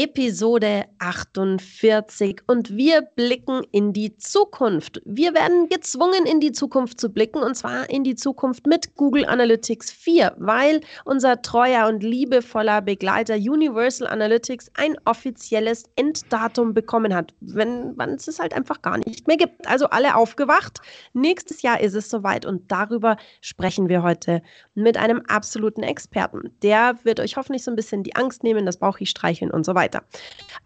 Episode 0.00 0.84
48 1.00 2.42
und 2.46 2.76
wir 2.76 3.02
blicken 3.02 3.62
in 3.72 3.92
die 3.92 4.16
Zukunft. 4.16 5.02
Wir 5.04 5.34
werden 5.34 5.68
gezwungen, 5.68 6.24
in 6.24 6.38
die 6.38 6.52
Zukunft 6.52 7.00
zu 7.00 7.10
blicken 7.10 7.42
und 7.42 7.56
zwar 7.56 7.90
in 7.90 8.04
die 8.04 8.14
Zukunft 8.14 8.68
mit 8.68 8.94
Google 8.94 9.24
Analytics 9.24 9.90
4, 9.90 10.36
weil 10.38 10.82
unser 11.04 11.42
treuer 11.42 11.88
und 11.88 12.04
liebevoller 12.04 12.80
Begleiter 12.80 13.34
Universal 13.34 14.06
Analytics 14.06 14.70
ein 14.74 14.94
offizielles 15.04 15.82
Enddatum 15.96 16.74
bekommen 16.74 17.12
hat, 17.12 17.34
wenn 17.40 17.96
man 17.96 18.10
es 18.10 18.38
halt 18.38 18.54
einfach 18.54 18.82
gar 18.82 18.98
nicht 18.98 19.26
mehr 19.26 19.36
gibt. 19.36 19.66
Also 19.66 19.86
alle 19.86 20.14
aufgewacht. 20.14 20.78
Nächstes 21.12 21.62
Jahr 21.62 21.80
ist 21.80 21.94
es 21.94 22.08
soweit 22.08 22.46
und 22.46 22.70
darüber 22.70 23.16
sprechen 23.40 23.88
wir 23.88 24.04
heute 24.04 24.42
mit 24.76 24.96
einem 24.96 25.22
absoluten 25.26 25.82
Experten. 25.82 26.52
Der 26.62 27.00
wird 27.02 27.18
euch 27.18 27.36
hoffentlich 27.36 27.64
so 27.64 27.72
ein 27.72 27.76
bisschen 27.76 28.04
die 28.04 28.14
Angst 28.14 28.44
nehmen, 28.44 28.64
das 28.64 28.76
Bauchi 28.76 29.04
streicheln 29.04 29.50
und 29.50 29.66
so 29.66 29.74
weiter 29.74 29.87
weiter. 29.88 30.04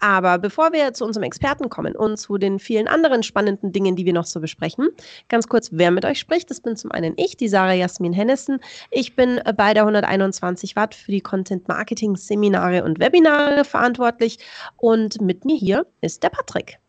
Aber 0.01 0.39
bevor 0.39 0.73
wir 0.73 0.93
zu 0.95 1.05
unserem 1.05 1.23
Experten 1.23 1.69
kommen 1.69 1.95
und 1.95 2.17
zu 2.17 2.37
den 2.37 2.59
vielen 2.59 2.89
anderen 2.89 3.23
spannenden 3.23 3.73
Dingen, 3.73 3.95
die 3.95 4.05
wir 4.05 4.13
noch 4.13 4.25
so 4.25 4.41
besprechen, 4.41 4.89
ganz 5.29 5.47
kurz, 5.47 5.71
wer 5.73 5.91
mit 5.91 6.05
euch 6.05 6.19
spricht. 6.19 6.51
Das 6.51 6.61
bin 6.61 6.77
zum 6.77 6.91
einen 6.91 7.15
ich, 7.17 7.37
die 7.37 7.49
Sarah 7.49 7.75
Jasmin 7.75 8.13
Hennessen. 8.13 8.59
Ich 8.91 9.15
bin 9.15 9.41
bei 9.57 9.75
der 9.75 9.85
121 9.85 10.75
Watt 10.77 10.95
für 10.95 11.13
die 11.13 11.21
Content 11.21 11.69
Marketing 11.69 12.17
Seminare 12.17 12.83
und 12.83 12.99
Webinare 12.99 13.65
verantwortlich 13.65 14.39
und 14.77 15.21
mit 15.21 15.45
mir 15.45 15.57
hier 15.57 15.87
ist 16.01 16.23
der 16.23 16.31
Patrick 16.31 16.82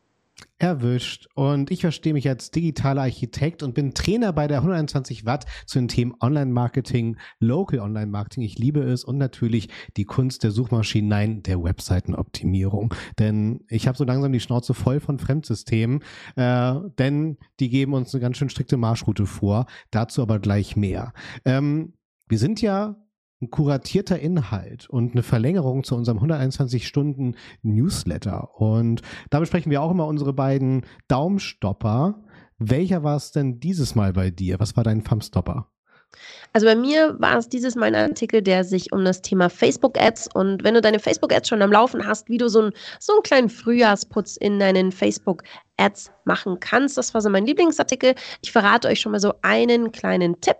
erwischt. 0.59 1.27
Und 1.35 1.71
ich 1.71 1.81
verstehe 1.81 2.13
mich 2.13 2.27
als 2.29 2.51
digitaler 2.51 3.03
Architekt 3.03 3.63
und 3.63 3.73
bin 3.73 3.93
Trainer 3.93 4.33
bei 4.33 4.47
der 4.47 4.59
121 4.59 5.25
Watt 5.25 5.45
zu 5.65 5.79
den 5.79 5.87
Themen 5.87 6.13
Online-Marketing, 6.19 7.17
Local 7.39 7.79
Online-Marketing. 7.79 8.43
Ich 8.43 8.57
liebe 8.57 8.81
es 8.81 9.03
und 9.03 9.17
natürlich 9.17 9.69
die 9.97 10.05
Kunst 10.05 10.43
der 10.43 10.51
Suchmaschinen, 10.51 11.09
nein, 11.09 11.43
der 11.43 11.63
Webseitenoptimierung. 11.63 12.93
Denn 13.19 13.65
ich 13.67 13.87
habe 13.87 13.97
so 13.97 14.03
langsam 14.03 14.31
die 14.31 14.39
Schnauze 14.39 14.73
voll 14.73 14.99
von 14.99 15.19
Fremdsystemen, 15.19 16.01
äh, 16.35 16.75
denn 16.97 17.37
die 17.59 17.69
geben 17.69 17.93
uns 17.93 18.13
eine 18.13 18.21
ganz 18.21 18.37
schön 18.37 18.49
strikte 18.49 18.77
Marschroute 18.77 19.25
vor. 19.25 19.65
Dazu 19.91 20.21
aber 20.21 20.39
gleich 20.39 20.75
mehr. 20.75 21.13
Ähm, 21.45 21.93
wir 22.27 22.39
sind 22.39 22.61
ja 22.61 23.02
ein 23.43 23.51
kuratierter 23.51 24.19
Inhalt 24.19 24.89
und 24.89 25.13
eine 25.13 25.23
Verlängerung 25.23 25.83
zu 25.83 25.95
unserem 25.95 26.17
121 26.17 26.87
Stunden 26.87 27.35
Newsletter. 27.61 28.59
Und 28.59 29.01
da 29.29 29.39
besprechen 29.39 29.71
wir 29.71 29.81
auch 29.81 29.91
immer 29.91 30.07
unsere 30.07 30.33
beiden 30.33 30.85
Daumenstopper. 31.07 32.23
Welcher 32.57 33.03
war 33.03 33.17
es 33.17 33.31
denn 33.31 33.59
dieses 33.59 33.95
Mal 33.95 34.13
bei 34.13 34.31
dir? 34.31 34.59
Was 34.59 34.77
war 34.77 34.83
dein 34.83 35.03
Thumbstopper? 35.03 35.69
Also 36.53 36.67
bei 36.67 36.75
mir 36.75 37.19
war 37.19 37.37
es 37.37 37.49
dieses 37.49 37.75
Mal 37.75 37.87
ein 37.87 38.09
Artikel, 38.09 38.43
der 38.43 38.63
sich 38.63 38.93
um 38.93 39.03
das 39.03 39.23
Thema 39.23 39.49
Facebook-Ads 39.49 40.29
und 40.33 40.63
wenn 40.63 40.75
du 40.75 40.81
deine 40.81 40.99
Facebook-Ads 40.99 41.49
schon 41.49 41.63
am 41.63 41.71
Laufen 41.71 42.05
hast, 42.05 42.29
wie 42.29 42.37
du 42.37 42.47
so, 42.47 42.61
ein, 42.61 42.71
so 42.99 43.13
einen 43.13 43.23
kleinen 43.23 43.49
Frühjahrsputz 43.49 44.37
in 44.37 44.59
deinen 44.59 44.91
Facebook-Ads 44.91 46.11
machen 46.25 46.59
kannst. 46.59 46.97
Das 46.97 47.15
war 47.15 47.21
so 47.21 47.29
mein 47.29 47.47
Lieblingsartikel. 47.47 48.13
Ich 48.41 48.51
verrate 48.51 48.87
euch 48.87 49.01
schon 49.01 49.11
mal 49.11 49.19
so 49.19 49.33
einen 49.41 49.91
kleinen 49.91 50.39
Tipp. 50.41 50.57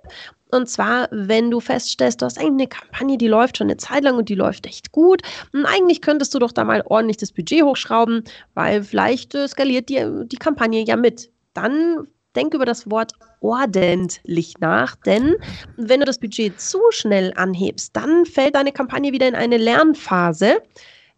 Und 0.53 0.69
zwar, 0.69 1.07
wenn 1.11 1.49
du 1.51 1.59
feststellst, 1.59 2.21
du 2.21 2.25
hast 2.25 2.37
eigentlich 2.37 2.51
eine 2.51 2.67
Kampagne, 2.67 3.17
die 3.17 3.27
läuft 3.27 3.57
schon 3.57 3.67
eine 3.67 3.77
Zeit 3.77 4.03
lang 4.03 4.17
und 4.17 4.29
die 4.29 4.35
läuft 4.35 4.65
echt 4.65 4.91
gut. 4.91 5.21
Und 5.51 5.65
eigentlich 5.65 6.01
könntest 6.01 6.33
du 6.33 6.39
doch 6.39 6.51
da 6.51 6.63
mal 6.63 6.83
ordentlich 6.85 7.17
das 7.17 7.31
Budget 7.31 7.63
hochschrauben, 7.63 8.23
weil 8.53 8.83
vielleicht 8.83 9.35
äh, 9.35 9.47
skaliert 9.47 9.89
die, 9.89 10.05
die 10.25 10.37
Kampagne 10.37 10.83
ja 10.83 10.95
mit. 10.95 11.31
Dann 11.53 12.07
denk 12.35 12.53
über 12.53 12.65
das 12.65 12.89
Wort 12.89 13.13
ordentlich 13.41 14.55
nach, 14.59 14.95
denn 14.95 15.35
wenn 15.78 16.00
du 16.00 16.05
das 16.05 16.19
Budget 16.19 16.59
zu 16.59 16.79
schnell 16.89 17.33
anhebst, 17.35 17.95
dann 17.95 18.25
fällt 18.25 18.55
deine 18.55 18.72
Kampagne 18.72 19.11
wieder 19.11 19.28
in 19.28 19.35
eine 19.35 19.57
Lernphase. 19.57 20.61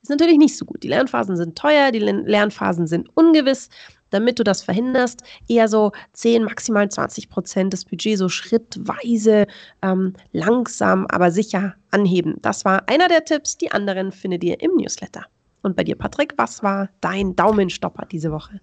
Ist 0.01 0.09
natürlich 0.09 0.37
nicht 0.37 0.55
so 0.55 0.65
gut. 0.65 0.83
Die 0.83 0.87
Lernphasen 0.87 1.35
sind 1.35 1.57
teuer, 1.57 1.91
die 1.91 1.99
Lernphasen 1.99 2.85
sind 2.85 3.09
ungewiss 3.15 3.69
damit 4.09 4.39
du 4.39 4.43
das 4.43 4.61
verhinderst, 4.61 5.23
eher 5.47 5.67
so 5.67 5.91
10, 6.13 6.43
maximal 6.43 6.89
20 6.89 7.29
Prozent 7.29 7.73
des 7.73 7.85
Budgets 7.85 8.19
so 8.19 8.29
schrittweise, 8.29 9.47
ähm, 9.81 10.13
langsam, 10.31 11.05
aber 11.09 11.31
sicher 11.31 11.75
anheben. 11.91 12.35
Das 12.41 12.65
war 12.65 12.87
einer 12.87 13.07
der 13.07 13.25
Tipps. 13.25 13.57
Die 13.57 13.71
anderen 13.71 14.11
findet 14.11 14.43
ihr 14.43 14.61
im 14.61 14.75
Newsletter. 14.75 15.25
Und 15.61 15.75
bei 15.75 15.83
dir, 15.83 15.95
Patrick, 15.95 16.33
was 16.37 16.61
war 16.61 16.89
dein 17.01 17.35
Daumenstopper 17.35 18.05
diese 18.05 18.31
Woche? 18.31 18.59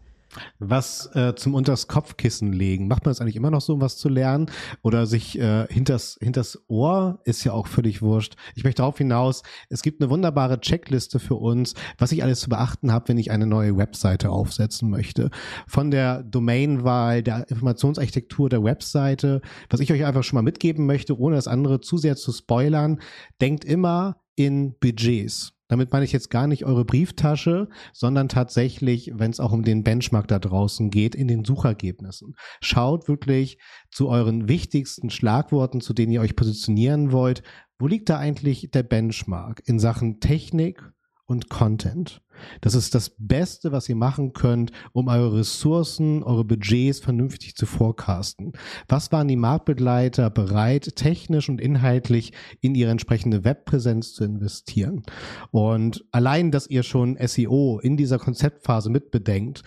Was 0.59 1.11
äh, 1.15 1.35
zum 1.35 1.55
unters 1.55 1.89
Kopfkissen 1.89 2.53
legen. 2.53 2.89
Macht 2.89 3.05
man 3.05 3.11
das 3.11 3.21
eigentlich 3.21 3.37
immer 3.37 3.51
noch 3.51 3.61
so, 3.61 3.75
um 3.75 3.81
was 3.81 3.97
zu 3.97 4.09
lernen? 4.09 4.47
Oder 4.83 5.07
sich 5.07 5.39
äh, 5.39 5.67
hinters, 5.69 6.19
hinters 6.21 6.63
Ohr 6.69 7.21
ist 7.25 7.45
ja 7.45 7.53
auch 7.53 7.67
völlig 7.67 8.03
wurscht. 8.03 8.37
Ich 8.55 8.65
möchte 8.65 8.83
darauf 8.83 8.99
hinaus, 8.99 9.43
es 9.69 9.83
gibt 9.83 10.01
eine 10.01 10.11
wunderbare 10.11 10.61
Checkliste 10.61 11.19
für 11.19 11.37
uns, 11.37 11.75
was 11.99 12.13
ich 12.13 12.23
alles 12.23 12.41
zu 12.41 12.49
beachten 12.49 12.93
habe, 12.93 13.09
wenn 13.09 13.19
ich 13.19 13.31
eine 13.31 13.47
neue 13.47 13.77
Webseite 13.77 14.31
aufsetzen 14.31 14.91
möchte. 14.91 15.31
Von 15.67 15.91
der 15.91 16.23
Domainwahl, 16.23 17.23
der 17.23 17.49
Informationsarchitektur 17.49 18.49
der 18.49 18.65
Webseite, 18.65 19.41
was 19.71 19.81
ich 19.81 19.93
euch 19.93 20.05
einfach 20.05 20.25
schon 20.25 20.37
mal 20.37 20.43
mitgeben 20.43 20.87
möchte, 20.87 21.19
ohne 21.19 21.37
das 21.37 21.49
andere 21.49 21.81
zu 21.81 21.99
sehr 21.99 22.17
zu 22.17 22.33
spoilern, 22.33 23.01
denkt 23.41 23.65
immer 23.65 24.23
in 24.35 24.79
Budgets. 24.79 25.53
Damit 25.73 25.91
meine 25.91 26.05
ich 26.05 26.13
jetzt 26.13 26.29
gar 26.29 26.47
nicht 26.47 26.67
eure 26.67 26.85
Brieftasche, 26.85 27.67
sondern 27.95 28.29
tatsächlich, 28.29 29.11
wenn 29.15 29.31
es 29.31 29.41
auch 29.41 29.53
um 29.53 29.63
den 29.63 29.83
Benchmark 29.83 30.29
da 30.29 30.39
draußen 30.39 30.91
geht, 30.91 31.15
in 31.15 31.29
den 31.29 31.47
Suchergebnissen. 31.47 32.35
Schaut 32.61 33.09
wirklich 33.09 33.57
zu 33.91 34.11
euren 34.11 34.49
wichtigsten 34.49 35.09
Schlagworten, 35.09 35.81
zu 35.81 35.95
denen 35.95 36.13
ihr 36.13 36.21
euch 36.21 36.37
positionieren 36.37 37.11
wollt. 37.11 37.43
Wo 37.79 37.87
liegt 37.87 38.11
da 38.11 38.19
eigentlich 38.19 38.71
der 38.71 38.83
Benchmark 38.83 39.63
in 39.65 39.79
Sachen 39.79 40.21
Technik 40.21 40.83
und 41.33 41.49
Content? 41.49 42.23
Das 42.61 42.75
ist 42.75 42.95
das 42.95 43.11
Beste, 43.19 43.73
was 43.73 43.89
ihr 43.89 43.97
machen 43.97 44.33
könnt, 44.33 44.73
um 44.93 45.09
eure 45.09 45.39
Ressourcen, 45.39 46.23
eure 46.23 46.45
Budgets 46.45 47.01
vernünftig 47.01 47.57
zu 47.57 47.67
forecasten. 47.67 48.53
Was 48.89 49.13
waren 49.13 49.29
die 49.29 49.37
Marktbegleiter 49.37 50.31
bereit, 50.31 50.97
technisch 50.97 51.49
und 51.49 51.61
inhaltlich 51.61 52.33
in 52.61 52.75
ihre 52.75 52.91
entsprechende 52.91 53.45
Webpräsenz 53.45 54.15
zu 54.15 54.25
investieren? 54.25 55.03
Und 55.51 56.05
allein, 56.13 56.51
dass 56.51 56.67
ihr 56.67 56.83
schon 56.83 57.17
SEO 57.19 57.81
in 57.83 57.97
dieser 57.97 58.19
Konzeptphase 58.19 58.91
mitbedenkt, 58.91 59.63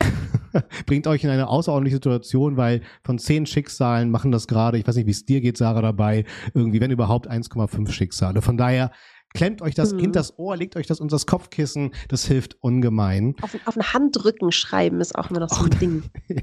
bringt 0.86 1.06
euch 1.06 1.24
in 1.24 1.30
eine 1.30 1.48
außerordentliche 1.48 1.96
Situation, 1.96 2.56
weil 2.56 2.82
von 3.04 3.18
zehn 3.18 3.46
Schicksalen 3.46 4.10
machen 4.10 4.32
das 4.32 4.48
gerade, 4.48 4.78
ich 4.78 4.86
weiß 4.86 4.96
nicht, 4.96 5.06
wie 5.06 5.12
es 5.12 5.24
dir 5.24 5.40
geht, 5.40 5.56
Sarah, 5.56 5.82
dabei, 5.82 6.24
irgendwie, 6.54 6.80
wenn 6.80 6.90
überhaupt 6.90 7.30
1,5 7.30 7.90
Schicksale. 7.90 8.42
Von 8.42 8.56
daher 8.56 8.90
Klemmt 9.32 9.62
euch 9.62 9.74
das 9.74 9.92
mhm. 9.92 10.00
hinters 10.00 10.38
Ohr, 10.38 10.56
legt 10.56 10.76
euch 10.76 10.86
das 10.86 11.00
unter 11.00 11.14
das 11.14 11.26
Kopfkissen, 11.26 11.92
das 12.08 12.26
hilft 12.26 12.56
ungemein. 12.62 13.36
Auf, 13.42 13.56
auf 13.64 13.74
den 13.74 13.92
Handrücken 13.92 14.50
schreiben 14.50 15.00
ist 15.00 15.14
auch 15.16 15.30
immer 15.30 15.40
noch 15.40 15.50
so 15.50 15.64
ein 15.64 15.70
Ding. 15.78 16.02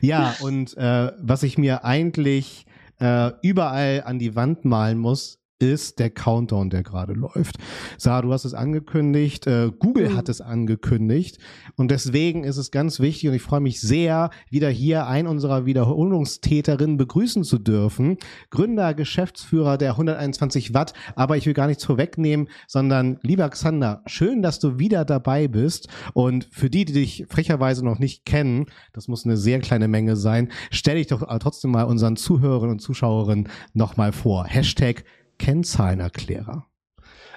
ja, 0.00 0.34
und 0.40 0.76
äh, 0.76 1.12
was 1.18 1.42
ich 1.42 1.58
mir 1.58 1.84
eigentlich 1.84 2.66
äh, 3.00 3.32
überall 3.42 4.02
an 4.06 4.18
die 4.18 4.34
Wand 4.34 4.64
malen 4.64 4.98
muss, 4.98 5.40
ist 5.64 5.98
der 5.98 6.10
Countdown, 6.10 6.70
der 6.70 6.82
gerade 6.82 7.14
läuft. 7.14 7.56
Sarah, 7.98 8.22
du 8.22 8.32
hast 8.32 8.44
es 8.44 8.54
angekündigt, 8.54 9.46
äh, 9.46 9.70
Google 9.78 10.10
mhm. 10.10 10.16
hat 10.16 10.28
es 10.28 10.40
angekündigt 10.40 11.38
und 11.76 11.90
deswegen 11.90 12.44
ist 12.44 12.56
es 12.56 12.70
ganz 12.70 13.00
wichtig 13.00 13.28
und 13.28 13.34
ich 13.34 13.42
freue 13.42 13.60
mich 13.60 13.80
sehr, 13.80 14.30
wieder 14.50 14.68
hier 14.68 15.06
einen 15.06 15.28
unserer 15.28 15.66
Wiederholungstäterinnen 15.66 16.96
begrüßen 16.96 17.44
zu 17.44 17.58
dürfen. 17.58 18.18
Gründer, 18.50 18.94
Geschäftsführer 18.94 19.78
der 19.78 19.92
121 19.92 20.74
Watt, 20.74 20.92
aber 21.16 21.36
ich 21.36 21.46
will 21.46 21.54
gar 21.54 21.66
nichts 21.66 21.84
vorwegnehmen, 21.84 22.48
sondern 22.68 23.18
lieber 23.22 23.48
Xander, 23.48 24.02
schön, 24.06 24.42
dass 24.42 24.58
du 24.58 24.78
wieder 24.78 25.04
dabei 25.04 25.48
bist 25.48 25.88
und 26.12 26.46
für 26.50 26.70
die, 26.70 26.84
die 26.84 26.92
dich 26.92 27.26
frecherweise 27.28 27.84
noch 27.84 27.98
nicht 27.98 28.24
kennen, 28.24 28.66
das 28.92 29.08
muss 29.08 29.24
eine 29.24 29.36
sehr 29.36 29.60
kleine 29.60 29.88
Menge 29.88 30.16
sein, 30.16 30.50
stelle 30.70 31.00
ich 31.00 31.06
doch 31.06 31.22
trotzdem 31.38 31.70
mal 31.70 31.84
unseren 31.84 32.16
Zuhörerinnen 32.16 32.72
und 32.72 32.80
Zuschauerinnen 32.80 33.48
nochmal 33.72 34.12
vor. 34.12 34.44
Hashtag 34.46 35.04
Kennzahlenerklärer. 35.44 36.64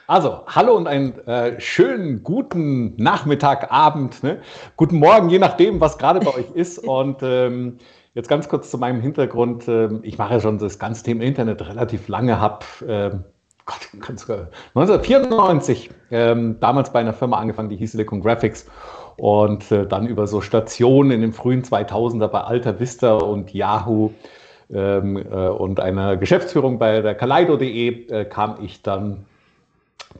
Also, 0.08 0.44
hallo 0.48 0.78
und 0.78 0.88
einen 0.88 1.20
äh, 1.28 1.60
schönen 1.60 2.24
guten 2.24 2.96
Nachmittag, 2.96 3.70
Abend, 3.70 4.24
ne? 4.24 4.40
guten 4.78 4.96
Morgen, 4.96 5.30
je 5.30 5.40
nachdem, 5.40 5.82
was 5.82 5.98
gerade 5.98 6.22
bei 6.22 6.34
euch 6.34 6.50
ist. 6.54 6.80
Und 6.88 7.18
ähm, 7.22 7.80
jetzt 8.14 8.30
ganz 8.30 8.48
kurz 8.48 8.72
zu 8.72 8.78
meinem 8.78 9.02
Hintergrund. 9.02 9.68
Ähm, 9.68 10.00
ich 10.04 10.18
mache 10.18 10.36
ja 10.36 10.40
schon 10.40 10.58
das 10.58 10.80
ganze 10.80 11.04
Thema 11.04 11.26
Internet 11.26 11.68
relativ 11.68 12.08
lange, 12.08 12.40
habe 12.40 12.66
ähm, 12.88 13.26
Gott, 13.66 13.90
1994 13.92 15.90
ähm, 16.10 16.58
damals 16.62 16.94
bei 16.94 17.02
einer 17.02 17.12
Firma 17.12 17.40
angefangen, 17.40 17.68
die 17.68 17.76
hieß 17.76 17.92
Silicon 17.92 18.22
Graphics 18.22 18.68
und 19.18 19.70
äh, 19.70 19.86
dann 19.86 20.08
über 20.08 20.28
so 20.28 20.40
Stationen 20.40 21.12
in 21.12 21.20
den 21.20 21.34
frühen 21.34 21.64
2000er 21.64 22.30
bei 22.30 22.40
Alta 22.40 22.80
Vista 22.80 23.16
und 23.16 23.54
Yahoo 23.54 24.14
ähm, 24.74 25.18
äh, 25.18 25.48
und 25.48 25.80
einer 25.80 26.18
Geschäftsführung 26.18 26.80
bei 26.80 27.02
der 27.02 27.16
Kaleido.de 27.16 28.08
äh, 28.10 28.26
kam 28.26 28.58
ich 28.62 28.82
dann 28.82 29.26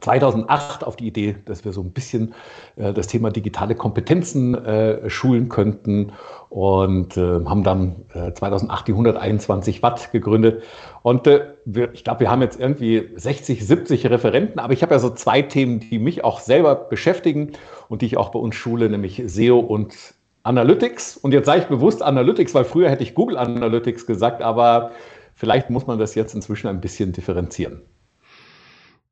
2008 0.00 0.84
auf 0.84 0.96
die 0.96 1.06
Idee, 1.06 1.36
dass 1.44 1.64
wir 1.64 1.72
so 1.72 1.82
ein 1.82 1.90
bisschen 1.90 2.34
äh, 2.76 2.92
das 2.92 3.06
Thema 3.08 3.30
digitale 3.30 3.74
Kompetenzen 3.74 4.54
äh, 4.54 5.08
schulen 5.10 5.48
könnten 5.48 6.12
und 6.50 7.16
äh, 7.16 7.44
haben 7.44 7.62
dann 7.62 7.96
2008 8.34 8.80
äh, 8.80 8.84
die 8.86 8.92
121 8.92 9.82
Watt 9.82 10.12
gegründet. 10.12 10.62
Und 11.02 11.26
äh, 11.26 11.46
wir, 11.64 11.92
ich 11.92 12.04
glaube, 12.04 12.20
wir 12.20 12.30
haben 12.30 12.42
jetzt 12.42 12.58
irgendwie 12.58 13.10
60, 13.16 13.66
70 13.66 14.06
Referenten, 14.06 14.58
aber 14.58 14.72
ich 14.72 14.82
habe 14.82 14.94
ja 14.94 14.98
so 14.98 15.10
zwei 15.10 15.42
Themen, 15.42 15.80
die 15.80 15.98
mich 15.98 16.24
auch 16.24 16.40
selber 16.40 16.74
beschäftigen 16.74 17.52
und 17.88 18.02
die 18.02 18.06
ich 18.06 18.16
auch 18.16 18.30
bei 18.30 18.38
uns 18.38 18.54
schule, 18.54 18.88
nämlich 18.88 19.22
SEO 19.26 19.58
und 19.58 19.94
Analytics. 20.48 21.18
Und 21.18 21.32
jetzt 21.32 21.46
sage 21.46 21.60
ich 21.60 21.66
bewusst 21.66 22.02
Analytics, 22.02 22.54
weil 22.54 22.64
früher 22.64 22.90
hätte 22.90 23.02
ich 23.02 23.14
Google 23.14 23.36
Analytics 23.36 24.06
gesagt, 24.06 24.40
aber 24.40 24.92
vielleicht 25.34 25.68
muss 25.68 25.86
man 25.86 25.98
das 25.98 26.14
jetzt 26.14 26.34
inzwischen 26.34 26.68
ein 26.68 26.80
bisschen 26.80 27.12
differenzieren. 27.12 27.82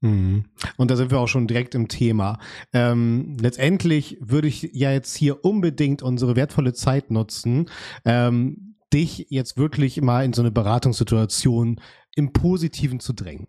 Mhm. 0.00 0.44
Und 0.76 0.90
da 0.90 0.96
sind 0.96 1.10
wir 1.10 1.18
auch 1.18 1.28
schon 1.28 1.46
direkt 1.46 1.74
im 1.74 1.88
Thema. 1.88 2.38
Ähm, 2.72 3.36
letztendlich 3.40 4.18
würde 4.20 4.48
ich 4.48 4.70
ja 4.72 4.90
jetzt 4.92 5.14
hier 5.14 5.44
unbedingt 5.44 6.02
unsere 6.02 6.36
wertvolle 6.36 6.72
Zeit 6.72 7.10
nutzen, 7.10 7.68
ähm, 8.04 8.75
dich 8.96 9.26
jetzt 9.28 9.58
wirklich 9.58 10.00
mal 10.00 10.24
in 10.24 10.32
so 10.32 10.40
eine 10.40 10.50
Beratungssituation 10.50 11.80
im 12.14 12.32
Positiven 12.32 12.98
zu 12.98 13.12
drängen. 13.12 13.46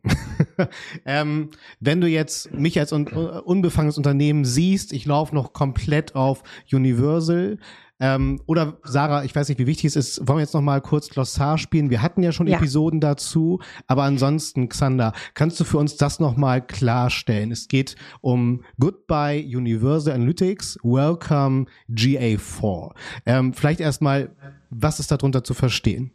ähm, 1.06 1.52
wenn 1.80 2.02
du 2.02 2.08
jetzt 2.08 2.52
mich 2.52 2.78
als 2.80 2.92
un 2.92 3.08
unbefangenes 3.08 3.98
Unternehmen 3.98 4.44
siehst, 4.44 4.92
ich 4.92 5.06
laufe 5.06 5.34
noch 5.34 5.54
komplett 5.54 6.16
auf 6.16 6.44
Universal, 6.72 7.60
ähm, 8.00 8.42
oder 8.46 8.78
Sarah, 8.84 9.24
ich 9.24 9.36
weiß 9.36 9.50
nicht, 9.50 9.60
wie 9.60 9.68
wichtig 9.68 9.86
es 9.86 9.96
ist, 9.96 10.28
wollen 10.28 10.38
wir 10.38 10.44
jetzt 10.44 10.54
noch 10.54 10.62
mal 10.62 10.82
kurz 10.82 11.10
Glossar 11.10 11.58
spielen? 11.58 11.90
Wir 11.90 12.02
hatten 12.02 12.22
ja 12.22 12.32
schon 12.32 12.48
ja. 12.48 12.58
Episoden 12.58 13.00
dazu, 13.00 13.60
aber 13.88 14.04
ansonsten, 14.04 14.70
Xander, 14.70 15.14
kannst 15.34 15.60
du 15.60 15.64
für 15.64 15.78
uns 15.78 15.98
das 15.98 16.20
noch 16.20 16.38
mal 16.38 16.66
klarstellen? 16.66 17.52
Es 17.52 17.68
geht 17.68 17.96
um 18.22 18.64
Goodbye 18.80 19.44
Universal 19.46 20.14
Analytics, 20.14 20.78
Welcome 20.84 21.66
GA4. 21.90 22.92
Ähm, 23.26 23.54
vielleicht 23.54 23.80
erstmal, 23.80 24.36
was 24.70 25.00
ist 25.00 25.12
darunter 25.12 25.44
zu 25.44 25.54
verstehen? 25.54 26.12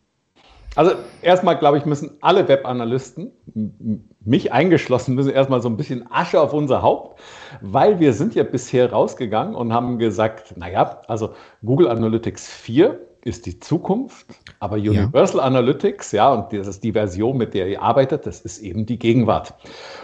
Also 0.74 0.92
erstmal, 1.20 1.58
glaube 1.58 1.78
ich, 1.78 1.84
müssen 1.84 2.16
alle 2.20 2.48
Webanalysten, 2.48 3.30
mich 4.24 4.52
eingeschlossen, 4.52 5.14
müssen 5.14 5.30
erstmal 5.30 5.60
so 5.60 5.68
ein 5.68 5.76
bisschen 5.76 6.10
Asche 6.10 6.40
auf 6.40 6.52
unser 6.52 6.82
Haupt, 6.82 7.20
weil 7.60 8.00
wir 8.00 8.12
sind 8.12 8.34
ja 8.34 8.42
bisher 8.42 8.90
rausgegangen 8.90 9.54
und 9.54 9.72
haben 9.72 9.98
gesagt, 9.98 10.56
naja, 10.56 11.02
also 11.08 11.30
Google 11.62 11.88
Analytics 11.88 12.48
4 12.48 12.98
ist 13.24 13.46
die 13.46 13.60
Zukunft, 13.60 14.26
aber 14.58 14.76
Universal 14.76 15.38
ja. 15.38 15.46
Analytics, 15.46 16.10
ja, 16.12 16.32
und 16.32 16.52
das 16.52 16.66
ist 16.66 16.82
die 16.82 16.92
Version, 16.92 17.36
mit 17.36 17.54
der 17.54 17.68
ihr 17.68 17.80
arbeitet, 17.80 18.26
das 18.26 18.40
ist 18.40 18.58
eben 18.58 18.84
die 18.84 18.98
Gegenwart. 18.98 19.54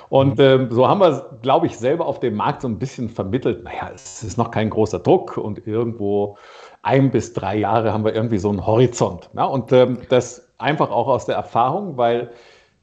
Und 0.09 0.39
mhm. 0.39 0.45
ähm, 0.45 0.69
so 0.71 0.87
haben 0.87 1.01
wir, 1.01 1.39
glaube 1.43 1.67
ich, 1.67 1.77
selber 1.77 2.07
auf 2.07 2.21
dem 2.21 2.37
Markt 2.37 2.63
so 2.63 2.69
ein 2.69 2.79
bisschen 2.79 3.09
vermittelt, 3.09 3.65
naja, 3.65 3.91
es 3.93 4.23
ist 4.23 4.39
noch 4.39 4.51
kein 4.51 4.71
großer 4.71 5.01
Druck 5.01 5.37
und 5.37 5.67
irgendwo 5.67 6.37
ein 6.83 7.11
bis 7.11 7.33
drei 7.33 7.57
Jahre 7.57 7.93
haben 7.93 8.05
wir 8.05 8.15
irgendwie 8.15 8.39
so 8.39 8.51
einen 8.51 8.65
Horizont. 8.65 9.31
Ja, 9.35 9.47
und 9.47 9.73
ähm, 9.73 9.99
das 10.09 10.48
einfach 10.59 10.91
auch 10.91 11.07
aus 11.07 11.27
der 11.27 11.37
Erfahrung, 11.37 11.97
weil 11.97 12.31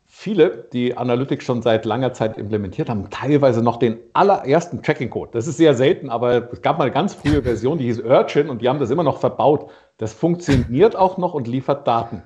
viele, 0.05 0.67
die 0.71 0.95
Analytics 0.95 1.43
schon 1.43 1.61
seit 1.61 1.83
langer 1.83 2.13
Zeit 2.13 2.37
implementiert 2.37 2.89
haben, 2.89 3.09
teilweise 3.09 3.61
noch 3.61 3.77
den 3.77 3.99
allerersten 4.13 4.81
Tracking-Code. 4.81 5.31
Das 5.33 5.45
ist 5.45 5.57
sehr 5.57 5.75
selten, 5.75 6.09
aber 6.09 6.51
es 6.51 6.61
gab 6.61 6.77
mal 6.77 6.85
eine 6.85 6.93
ganz 6.93 7.13
frühe 7.13 7.43
Version, 7.43 7.77
die 7.77 7.85
hieß 7.85 8.01
Urchin 8.01 8.49
und 8.49 8.61
die 8.61 8.69
haben 8.69 8.79
das 8.79 8.89
immer 8.89 9.03
noch 9.03 9.19
verbaut. 9.19 9.69
Das 9.97 10.13
funktioniert 10.13 10.95
auch 10.95 11.17
noch 11.17 11.33
und 11.33 11.47
liefert 11.47 11.85
Daten. 11.85 12.23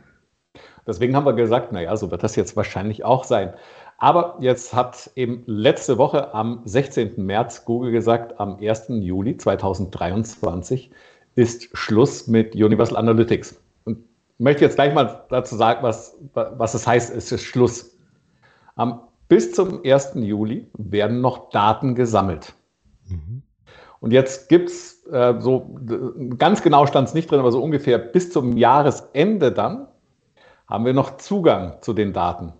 Deswegen 0.85 1.15
haben 1.15 1.25
wir 1.25 1.33
gesagt, 1.33 1.71
naja, 1.71 1.95
so 1.97 2.11
wird 2.11 2.23
das 2.23 2.35
jetzt 2.35 2.55
wahrscheinlich 2.55 3.03
auch 3.03 3.23
sein. 3.23 3.53
Aber 3.97 4.37
jetzt 4.39 4.73
hat 4.73 5.09
eben 5.15 5.43
letzte 5.45 5.97
Woche 5.97 6.33
am 6.33 6.61
16. 6.65 7.13
März 7.17 7.65
Google 7.65 7.91
gesagt, 7.91 8.39
am 8.39 8.57
1. 8.61 8.85
Juli 8.89 9.35
2023 9.35 10.91
ist 11.35 11.69
Schluss 11.77 12.27
mit 12.27 12.55
Universal 12.55 12.97
Analytics 12.97 13.59
möchte 14.39 14.63
jetzt 14.63 14.75
gleich 14.75 14.93
mal 14.93 15.25
dazu 15.29 15.55
sagen, 15.55 15.83
was, 15.83 16.17
was 16.33 16.73
es 16.73 16.87
heißt, 16.87 17.15
es 17.15 17.31
ist 17.31 17.43
Schluss. 17.43 17.97
Um, 18.75 19.01
bis 19.27 19.53
zum 19.53 19.81
1. 19.83 20.13
Juli 20.15 20.71
werden 20.77 21.21
noch 21.21 21.49
Daten 21.49 21.93
gesammelt. 21.93 22.53
Mhm. 23.07 23.43
Und 23.99 24.11
jetzt 24.11 24.49
gibt 24.49 24.69
es 24.69 25.05
äh, 25.07 25.35
so, 25.39 25.75
ganz 26.37 26.61
genau 26.61 26.85
stand 26.85 27.09
es 27.09 27.13
nicht 27.13 27.29
drin, 27.29 27.39
aber 27.39 27.51
so 27.51 27.61
ungefähr 27.61 27.97
bis 27.97 28.31
zum 28.31 28.55
Jahresende 28.57 29.51
dann 29.51 29.87
haben 30.67 30.85
wir 30.85 30.93
noch 30.93 31.17
Zugang 31.17 31.81
zu 31.81 31.91
den 31.93 32.13
Daten. 32.13 32.53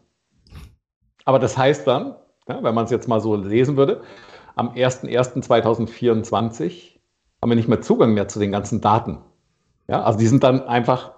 Aber 1.25 1.39
das 1.39 1.57
heißt 1.57 1.87
dann, 1.87 2.15
ja, 2.47 2.63
wenn 2.63 2.75
man 2.75 2.85
es 2.85 2.91
jetzt 2.91 3.07
mal 3.07 3.21
so 3.21 3.35
lesen 3.35 3.77
würde, 3.77 4.01
am 4.55 4.71
01.01.2024 4.71 6.99
haben 7.41 7.49
wir 7.49 7.55
nicht 7.55 7.69
mehr 7.69 7.81
Zugang 7.81 8.13
mehr 8.13 8.27
zu 8.27 8.39
den 8.39 8.51
ganzen 8.51 8.81
Daten. 8.81 9.19
Ja, 9.87 10.03
also 10.03 10.19
die 10.19 10.27
sind 10.27 10.43
dann 10.43 10.67
einfach 10.67 11.13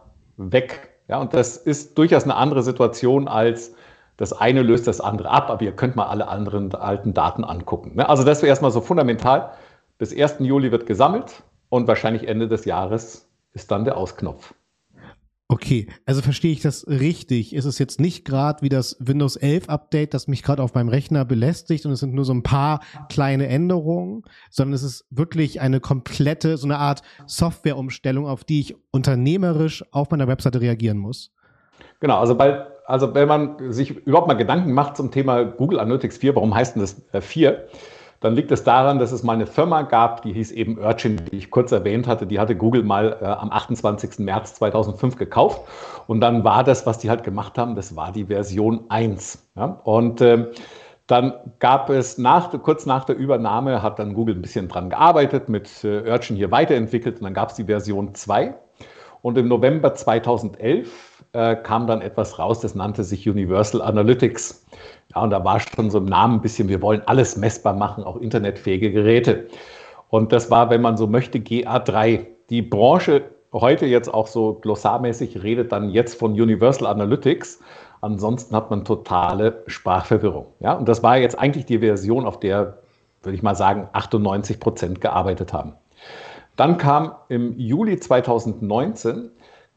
weg. 0.49 0.89
Ja, 1.07 1.19
und 1.19 1.33
das 1.33 1.57
ist 1.57 1.97
durchaus 1.97 2.23
eine 2.23 2.35
andere 2.35 2.63
Situation 2.63 3.27
als 3.27 3.73
das 4.17 4.33
eine 4.33 4.61
löst 4.61 4.87
das 4.87 5.01
andere 5.01 5.31
ab, 5.31 5.49
aber 5.49 5.63
ihr 5.63 5.71
könnt 5.71 5.95
mal 5.95 6.05
alle 6.05 6.27
anderen 6.27 6.73
alten 6.75 7.13
Daten 7.13 7.43
angucken. 7.43 7.95
Ne? 7.95 8.07
Also 8.07 8.23
das 8.23 8.43
wäre 8.43 8.49
erstmal 8.49 8.69
so 8.69 8.79
fundamental. 8.79 9.51
Bis 9.97 10.15
1. 10.15 10.35
Juli 10.39 10.71
wird 10.71 10.85
gesammelt 10.85 11.41
und 11.69 11.87
wahrscheinlich 11.87 12.27
Ende 12.27 12.47
des 12.47 12.65
Jahres 12.65 13.27
ist 13.53 13.71
dann 13.71 13.83
der 13.83 13.97
Ausknopf. 13.97 14.53
Okay, 15.51 15.87
also 16.05 16.21
verstehe 16.21 16.53
ich 16.53 16.61
das 16.61 16.87
richtig? 16.87 17.53
Ist 17.53 17.65
es 17.65 17.77
jetzt 17.77 17.99
nicht 17.99 18.23
gerade 18.23 18.61
wie 18.61 18.69
das 18.69 18.95
Windows 19.01 19.35
11 19.35 19.67
Update, 19.67 20.13
das 20.13 20.29
mich 20.29 20.43
gerade 20.43 20.63
auf 20.63 20.75
meinem 20.75 20.87
Rechner 20.87 21.25
belästigt 21.25 21.85
und 21.85 21.91
es 21.91 21.99
sind 21.99 22.13
nur 22.13 22.23
so 22.23 22.33
ein 22.33 22.41
paar 22.41 22.79
kleine 23.09 23.47
Änderungen, 23.47 24.23
sondern 24.49 24.75
es 24.75 24.81
ist 24.81 25.05
wirklich 25.09 25.59
eine 25.59 25.81
komplette, 25.81 26.55
so 26.55 26.67
eine 26.67 26.77
Art 26.77 27.01
Softwareumstellung, 27.25 28.27
auf 28.27 28.45
die 28.45 28.61
ich 28.61 28.77
unternehmerisch 28.91 29.83
auf 29.91 30.09
meiner 30.09 30.29
Webseite 30.29 30.61
reagieren 30.61 30.97
muss? 30.97 31.33
Genau, 31.99 32.17
also 32.17 32.35
bei, 32.35 32.65
also 32.85 33.13
wenn 33.13 33.27
man 33.27 33.73
sich 33.73 33.89
überhaupt 33.89 34.29
mal 34.29 34.35
Gedanken 34.35 34.71
macht 34.71 34.95
zum 34.95 35.11
Thema 35.11 35.43
Google 35.43 35.81
Analytics 35.81 36.19
4, 36.19 36.33
warum 36.33 36.55
heißt 36.55 36.77
denn 36.77 36.81
das 36.81 37.25
4? 37.25 37.67
Dann 38.21 38.35
liegt 38.35 38.51
es 38.51 38.63
daran, 38.63 38.99
dass 38.99 39.11
es 39.11 39.23
mal 39.23 39.33
eine 39.33 39.47
Firma 39.47 39.81
gab, 39.81 40.21
die 40.21 40.31
hieß 40.31 40.51
eben 40.51 40.77
Urchin, 40.77 41.19
die 41.31 41.37
ich 41.37 41.49
kurz 41.49 41.71
erwähnt 41.71 42.07
hatte. 42.07 42.27
Die 42.27 42.39
hatte 42.39 42.55
Google 42.55 42.83
mal 42.83 43.17
äh, 43.19 43.25
am 43.25 43.51
28. 43.51 44.19
März 44.19 44.53
2005 44.53 45.15
gekauft. 45.15 45.61
Und 46.05 46.21
dann 46.21 46.43
war 46.43 46.63
das, 46.63 46.85
was 46.85 46.99
die 46.99 47.09
halt 47.09 47.23
gemacht 47.23 47.57
haben, 47.57 47.75
das 47.75 47.95
war 47.95 48.11
die 48.11 48.25
Version 48.25 48.85
1. 48.89 49.49
Ja? 49.55 49.81
Und 49.83 50.21
äh, 50.21 50.51
dann 51.07 51.33
gab 51.57 51.89
es 51.89 52.19
nach, 52.19 52.51
kurz 52.61 52.85
nach 52.85 53.05
der 53.05 53.17
Übernahme, 53.17 53.81
hat 53.81 53.97
dann 53.97 54.13
Google 54.13 54.35
ein 54.35 54.41
bisschen 54.41 54.67
dran 54.67 54.91
gearbeitet, 54.91 55.49
mit 55.49 55.83
äh, 55.83 56.09
Urchin 56.09 56.37
hier 56.37 56.51
weiterentwickelt 56.51 57.17
und 57.17 57.23
dann 57.23 57.33
gab 57.33 57.49
es 57.49 57.55
die 57.55 57.65
Version 57.65 58.13
2. 58.13 58.53
Und 59.23 59.37
im 59.37 59.47
November 59.47 59.93
2011 59.93 61.23
äh, 61.33 61.55
kam 61.55 61.87
dann 61.87 62.01
etwas 62.01 62.39
raus, 62.39 62.59
das 62.59 62.75
nannte 62.75 63.03
sich 63.03 63.27
Universal 63.27 63.81
Analytics. 63.81 64.65
Ja, 65.13 65.21
und 65.21 65.29
da 65.31 65.43
war 65.43 65.59
schon 65.59 65.89
so 65.89 65.97
im 65.97 66.05
Namen 66.05 66.35
ein 66.35 66.41
bisschen, 66.41 66.69
wir 66.69 66.81
wollen 66.81 67.01
alles 67.05 67.35
messbar 67.35 67.73
machen, 67.73 68.03
auch 68.03 68.17
internetfähige 68.17 68.91
Geräte. 68.91 69.47
Und 70.09 70.31
das 70.31 70.51
war, 70.51 70.69
wenn 70.69 70.81
man 70.81 70.97
so 70.97 71.07
möchte, 71.07 71.39
GA3. 71.39 72.25
Die 72.49 72.61
Branche 72.61 73.23
heute 73.53 73.85
jetzt 73.85 74.13
auch 74.13 74.27
so 74.27 74.55
glossarmäßig 74.55 75.43
redet 75.43 75.71
dann 75.71 75.89
jetzt 75.89 76.15
von 76.15 76.31
Universal 76.31 76.87
Analytics. 76.87 77.59
Ansonsten 78.01 78.55
hat 78.55 78.69
man 78.69 78.83
totale 78.83 79.63
Sprachverwirrung. 79.67 80.47
Ja, 80.59 80.73
und 80.73 80.87
das 80.87 81.03
war 81.03 81.17
jetzt 81.17 81.37
eigentlich 81.37 81.65
die 81.65 81.79
Version, 81.79 82.25
auf 82.25 82.39
der, 82.39 82.79
würde 83.21 83.35
ich 83.35 83.43
mal 83.43 83.55
sagen, 83.55 83.89
98 83.93 84.59
Prozent 84.59 85.01
gearbeitet 85.01 85.53
haben. 85.53 85.73
Dann 86.55 86.77
kam 86.77 87.13
im 87.29 87.57
Juli 87.57 87.99
2019 87.99 89.31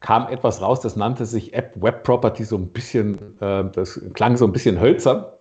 kam 0.05 0.27
etwas 0.27 0.61
raus, 0.61 0.81
das 0.81 0.95
nannte 0.95 1.25
sich 1.25 1.55
App 1.55 1.73
Web 1.81 2.03
Property, 2.03 2.43
so 2.43 2.57
ein 2.57 2.67
bisschen, 2.67 3.41
äh, 3.41 3.65
das 3.71 3.99
klang 4.13 4.37
so 4.37 4.45
ein 4.45 4.51
bisschen 4.51 4.79
hölzer 4.79 5.39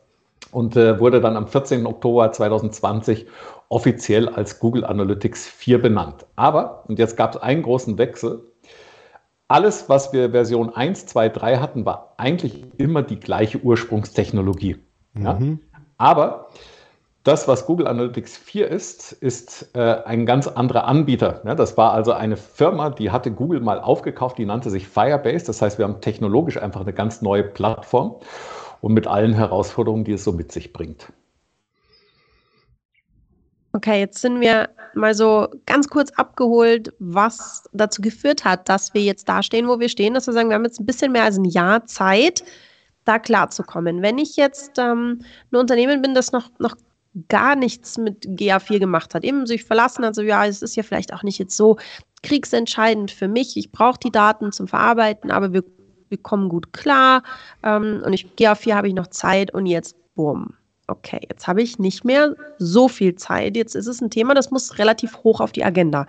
und 0.52 0.74
äh, 0.74 0.98
wurde 0.98 1.20
dann 1.20 1.36
am 1.36 1.46
14. 1.46 1.86
Oktober 1.86 2.32
2020 2.32 3.26
offiziell 3.68 4.26
als 4.26 4.58
Google 4.60 4.86
Analytics 4.86 5.46
4 5.48 5.82
benannt. 5.82 6.24
Aber, 6.36 6.84
und 6.88 6.98
jetzt 6.98 7.18
gab 7.18 7.34
es 7.34 7.42
einen 7.42 7.62
großen 7.62 7.98
Wechsel, 7.98 8.40
alles, 9.48 9.90
was 9.90 10.14
wir 10.14 10.30
Version 10.30 10.74
1, 10.74 11.04
2, 11.04 11.28
3 11.28 11.58
hatten, 11.58 11.84
war 11.84 12.14
eigentlich 12.16 12.64
immer 12.78 13.02
die 13.02 13.20
gleiche 13.20 13.58
Ursprungstechnologie. 13.58 14.78
Ja? 15.18 15.34
Mhm. 15.34 15.60
Aber 15.98 16.48
das, 17.24 17.48
was 17.48 17.64
Google 17.64 17.86
Analytics 17.86 18.36
4 18.36 18.68
ist, 18.68 19.12
ist 19.12 19.70
äh, 19.74 19.80
ein 20.04 20.26
ganz 20.26 20.46
anderer 20.46 20.84
Anbieter. 20.84 21.40
Ja, 21.46 21.54
das 21.54 21.76
war 21.78 21.94
also 21.94 22.12
eine 22.12 22.36
Firma, 22.36 22.90
die 22.90 23.10
hatte 23.10 23.30
Google 23.30 23.60
mal 23.60 23.80
aufgekauft, 23.80 24.36
die 24.36 24.44
nannte 24.44 24.68
sich 24.68 24.86
Firebase. 24.86 25.46
Das 25.46 25.62
heißt, 25.62 25.78
wir 25.78 25.86
haben 25.86 26.02
technologisch 26.02 26.58
einfach 26.58 26.82
eine 26.82 26.92
ganz 26.92 27.22
neue 27.22 27.42
Plattform 27.42 28.16
und 28.82 28.92
mit 28.92 29.06
allen 29.06 29.32
Herausforderungen, 29.32 30.04
die 30.04 30.12
es 30.12 30.24
so 30.24 30.32
mit 30.32 30.52
sich 30.52 30.74
bringt. 30.74 31.12
Okay, 33.72 34.00
jetzt 34.00 34.20
sind 34.20 34.40
wir 34.40 34.68
mal 34.94 35.14
so 35.14 35.48
ganz 35.64 35.88
kurz 35.88 36.12
abgeholt, 36.12 36.92
was 36.98 37.64
dazu 37.72 38.02
geführt 38.02 38.44
hat, 38.44 38.68
dass 38.68 38.92
wir 38.92 39.00
jetzt 39.00 39.28
da 39.30 39.42
stehen, 39.42 39.66
wo 39.66 39.80
wir 39.80 39.88
stehen, 39.88 40.12
dass 40.12 40.26
wir 40.26 40.34
sagen, 40.34 40.50
wir 40.50 40.56
haben 40.56 40.64
jetzt 40.64 40.78
ein 40.78 40.86
bisschen 40.86 41.10
mehr 41.10 41.24
als 41.24 41.38
ein 41.38 41.46
Jahr 41.46 41.86
Zeit, 41.86 42.44
da 43.06 43.18
klarzukommen. 43.18 44.02
Wenn 44.02 44.18
ich 44.18 44.36
jetzt 44.36 44.78
ähm, 44.78 45.22
ein 45.50 45.56
Unternehmen 45.56 46.02
bin, 46.02 46.14
das 46.14 46.30
noch, 46.30 46.50
noch 46.58 46.76
gar 47.28 47.56
nichts 47.56 47.96
mit 47.98 48.24
GA4 48.26 48.78
gemacht 48.80 49.14
hat, 49.14 49.24
eben 49.24 49.46
sich 49.46 49.64
verlassen 49.64 50.04
hat, 50.04 50.14
so 50.14 50.22
ja, 50.22 50.46
es 50.46 50.62
ist 50.62 50.76
ja 50.76 50.82
vielleicht 50.82 51.12
auch 51.12 51.22
nicht 51.22 51.38
jetzt 51.38 51.56
so 51.56 51.76
kriegsentscheidend 52.22 53.10
für 53.10 53.28
mich, 53.28 53.56
ich 53.56 53.70
brauche 53.70 53.98
die 53.98 54.10
Daten 54.10 54.52
zum 54.52 54.66
Verarbeiten, 54.66 55.30
aber 55.30 55.52
wir, 55.52 55.62
wir 56.08 56.18
kommen 56.18 56.48
gut 56.48 56.72
klar 56.72 57.22
ähm, 57.62 58.02
und 58.04 58.12
ich 58.12 58.26
GA4 58.38 58.74
habe 58.74 58.88
ich 58.88 58.94
noch 58.94 59.08
Zeit 59.08 59.52
und 59.52 59.66
jetzt 59.66 59.96
bumm. 60.14 60.54
Okay, 60.86 61.20
jetzt 61.30 61.46
habe 61.46 61.62
ich 61.62 61.78
nicht 61.78 62.04
mehr 62.04 62.36
so 62.58 62.88
viel 62.88 63.14
Zeit. 63.14 63.56
Jetzt 63.56 63.74
ist 63.74 63.86
es 63.86 64.02
ein 64.02 64.10
Thema, 64.10 64.34
das 64.34 64.50
muss 64.50 64.78
relativ 64.78 65.16
hoch 65.24 65.40
auf 65.40 65.52
die 65.52 65.64
Agenda. 65.64 66.06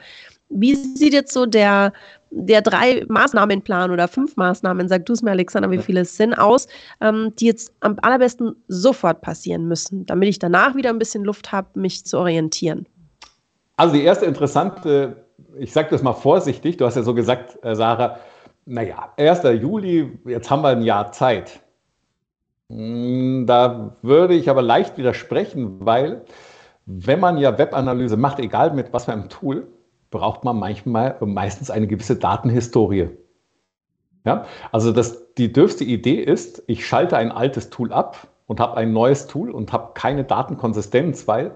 Wie 0.50 0.76
sieht 0.76 1.14
jetzt 1.14 1.34
so 1.34 1.46
der, 1.46 1.94
der 2.38 2.62
drei 2.62 3.06
Maßnahmenplan 3.08 3.92
oder 3.92 4.08
fünf 4.08 4.36
Maßnahmen, 4.36 4.90
sag 4.90 5.06
du 5.06 5.14
es 5.14 5.22
mir, 5.22 5.32
Alexander, 5.32 5.72
wie 5.72 5.78
viele 5.78 6.02
es 6.02 6.18
sind, 6.18 6.34
aus, 6.34 6.68
ähm, 7.02 7.34
die 7.40 7.46
jetzt 7.46 7.74
am 7.80 7.98
allerbesten 8.02 8.56
sofort 8.68 9.22
passieren 9.22 9.68
müssen, 9.68 10.06
damit 10.06 10.30
ich 10.30 10.40
danach 10.40 10.76
wieder 10.76 10.90
ein 10.90 11.00
bisschen 11.00 11.24
Luft 11.24 11.52
habe, 11.52 11.80
mich 11.80 12.06
zu 12.06 12.18
orientieren? 12.20 12.86
Also 13.78 13.96
die 13.96 14.04
erste 14.04 14.26
interessante, 14.26 15.26
ich 15.58 15.72
sage 15.72 15.90
das 15.92 16.04
mal 16.04 16.14
vorsichtig, 16.14 16.78
du 16.78 16.86
hast 16.86 16.96
ja 16.96 17.04
so 17.04 17.14
gesagt, 17.14 17.58
äh, 17.64 17.76
Sarah, 17.76 18.20
naja, 18.66 19.14
1. 19.18 19.44
Juli, 19.62 20.12
jetzt 20.26 20.50
haben 20.52 20.62
wir 20.62 20.70
ein 20.70 20.82
Jahr 20.82 21.12
Zeit. 21.12 21.62
Hm, 22.70 23.46
da 23.48 23.96
würde 24.02 24.34
ich 24.34 24.50
aber 24.50 24.62
leicht 24.62 24.98
widersprechen, 24.98 25.86
weil 25.86 26.26
wenn 26.86 27.20
man 27.20 27.38
ja 27.38 27.58
Webanalyse 27.58 28.18
macht, 28.18 28.40
egal 28.40 28.74
mit 28.74 28.92
was 28.92 29.06
für 29.06 29.14
einem 29.14 29.30
Tool, 29.30 29.68
braucht 30.16 30.46
man 30.46 30.58
manchmal 30.58 31.18
meistens 31.20 31.70
eine 31.70 31.88
gewisse 31.88 32.16
Datenhistorie. 32.16 33.10
Ja, 34.26 34.46
also 34.72 34.94
das, 34.94 35.34
die 35.36 35.52
dürfste 35.52 35.84
Idee 35.84 36.22
ist, 36.22 36.64
ich 36.68 36.88
schalte 36.88 37.18
ein 37.18 37.34
altes 37.34 37.70
Tool 37.70 37.92
ab 37.92 38.30
und 38.48 38.62
habe 38.62 38.78
ein 38.78 38.94
neues 38.94 39.28
Tool 39.28 39.52
und 39.52 39.74
habe 39.74 39.92
keine 39.94 40.24
Datenkonsistenz, 40.24 41.28
weil 41.28 41.52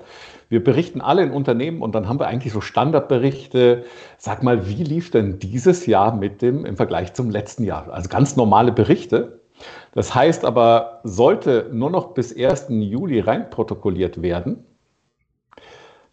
wir 0.49 0.61
berichten 0.61 0.99
alle 0.99 1.23
in 1.23 1.31
Unternehmen 1.31 1.81
und 1.81 1.95
dann 1.95 2.09
haben 2.09 2.19
wir 2.19 2.27
eigentlich 2.27 2.51
so 2.51 2.59
Standardberichte. 2.59 3.85
Sag 4.17 4.43
mal, 4.43 4.67
wie 4.67 4.83
lief 4.83 5.09
denn 5.09 5.39
dieses 5.39 5.85
Jahr 5.85 6.13
mit 6.13 6.41
dem 6.41 6.65
im 6.65 6.75
Vergleich 6.75 7.13
zum 7.13 7.29
letzten 7.29 7.63
Jahr? 7.63 7.89
Also 7.91 8.09
ganz 8.09 8.35
normale 8.35 8.73
Berichte. 8.73 9.39
Das 9.93 10.13
heißt 10.13 10.43
aber, 10.43 10.99
sollte 11.03 11.69
nur 11.71 11.89
noch 11.89 12.13
bis 12.13 12.35
1. 12.35 12.67
Juli 12.69 13.21
reinprotokolliert 13.21 14.21
werden, 14.21 14.65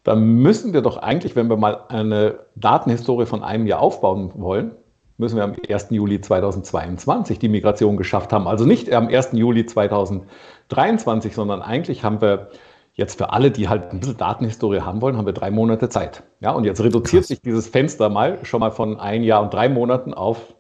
dann 0.06 0.36
müssen 0.36 0.72
wir 0.72 0.82
doch 0.82 0.98
eigentlich, 0.98 1.34
wenn 1.34 1.50
wir 1.50 1.56
mal 1.56 1.80
eine 1.88 2.38
Datenhistorie 2.54 3.26
von 3.26 3.42
einem 3.42 3.66
Jahr 3.66 3.80
aufbauen 3.80 4.30
wollen, 4.36 4.70
müssen 5.18 5.34
wir 5.34 5.42
am 5.42 5.56
1. 5.68 5.88
Juli 5.90 6.20
2022 6.20 7.40
die 7.40 7.48
Migration 7.48 7.96
geschafft 7.96 8.32
haben. 8.32 8.46
Also 8.46 8.64
nicht 8.64 8.92
am 8.92 9.08
1. 9.08 9.30
Juli 9.32 9.66
2023, 9.66 11.34
sondern 11.34 11.60
eigentlich 11.60 12.04
haben 12.04 12.20
wir 12.20 12.50
jetzt 12.94 13.18
für 13.18 13.32
alle, 13.32 13.50
die 13.50 13.68
halt 13.68 13.90
ein 13.90 13.98
bisschen 13.98 14.16
Datenhistorie 14.16 14.80
haben 14.80 15.00
wollen, 15.00 15.16
haben 15.16 15.26
wir 15.26 15.32
drei 15.32 15.50
Monate 15.50 15.88
Zeit. 15.88 16.22
Ja, 16.38 16.52
und 16.52 16.62
jetzt 16.62 16.80
reduziert 16.80 17.22
Krass. 17.22 17.28
sich 17.28 17.40
dieses 17.40 17.66
Fenster 17.66 18.08
mal 18.08 18.44
schon 18.44 18.60
mal 18.60 18.70
von 18.70 19.00
ein 19.00 19.24
Jahr 19.24 19.42
und 19.42 19.52
drei 19.52 19.68
Monaten 19.68 20.14
auf, 20.14 20.54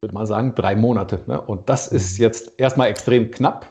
würde 0.00 0.12
mal 0.12 0.26
sagen, 0.26 0.56
drei 0.56 0.74
Monate. 0.74 1.20
Ne? 1.28 1.40
Und 1.40 1.68
das 1.68 1.86
ist 1.86 2.18
mhm. 2.18 2.24
jetzt 2.24 2.58
erstmal 2.58 2.88
extrem 2.88 3.30
knapp. 3.30 3.66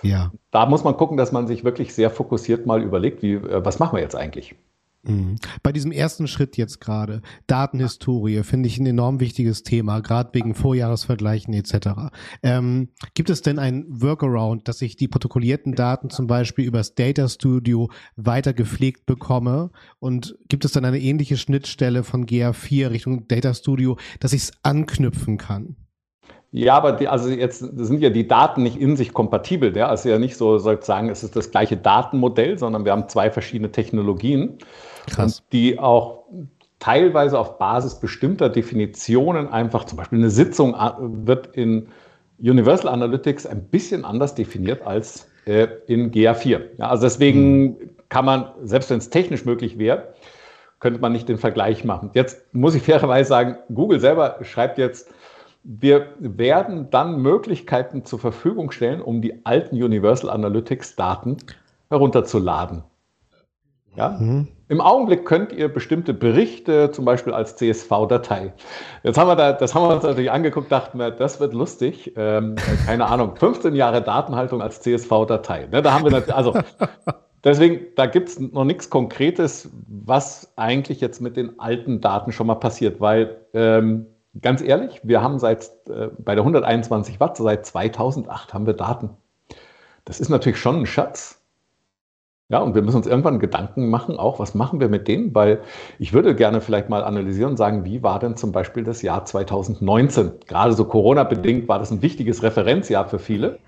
Ja. 0.00 0.30
Da 0.56 0.64
muss 0.64 0.84
man 0.84 0.96
gucken, 0.96 1.18
dass 1.18 1.32
man 1.32 1.46
sich 1.46 1.64
wirklich 1.64 1.92
sehr 1.92 2.08
fokussiert 2.08 2.64
mal 2.64 2.82
überlegt, 2.82 3.20
wie, 3.20 3.34
äh, 3.34 3.62
was 3.62 3.78
machen 3.78 3.96
wir 3.96 4.00
jetzt 4.00 4.16
eigentlich? 4.16 4.54
Mhm. 5.02 5.36
Bei 5.62 5.70
diesem 5.70 5.92
ersten 5.92 6.28
Schritt 6.28 6.56
jetzt 6.56 6.80
gerade, 6.80 7.20
Datenhistorie, 7.46 8.42
finde 8.42 8.66
ich 8.66 8.78
ein 8.78 8.86
enorm 8.86 9.20
wichtiges 9.20 9.64
Thema, 9.64 10.00
gerade 10.00 10.30
wegen 10.32 10.54
Vorjahresvergleichen 10.54 11.52
etc. 11.52 12.08
Ähm, 12.42 12.88
gibt 13.12 13.28
es 13.28 13.42
denn 13.42 13.58
ein 13.58 13.84
Workaround, 13.86 14.66
dass 14.66 14.80
ich 14.80 14.96
die 14.96 15.08
protokollierten 15.08 15.74
Daten 15.74 16.08
zum 16.08 16.26
Beispiel 16.26 16.64
übers 16.64 16.94
Data 16.94 17.28
Studio 17.28 17.90
weiter 18.16 18.54
gepflegt 18.54 19.04
bekomme? 19.04 19.72
Und 19.98 20.38
gibt 20.48 20.64
es 20.64 20.72
dann 20.72 20.86
eine 20.86 21.00
ähnliche 21.00 21.36
Schnittstelle 21.36 22.02
von 22.02 22.24
GA4 22.24 22.92
Richtung 22.92 23.28
Data 23.28 23.52
Studio, 23.52 23.98
dass 24.20 24.32
ich 24.32 24.44
es 24.44 24.52
anknüpfen 24.62 25.36
kann? 25.36 25.76
Ja, 26.56 26.74
aber 26.74 26.92
die, 26.92 27.06
also 27.06 27.28
jetzt 27.28 27.58
sind 27.58 28.00
ja 28.00 28.08
die 28.08 28.26
Daten 28.26 28.62
nicht 28.62 28.80
in 28.80 28.96
sich 28.96 29.12
kompatibel. 29.12 29.76
Ja? 29.76 29.88
Also 29.88 30.08
ja 30.08 30.18
nicht 30.18 30.38
so 30.38 30.56
sozusagen, 30.56 31.10
es 31.10 31.22
ist 31.22 31.36
das 31.36 31.50
gleiche 31.50 31.76
Datenmodell, 31.76 32.58
sondern 32.58 32.86
wir 32.86 32.92
haben 32.92 33.10
zwei 33.10 33.30
verschiedene 33.30 33.70
Technologien, 33.70 34.56
Krass. 35.06 35.42
die 35.52 35.78
auch 35.78 36.24
teilweise 36.78 37.38
auf 37.38 37.58
Basis 37.58 37.96
bestimmter 37.96 38.48
Definitionen 38.48 39.48
einfach, 39.48 39.84
zum 39.84 39.98
Beispiel 39.98 40.18
eine 40.18 40.30
Sitzung 40.30 40.72
äh, 40.72 40.92
wird 40.98 41.54
in 41.54 41.88
Universal 42.38 42.90
Analytics 42.90 43.44
ein 43.44 43.64
bisschen 43.64 44.06
anders 44.06 44.34
definiert 44.34 44.86
als 44.86 45.28
äh, 45.44 45.68
in 45.88 46.10
GA4. 46.10 46.62
Ja, 46.78 46.88
also 46.88 47.02
deswegen 47.02 47.64
mhm. 47.64 47.76
kann 48.08 48.24
man, 48.24 48.48
selbst 48.62 48.88
wenn 48.88 48.98
es 48.98 49.10
technisch 49.10 49.44
möglich 49.44 49.78
wäre, 49.78 50.14
könnte 50.80 51.00
man 51.00 51.12
nicht 51.12 51.28
den 51.28 51.36
Vergleich 51.36 51.84
machen. 51.84 52.12
Jetzt 52.14 52.54
muss 52.54 52.74
ich 52.74 52.82
fairerweise 52.84 53.28
sagen, 53.28 53.58
Google 53.74 54.00
selber 54.00 54.38
schreibt 54.40 54.78
jetzt, 54.78 55.10
wir 55.68 56.14
werden 56.18 56.90
dann 56.90 57.20
Möglichkeiten 57.20 58.04
zur 58.04 58.20
Verfügung 58.20 58.70
stellen, 58.70 59.00
um 59.00 59.20
die 59.20 59.44
alten 59.44 59.82
Universal 59.82 60.30
Analytics 60.30 60.94
Daten 60.94 61.38
herunterzuladen. 61.90 62.84
Ja? 63.96 64.10
Mhm. 64.10 64.48
Im 64.68 64.80
Augenblick 64.80 65.24
könnt 65.24 65.52
ihr 65.52 65.68
bestimmte 65.68 66.14
Berichte, 66.14 66.90
zum 66.92 67.04
Beispiel 67.04 67.32
als 67.32 67.56
CSV-Datei. 67.56 68.52
Jetzt 69.02 69.18
haben 69.18 69.28
wir 69.28 69.36
da, 69.36 69.52
das 69.52 69.74
haben 69.74 69.88
wir 69.88 69.94
uns 69.94 70.04
natürlich 70.04 70.30
angeguckt, 70.30 70.70
dachten 70.70 70.98
wir, 70.98 71.10
das 71.10 71.40
wird 71.40 71.52
lustig. 71.52 72.12
Ähm, 72.16 72.54
keine 72.84 73.06
Ahnung, 73.06 73.34
15 73.38 73.74
Jahre 73.74 74.02
Datenhaltung 74.02 74.62
als 74.62 74.80
CSV-Datei. 74.82 75.68
Ne, 75.72 75.82
da 75.82 75.92
haben 75.92 76.04
wir 76.04 76.12
natürlich, 76.12 76.34
also 76.34 76.54
deswegen, 77.44 77.86
da 77.96 78.06
gibt 78.06 78.28
es 78.28 78.38
noch 78.38 78.64
nichts 78.64 78.88
Konkretes, 78.88 79.70
was 79.88 80.52
eigentlich 80.56 81.00
jetzt 81.00 81.20
mit 81.20 81.36
den 81.36 81.58
alten 81.58 82.00
Daten 82.00 82.30
schon 82.30 82.46
mal 82.46 82.56
passiert, 82.56 83.00
weil 83.00 83.36
ähm, 83.52 84.06
ganz 84.42 84.62
ehrlich, 84.62 85.00
wir 85.02 85.22
haben 85.22 85.38
seit 85.38 85.70
äh, 85.88 86.08
bei 86.18 86.34
der 86.34 86.42
121 86.42 87.20
Watt, 87.20 87.36
seit 87.36 87.66
2008 87.66 88.54
haben 88.54 88.66
wir 88.66 88.74
Daten. 88.74 89.10
Das 90.04 90.20
ist 90.20 90.28
natürlich 90.28 90.58
schon 90.58 90.80
ein 90.80 90.86
Schatz. 90.86 91.42
Ja, 92.48 92.60
und 92.60 92.76
wir 92.76 92.82
müssen 92.82 92.98
uns 92.98 93.08
irgendwann 93.08 93.40
Gedanken 93.40 93.90
machen, 93.90 94.18
auch 94.18 94.38
was 94.38 94.54
machen 94.54 94.78
wir 94.78 94.88
mit 94.88 95.08
denen, 95.08 95.34
weil 95.34 95.62
ich 95.98 96.12
würde 96.12 96.36
gerne 96.36 96.60
vielleicht 96.60 96.88
mal 96.88 97.02
analysieren 97.02 97.50
und 97.50 97.56
sagen, 97.56 97.84
wie 97.84 98.04
war 98.04 98.20
denn 98.20 98.36
zum 98.36 98.52
Beispiel 98.52 98.84
das 98.84 99.02
Jahr 99.02 99.24
2019? 99.24 100.32
Gerade 100.46 100.72
so 100.74 100.84
Corona-bedingt 100.84 101.66
war 101.66 101.80
das 101.80 101.90
ein 101.90 102.02
wichtiges 102.02 102.44
Referenzjahr 102.44 103.08
für 103.08 103.18
viele, 103.18 103.58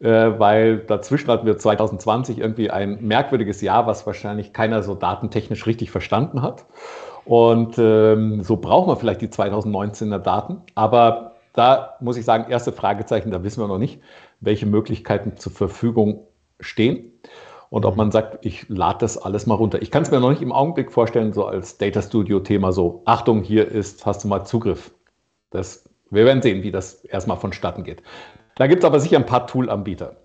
äh, 0.00 0.32
weil 0.36 0.78
dazwischen 0.78 1.30
hatten 1.30 1.46
wir 1.46 1.58
2020 1.58 2.38
irgendwie 2.38 2.72
ein 2.72 2.98
merkwürdiges 3.02 3.60
Jahr, 3.60 3.86
was 3.86 4.04
wahrscheinlich 4.04 4.52
keiner 4.52 4.82
so 4.82 4.96
datentechnisch 4.96 5.66
richtig 5.66 5.92
verstanden 5.92 6.42
hat. 6.42 6.66
Und 7.28 7.76
ähm, 7.76 8.42
so 8.42 8.56
brauchen 8.56 8.88
wir 8.88 8.96
vielleicht 8.96 9.20
die 9.20 9.28
2019er 9.28 10.18
Daten. 10.18 10.62
Aber 10.74 11.32
da 11.52 11.96
muss 12.00 12.16
ich 12.16 12.24
sagen, 12.24 12.50
erste 12.50 12.72
Fragezeichen, 12.72 13.30
da 13.30 13.44
wissen 13.44 13.62
wir 13.62 13.68
noch 13.68 13.76
nicht, 13.76 14.00
welche 14.40 14.64
Möglichkeiten 14.64 15.36
zur 15.36 15.52
Verfügung 15.52 16.26
stehen 16.58 17.12
und 17.68 17.84
ob 17.84 17.96
man 17.96 18.10
sagt, 18.10 18.46
ich 18.46 18.66
lade 18.70 19.00
das 19.00 19.18
alles 19.18 19.44
mal 19.44 19.56
runter. 19.56 19.82
Ich 19.82 19.90
kann 19.90 20.04
es 20.04 20.10
mir 20.10 20.20
noch 20.20 20.30
nicht 20.30 20.40
im 20.40 20.52
Augenblick 20.52 20.90
vorstellen, 20.90 21.34
so 21.34 21.44
als 21.44 21.76
Data 21.76 22.00
Studio-Thema 22.00 22.72
so, 22.72 23.02
Achtung, 23.04 23.42
hier 23.42 23.68
ist, 23.68 24.06
hast 24.06 24.24
du 24.24 24.28
mal 24.28 24.46
Zugriff. 24.46 24.90
Das, 25.50 25.86
wir 26.08 26.24
werden 26.24 26.40
sehen, 26.40 26.62
wie 26.62 26.70
das 26.70 27.04
erstmal 27.04 27.36
vonstatten 27.36 27.84
geht. 27.84 28.02
Da 28.56 28.68
gibt 28.68 28.84
es 28.84 28.86
aber 28.86 29.00
sicher 29.00 29.18
ein 29.18 29.26
paar 29.26 29.46
Tool-Anbieter. 29.46 30.16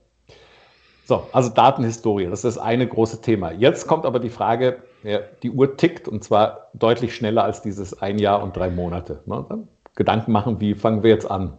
So, 1.05 1.27
also 1.33 1.49
Datenhistorie, 1.49 2.25
das 2.25 2.43
ist 2.43 2.55
das 2.55 2.63
eine 2.63 2.87
große 2.87 3.21
Thema. 3.21 3.51
Jetzt 3.51 3.87
kommt 3.87 4.05
aber 4.05 4.19
die 4.19 4.29
Frage, 4.29 4.83
ja, 5.03 5.19
die 5.41 5.51
Uhr 5.51 5.75
tickt 5.75 6.07
und 6.07 6.23
zwar 6.23 6.69
deutlich 6.73 7.13
schneller 7.13 7.43
als 7.43 7.61
dieses 7.61 8.01
ein 8.01 8.19
Jahr 8.19 8.41
und 8.41 8.55
drei 8.55 8.69
Monate. 8.69 9.21
Ne? 9.25 9.67
Gedanken 9.95 10.31
machen, 10.31 10.61
wie 10.61 10.75
fangen 10.75 11.03
wir 11.03 11.09
jetzt 11.09 11.29
an? 11.29 11.57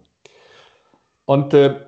Und 1.27 1.53
äh, 1.53 1.87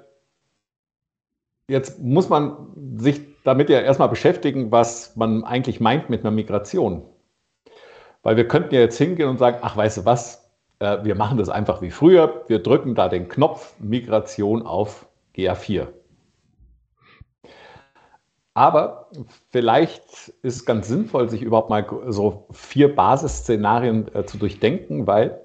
jetzt 1.69 1.99
muss 1.99 2.29
man 2.29 2.69
sich 2.97 3.23
damit 3.45 3.71
ja 3.71 3.81
erstmal 3.81 4.09
beschäftigen, 4.09 4.71
was 4.71 5.17
man 5.17 5.45
eigentlich 5.45 5.81
meint 5.81 6.11
mit 6.11 6.21
einer 6.21 6.31
Migration. 6.31 7.05
Weil 8.23 8.37
wir 8.37 8.49
könnten 8.49 8.75
ja 8.75 8.81
jetzt 8.81 8.99
hingehen 8.99 9.29
und 9.29 9.39
sagen, 9.39 9.59
ach, 9.63 9.77
weißt 9.77 9.99
du 9.99 10.05
was, 10.05 10.51
äh, 10.79 10.99
wir 11.05 11.15
machen 11.15 11.39
das 11.39 11.49
einfach 11.49 11.81
wie 11.81 11.91
früher, 11.91 12.45
wir 12.49 12.59
drücken 12.63 12.95
da 12.95 13.09
den 13.09 13.29
Knopf 13.29 13.75
Migration 13.79 14.67
auf 14.67 15.07
GA4. 15.37 15.89
Aber 18.57 19.11
vielleicht 19.51 20.33
ist 20.41 20.57
es 20.57 20.65
ganz 20.65 20.89
sinnvoll, 20.89 21.29
sich 21.29 21.43
überhaupt 21.43 21.69
mal 21.69 21.85
so 22.09 22.47
vier 22.53 22.97
Basisszenarien 22.97 24.07
äh, 24.15 24.25
zu 24.25 24.39
durchdenken, 24.39 25.07
weil 25.07 25.43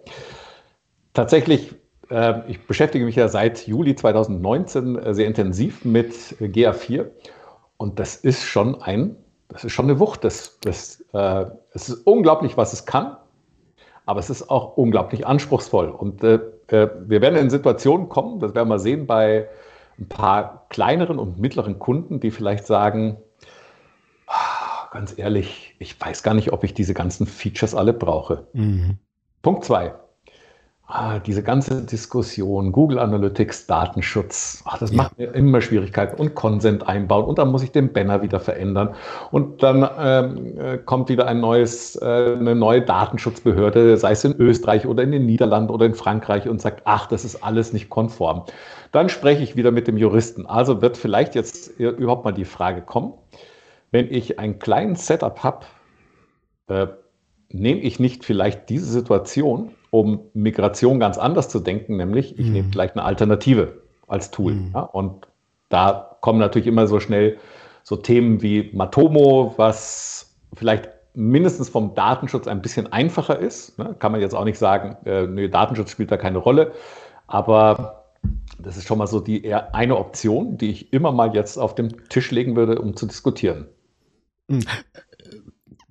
tatsächlich, 1.12 1.76
äh, 2.10 2.36
ich 2.48 2.66
beschäftige 2.66 3.04
mich 3.04 3.18
ja 3.18 3.28
seit 3.28 3.68
Juli 3.68 3.96
2019 3.96 4.96
äh, 4.96 5.14
sehr 5.14 5.28
intensiv 5.28 5.84
mit 5.84 6.14
GA4 6.40 7.08
und 7.76 8.00
das 8.00 8.16
ist 8.16 8.46
schon 8.46 8.82
ein, 8.82 9.18
das 9.50 9.66
ist 9.66 9.74
schon 9.74 9.90
eine 9.90 10.00
Wucht. 10.00 10.24
Das, 10.24 10.58
das, 10.62 11.04
äh, 11.12 11.48
es 11.74 11.90
ist 11.90 12.08
unglaublich, 12.08 12.56
was 12.56 12.72
es 12.72 12.86
kann, 12.86 13.18
aber 14.06 14.22
es 14.22 14.30
ist 14.30 14.50
auch 14.50 14.78
unglaublich 14.78 15.28
anspruchsvoll. 15.28 15.90
Und 15.90 16.24
äh, 16.24 16.40
äh, 16.68 16.88
wir 17.08 17.20
werden 17.20 17.36
in 17.36 17.50
Situationen 17.50 18.08
kommen, 18.08 18.40
das 18.40 18.56
werden 18.56 18.70
wir 18.70 18.80
sehen 18.80 19.06
bei 19.06 19.50
ein 20.02 20.10
paar 20.10 20.66
kleineren 20.70 21.20
und 21.20 21.40
mittleren 21.40 21.80
Kunden, 21.80 22.20
die 22.20 22.32
vielleicht 22.32 22.66
sagen, 22.66 23.18
ganz 24.92 25.18
ehrlich, 25.18 25.76
ich 25.80 26.00
weiß 26.00 26.24
gar 26.24 26.34
nicht, 26.34 26.52
ob 26.52 26.64
ich 26.64 26.74
diese 26.74 26.94
ganzen 26.94 27.28
Features 27.28 27.76
alle 27.76 27.94
brauche. 27.94 28.48
Mhm. 28.54 28.98
Punkt 29.42 29.64
zwei. 29.64 29.94
Ah, 30.94 31.20
diese 31.20 31.42
ganze 31.42 31.84
Diskussion, 31.84 32.74
Google 32.74 33.00
Analytics, 33.00 33.66
Datenschutz, 33.66 34.62
ach, 34.66 34.78
das 34.78 34.92
ja. 34.92 34.98
macht 34.98 35.18
mir 35.18 35.34
immer 35.34 35.62
Schwierigkeiten 35.62 36.20
und 36.20 36.36
Consent 36.36 36.86
einbauen 36.86 37.24
und 37.24 37.38
dann 37.38 37.48
muss 37.48 37.64
ich 37.64 37.72
den 37.72 37.94
Banner 37.94 38.22
wieder 38.22 38.42
verändern 38.42 38.94
und 39.32 39.64
dann 39.64 39.90
ähm, 39.98 40.58
äh, 40.60 40.78
kommt 40.80 41.08
wieder 41.08 41.28
ein 41.28 41.40
neues, 41.40 41.96
äh, 41.96 42.36
eine 42.38 42.56
neue 42.56 42.82
Datenschutzbehörde, 42.82 43.96
sei 43.96 44.12
es 44.12 44.26
in 44.26 44.36
Österreich 44.36 44.86
oder 44.86 45.02
in 45.04 45.14
den 45.14 45.26
Niederlanden 45.26 45.72
oder 45.72 45.86
in 45.86 45.96
Frankreich 45.96 46.50
und 46.50 46.60
sagt, 46.60 46.82
ach, 46.84 47.08
das 47.08 47.24
ist 47.24 47.42
alles 47.42 47.72
nicht 47.72 47.90
konform. 47.90 48.44
Dann 48.92 49.08
spreche 49.08 49.44
ich 49.44 49.56
wieder 49.56 49.72
mit 49.72 49.88
dem 49.88 49.96
Juristen. 49.96 50.46
Also 50.46 50.82
wird 50.82 50.98
vielleicht 50.98 51.36
jetzt 51.36 51.70
überhaupt 51.80 52.26
mal 52.26 52.34
die 52.34 52.44
Frage 52.44 52.82
kommen, 52.82 53.14
wenn 53.92 54.12
ich 54.12 54.40
einen 54.40 54.60
kleinen 54.60 54.98
Setup 54.98 55.42
habe, 55.42 55.66
äh, 56.68 56.88
nehme 57.48 57.80
ich 57.80 57.98
nicht 58.02 58.26
vielleicht 58.26 58.68
diese 58.70 58.88
Situation 58.88 59.72
um 59.92 60.22
Migration 60.34 61.00
ganz 61.00 61.18
anders 61.18 61.50
zu 61.50 61.60
denken, 61.60 61.98
nämlich 61.98 62.40
ich 62.40 62.48
mhm. 62.48 62.54
nehme 62.54 62.70
vielleicht 62.72 62.96
eine 62.96 63.04
Alternative 63.06 63.82
als 64.08 64.32
Tool. 64.32 64.54
Mhm. 64.54 64.72
Ja, 64.74 64.82
und 64.82 65.28
da 65.70 66.18
kommen 66.22 66.40
natürlich 66.40 66.68
immer 66.68 66.88
so 66.88 67.00
schnell 67.00 67.38
so 67.84 67.96
Themen 67.96 68.42
wie 68.42 68.72
Matomo, 68.74 69.54
was 69.58 70.36
vielleicht 70.54 70.90
mindestens 71.14 71.70
vom 71.70 71.94
Datenschutz 71.94 72.48
ein 72.48 72.62
bisschen 72.62 72.92
einfacher 72.92 73.38
ist. 73.38 73.78
Ne? 73.78 73.96
Kann 74.00 74.12
man 74.12 74.22
jetzt 74.22 74.34
auch 74.34 74.46
nicht 74.46 74.58
sagen, 74.58 74.98
äh, 75.06 75.28
nee, 75.28 75.48
Datenschutz 75.48 75.92
spielt 75.92 76.12
da 76.12 76.18
keine 76.18 76.38
Rolle. 76.38 76.72
Aber 77.28 78.06
das 78.60 78.78
ist 78.78 78.88
schon 78.88 78.98
mal 78.98 79.08
so 79.08 79.20
die 79.20 79.54
eine 79.54 79.98
Option, 79.98 80.58
die 80.58 80.72
ich 80.72 80.94
immer 80.94 81.12
mal 81.12 81.34
jetzt 81.34 81.58
auf 81.58 81.76
den 81.76 82.08
Tisch 82.10 82.32
legen 82.32 82.56
würde, 82.56 82.80
um 82.80 82.96
zu 82.96 83.06
diskutieren. 83.08 83.68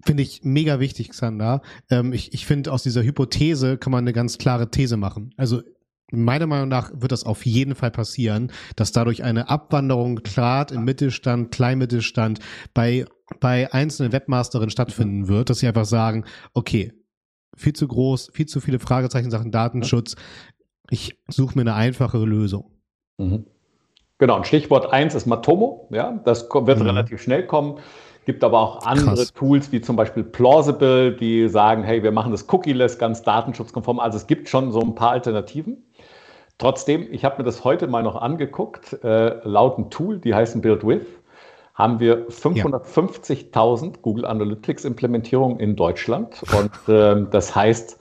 Finde 0.04 0.22
ich 0.22 0.44
mega 0.44 0.80
wichtig, 0.80 1.10
Xander. 1.10 1.62
Ähm, 1.90 2.12
ich 2.12 2.32
ich 2.32 2.46
finde, 2.46 2.72
aus 2.72 2.82
dieser 2.82 3.02
Hypothese 3.02 3.76
kann 3.76 3.90
man 3.90 4.04
eine 4.04 4.12
ganz 4.12 4.38
klare 4.38 4.70
These 4.70 4.96
machen. 4.96 5.34
Also 5.36 5.62
meiner 6.10 6.46
Meinung 6.46 6.68
nach 6.68 6.90
wird 6.94 7.12
das 7.12 7.24
auf 7.24 7.46
jeden 7.46 7.74
Fall 7.74 7.90
passieren, 7.90 8.50
dass 8.76 8.92
dadurch 8.92 9.22
eine 9.22 9.48
Abwanderung 9.48 10.22
klar 10.22 10.70
im 10.72 10.84
Mittelstand, 10.84 11.52
Kleinmittelstand 11.52 12.40
bei, 12.74 13.04
bei 13.40 13.72
einzelnen 13.72 14.12
Webmasterinnen 14.12 14.70
stattfinden 14.70 15.28
wird, 15.28 15.50
dass 15.50 15.58
sie 15.58 15.68
einfach 15.68 15.84
sagen, 15.84 16.24
okay, 16.54 16.92
viel 17.56 17.74
zu 17.74 17.86
groß, 17.86 18.30
viel 18.32 18.46
zu 18.46 18.60
viele 18.60 18.78
Fragezeichen 18.78 19.30
Sachen 19.30 19.50
Datenschutz. 19.50 20.16
Ich 20.88 21.18
suche 21.28 21.56
mir 21.56 21.62
eine 21.62 21.74
einfache 21.74 22.18
Lösung. 22.18 22.70
Mhm. 23.18 23.46
Genau, 24.18 24.36
und 24.36 24.46
Stichwort 24.46 24.92
eins 24.92 25.14
ist 25.14 25.26
Matomo, 25.26 25.88
ja, 25.90 26.20
das 26.24 26.48
wird 26.50 26.78
mhm. 26.78 26.86
relativ 26.86 27.22
schnell 27.22 27.46
kommen 27.46 27.80
gibt 28.24 28.44
aber 28.44 28.60
auch 28.60 28.82
andere 28.84 29.16
Krass. 29.16 29.32
Tools, 29.32 29.72
wie 29.72 29.80
zum 29.80 29.96
Beispiel 29.96 30.22
Plausible, 30.22 31.12
die 31.12 31.48
sagen, 31.48 31.82
hey, 31.82 32.02
wir 32.02 32.12
machen 32.12 32.32
das 32.32 32.46
cookieless, 32.52 32.98
ganz 32.98 33.22
datenschutzkonform. 33.22 33.98
Also 33.98 34.16
es 34.18 34.26
gibt 34.26 34.48
schon 34.48 34.72
so 34.72 34.80
ein 34.80 34.94
paar 34.94 35.10
Alternativen. 35.10 35.84
Trotzdem, 36.58 37.08
ich 37.10 37.24
habe 37.24 37.38
mir 37.38 37.44
das 37.44 37.64
heute 37.64 37.86
mal 37.86 38.02
noch 38.02 38.16
angeguckt, 38.16 39.02
äh, 39.02 39.40
laut 39.48 39.78
einem 39.78 39.88
Tool, 39.88 40.18
die 40.18 40.34
heißen 40.34 40.60
BuildWith, 40.60 41.06
haben 41.74 41.98
wir 42.00 42.28
550.000 42.28 43.84
ja. 43.84 43.92
Google 44.02 44.26
Analytics 44.26 44.84
Implementierungen 44.84 45.58
in 45.58 45.74
Deutschland. 45.74 46.42
Und 46.52 46.94
äh, 46.94 47.24
das 47.30 47.56
heißt, 47.56 47.98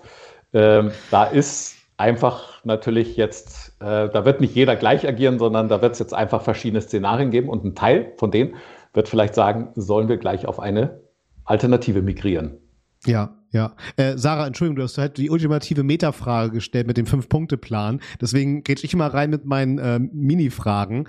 äh, 0.51 0.83
da 1.09 1.23
ist 1.23 1.77
einfach 1.95 2.63
natürlich 2.65 3.15
jetzt, 3.15 3.73
äh, 3.79 4.09
da 4.09 4.25
wird 4.25 4.41
nicht 4.41 4.55
jeder 4.55 4.75
gleich 4.75 5.07
agieren, 5.07 5.39
sondern 5.39 5.69
da 5.69 5.81
wird 5.81 5.93
es 5.93 5.99
jetzt 5.99 6.13
einfach 6.13 6.41
verschiedene 6.41 6.81
Szenarien 6.81 7.31
geben 7.31 7.47
und 7.47 7.63
ein 7.63 7.75
Teil 7.75 8.11
von 8.17 8.31
denen 8.31 8.55
wird 8.93 9.10
vielleicht 9.10 9.36
sagen, 9.36 9.72
sollen 9.75 10.08
wir 10.08 10.17
gleich 10.17 10.46
auf 10.46 10.60
eine 10.60 11.01
Alternative 11.46 12.01
migrieren. 12.01 12.57
Ja, 13.05 13.38
ja. 13.51 13.75
Äh, 13.96 14.18
Sarah, 14.18 14.48
Entschuldigung, 14.48 14.75
du 14.75 14.83
hast 14.83 14.98
halt 14.98 15.18
die 15.18 15.29
ultimative 15.29 15.83
Metafrage 15.83 16.51
gestellt 16.51 16.88
mit 16.88 16.98
dem 16.98 17.05
Fünf-Punkte-Plan. 17.05 18.00
Deswegen 18.22 18.64
gehe 18.64 18.75
ich 18.81 18.94
immer 18.94 19.07
rein 19.07 19.31
mit 19.31 19.46
meinen 19.46 19.79
äh, 19.79 20.00
Mini-Fragen. 20.00 21.07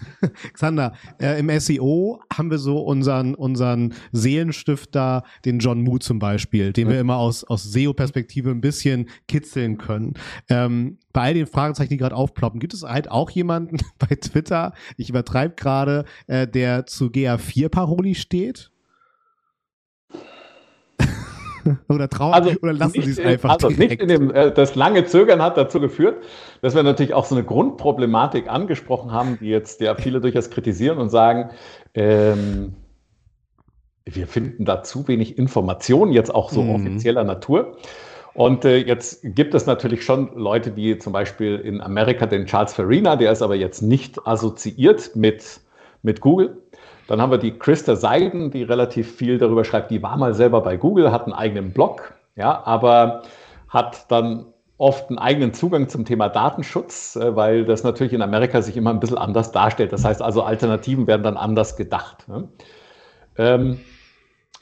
Xander, 0.52 0.92
äh, 1.20 1.38
im 1.40 1.48
SEO 1.58 2.20
haben 2.32 2.50
wir 2.50 2.58
so 2.58 2.78
unseren, 2.78 3.34
unseren 3.34 3.94
Seelenstifter, 4.12 5.24
den 5.44 5.60
John 5.60 5.82
Moo 5.82 5.98
zum 5.98 6.18
Beispiel, 6.18 6.72
den 6.72 6.88
wir 6.88 7.00
immer 7.00 7.16
aus, 7.16 7.44
aus 7.44 7.64
SEO-Perspektive 7.64 8.50
ein 8.50 8.60
bisschen 8.60 9.08
kitzeln 9.26 9.78
können. 9.78 10.14
Ähm, 10.48 10.98
bei 11.12 11.22
all 11.22 11.34
den 11.34 11.46
Fragezeichen, 11.46 11.90
die 11.90 11.96
gerade 11.96 12.14
aufploppen, 12.14 12.60
gibt 12.60 12.74
es 12.74 12.82
halt 12.82 13.10
auch 13.10 13.30
jemanden 13.30 13.78
bei 13.98 14.14
Twitter, 14.14 14.74
ich 14.96 15.08
übertreibe 15.08 15.54
gerade, 15.54 16.04
äh, 16.26 16.46
der 16.46 16.86
zu 16.86 17.06
GA4-Paroli 17.06 18.14
steht? 18.14 18.70
oder 21.88 22.08
trauen 22.08 22.32
also 22.32 22.50
oder 22.62 22.72
lassen 22.72 23.02
Sie 23.02 23.10
es 23.10 23.18
einfach 23.18 23.50
Also 23.50 23.68
direkt. 23.68 23.90
nicht 23.90 24.02
in 24.02 24.08
dem, 24.08 24.34
äh, 24.34 24.52
das 24.52 24.74
lange 24.74 25.04
Zögern 25.04 25.42
hat 25.42 25.56
dazu 25.56 25.80
geführt, 25.80 26.22
dass 26.62 26.74
wir 26.74 26.82
natürlich 26.82 27.14
auch 27.14 27.24
so 27.24 27.34
eine 27.34 27.44
Grundproblematik 27.44 28.48
angesprochen 28.48 29.12
haben, 29.12 29.38
die 29.40 29.48
jetzt 29.48 29.80
ja 29.80 29.94
viele 29.94 30.20
durchaus 30.20 30.50
kritisieren 30.50 30.98
und 30.98 31.10
sagen, 31.10 31.50
ähm, 31.94 32.74
wir 34.04 34.26
finden 34.26 34.64
da 34.64 34.82
zu 34.82 35.06
wenig 35.08 35.38
Informationen, 35.38 36.12
jetzt 36.12 36.34
auch 36.34 36.50
so 36.50 36.62
mhm. 36.62 36.74
offizieller 36.74 37.24
Natur. 37.24 37.76
Und 38.34 38.64
äh, 38.64 38.76
jetzt 38.76 39.20
gibt 39.22 39.54
es 39.54 39.66
natürlich 39.66 40.04
schon 40.04 40.30
Leute 40.36 40.76
wie 40.76 40.96
zum 40.98 41.12
Beispiel 41.12 41.56
in 41.56 41.80
Amerika 41.80 42.26
den 42.26 42.46
Charles 42.46 42.72
Farina, 42.72 43.16
der 43.16 43.32
ist 43.32 43.42
aber 43.42 43.56
jetzt 43.56 43.82
nicht 43.82 44.26
assoziiert 44.26 45.16
mit, 45.16 45.60
mit 46.02 46.20
Google. 46.20 46.56
Dann 47.08 47.22
haben 47.22 47.30
wir 47.30 47.38
die 47.38 47.58
Christa 47.58 47.96
Seiden, 47.96 48.50
die 48.50 48.62
relativ 48.62 49.16
viel 49.16 49.38
darüber 49.38 49.64
schreibt. 49.64 49.90
Die 49.90 50.02
war 50.02 50.16
mal 50.16 50.34
selber 50.34 50.60
bei 50.60 50.76
Google, 50.76 51.10
hat 51.10 51.24
einen 51.24 51.32
eigenen 51.32 51.72
Blog, 51.72 52.12
ja, 52.36 52.62
aber 52.64 53.22
hat 53.68 54.10
dann 54.10 54.44
oft 54.76 55.08
einen 55.08 55.18
eigenen 55.18 55.54
Zugang 55.54 55.88
zum 55.88 56.04
Thema 56.04 56.28
Datenschutz, 56.28 57.16
äh, 57.16 57.34
weil 57.34 57.64
das 57.64 57.82
natürlich 57.82 58.12
in 58.12 58.22
Amerika 58.22 58.62
sich 58.62 58.76
immer 58.76 58.90
ein 58.90 59.00
bisschen 59.00 59.18
anders 59.18 59.50
darstellt. 59.52 59.92
Das 59.92 60.04
heißt 60.04 60.22
also, 60.22 60.42
Alternativen 60.42 61.06
werden 61.06 61.22
dann 61.22 61.36
anders 61.36 61.76
gedacht. 61.76 62.28
Ne? 62.28 62.48
Ähm, 63.38 63.80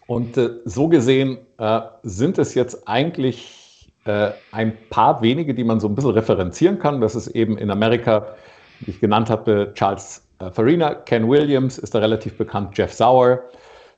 und 0.06 0.36
äh, 0.38 0.50
so 0.64 0.88
gesehen 0.88 1.38
äh, 1.58 1.80
sind 2.02 2.38
es 2.38 2.54
jetzt 2.54 2.88
eigentlich 2.88 3.64
ein 4.52 4.76
paar 4.88 5.20
wenige, 5.20 5.52
die 5.52 5.64
man 5.64 5.80
so 5.80 5.88
ein 5.88 5.96
bisschen 5.96 6.12
referenzieren 6.12 6.78
kann. 6.78 7.00
Das 7.00 7.16
ist 7.16 7.26
eben 7.26 7.58
in 7.58 7.72
Amerika, 7.72 8.36
wie 8.78 8.92
ich 8.92 9.00
genannt 9.00 9.30
habe, 9.30 9.72
Charles 9.74 10.25
Farina, 10.52 10.94
Ken 10.94 11.28
Williams 11.28 11.78
ist 11.78 11.94
da 11.94 11.98
relativ 11.98 12.36
bekannt, 12.36 12.76
Jeff 12.76 12.92
Sauer. 12.92 13.40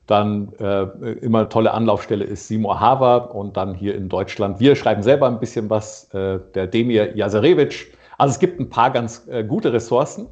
Dann 0.06 0.54
äh, 0.58 0.84
immer 1.20 1.48
tolle 1.50 1.72
Anlaufstelle 1.72 2.24
ist 2.24 2.48
Simon 2.48 2.80
Haver 2.80 3.34
und 3.34 3.56
dann 3.58 3.74
hier 3.74 3.94
in 3.94 4.08
Deutschland. 4.08 4.58
Wir 4.58 4.74
schreiben 4.74 5.02
selber 5.02 5.26
ein 5.26 5.38
bisschen 5.38 5.68
was, 5.68 6.12
äh, 6.14 6.38
der 6.54 6.66
Demir 6.66 7.14
Jasarewitsch. 7.14 7.88
Also 8.16 8.32
es 8.32 8.38
gibt 8.38 8.58
ein 8.58 8.70
paar 8.70 8.90
ganz 8.90 9.28
äh, 9.28 9.44
gute 9.44 9.72
Ressourcen, 9.72 10.26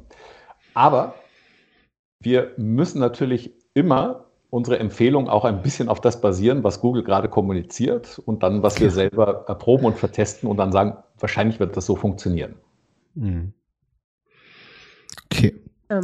aber 0.73 1.13
wir 2.19 2.51
müssen 2.57 2.99
natürlich 2.99 3.53
immer 3.75 4.25
unsere 4.49 4.79
Empfehlung 4.79 5.29
auch 5.29 5.45
ein 5.45 5.61
bisschen 5.61 5.89
auf 5.89 6.01
das 6.01 6.21
basieren, 6.21 6.63
was 6.63 6.81
Google 6.81 7.03
gerade 7.03 7.29
kommuniziert 7.29 8.19
und 8.25 8.43
dann, 8.43 8.63
was 8.63 8.79
wir 8.79 8.89
selber 8.89 9.45
erproben 9.47 9.85
und 9.85 9.97
vertesten 9.97 10.47
und 10.47 10.57
dann 10.57 10.71
sagen, 10.71 10.97
wahrscheinlich 11.19 11.59
wird 11.59 11.77
das 11.77 11.85
so 11.85 11.95
funktionieren. 11.95 12.55
Mhm. 13.15 13.53
Ähm, 15.89 16.03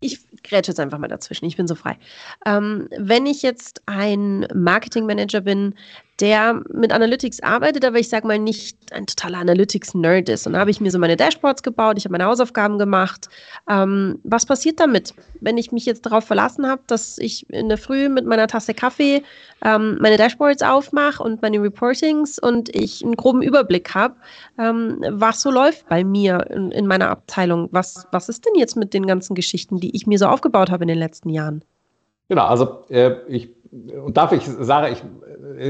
ich 0.00 0.18
grätsche 0.42 0.72
jetzt 0.72 0.80
einfach 0.80 0.98
mal 0.98 1.08
dazwischen, 1.08 1.46
ich 1.46 1.56
bin 1.56 1.68
so 1.68 1.74
frei. 1.74 1.98
Ähm, 2.44 2.88
wenn 2.98 3.26
ich 3.26 3.42
jetzt 3.42 3.82
ein 3.86 4.46
Marketingmanager 4.52 5.40
bin, 5.40 5.74
der 6.22 6.62
mit 6.72 6.92
Analytics 6.92 7.42
arbeitet, 7.42 7.84
aber 7.84 7.98
ich 7.98 8.08
sage 8.08 8.28
mal 8.28 8.38
nicht 8.38 8.78
ein 8.92 9.06
totaler 9.06 9.38
Analytics-Nerd 9.38 10.28
ist. 10.28 10.46
Und 10.46 10.52
da 10.52 10.60
habe 10.60 10.70
ich 10.70 10.80
mir 10.80 10.92
so 10.92 10.98
meine 11.00 11.16
Dashboards 11.16 11.64
gebaut, 11.64 11.98
ich 11.98 12.04
habe 12.04 12.12
meine 12.12 12.26
Hausaufgaben 12.26 12.78
gemacht. 12.78 13.28
Ähm, 13.68 14.20
was 14.22 14.46
passiert 14.46 14.78
damit, 14.78 15.14
wenn 15.40 15.58
ich 15.58 15.72
mich 15.72 15.84
jetzt 15.84 16.06
darauf 16.06 16.24
verlassen 16.24 16.68
habe, 16.68 16.80
dass 16.86 17.18
ich 17.18 17.50
in 17.50 17.68
der 17.68 17.76
Früh 17.76 18.08
mit 18.08 18.24
meiner 18.24 18.46
Tasse 18.46 18.72
Kaffee 18.72 19.24
ähm, 19.64 19.98
meine 20.00 20.16
Dashboards 20.16 20.62
aufmache 20.62 21.20
und 21.24 21.42
meine 21.42 21.60
Reportings 21.60 22.38
und 22.38 22.74
ich 22.74 23.04
einen 23.04 23.16
groben 23.16 23.42
Überblick 23.42 23.92
habe, 23.92 24.14
ähm, 24.58 25.04
was 25.10 25.42
so 25.42 25.50
läuft 25.50 25.88
bei 25.88 26.04
mir 26.04 26.46
in, 26.50 26.70
in 26.70 26.86
meiner 26.86 27.10
Abteilung? 27.10 27.68
Was, 27.72 28.06
was 28.12 28.28
ist 28.28 28.46
denn 28.46 28.54
jetzt 28.54 28.76
mit 28.76 28.94
den 28.94 29.08
ganzen 29.08 29.34
Geschichten, 29.34 29.80
die 29.80 29.94
ich 29.96 30.06
mir 30.06 30.20
so 30.20 30.26
aufgebaut 30.26 30.70
habe 30.70 30.84
in 30.84 30.88
den 30.88 30.98
letzten 30.98 31.30
Jahren? 31.30 31.64
Genau, 32.28 32.46
also 32.46 32.84
äh, 32.90 33.16
ich 33.26 33.50
und 33.72 34.16
darf 34.16 34.32
ich, 34.32 34.44
Sarah, 34.44 34.90
ich, 34.90 35.02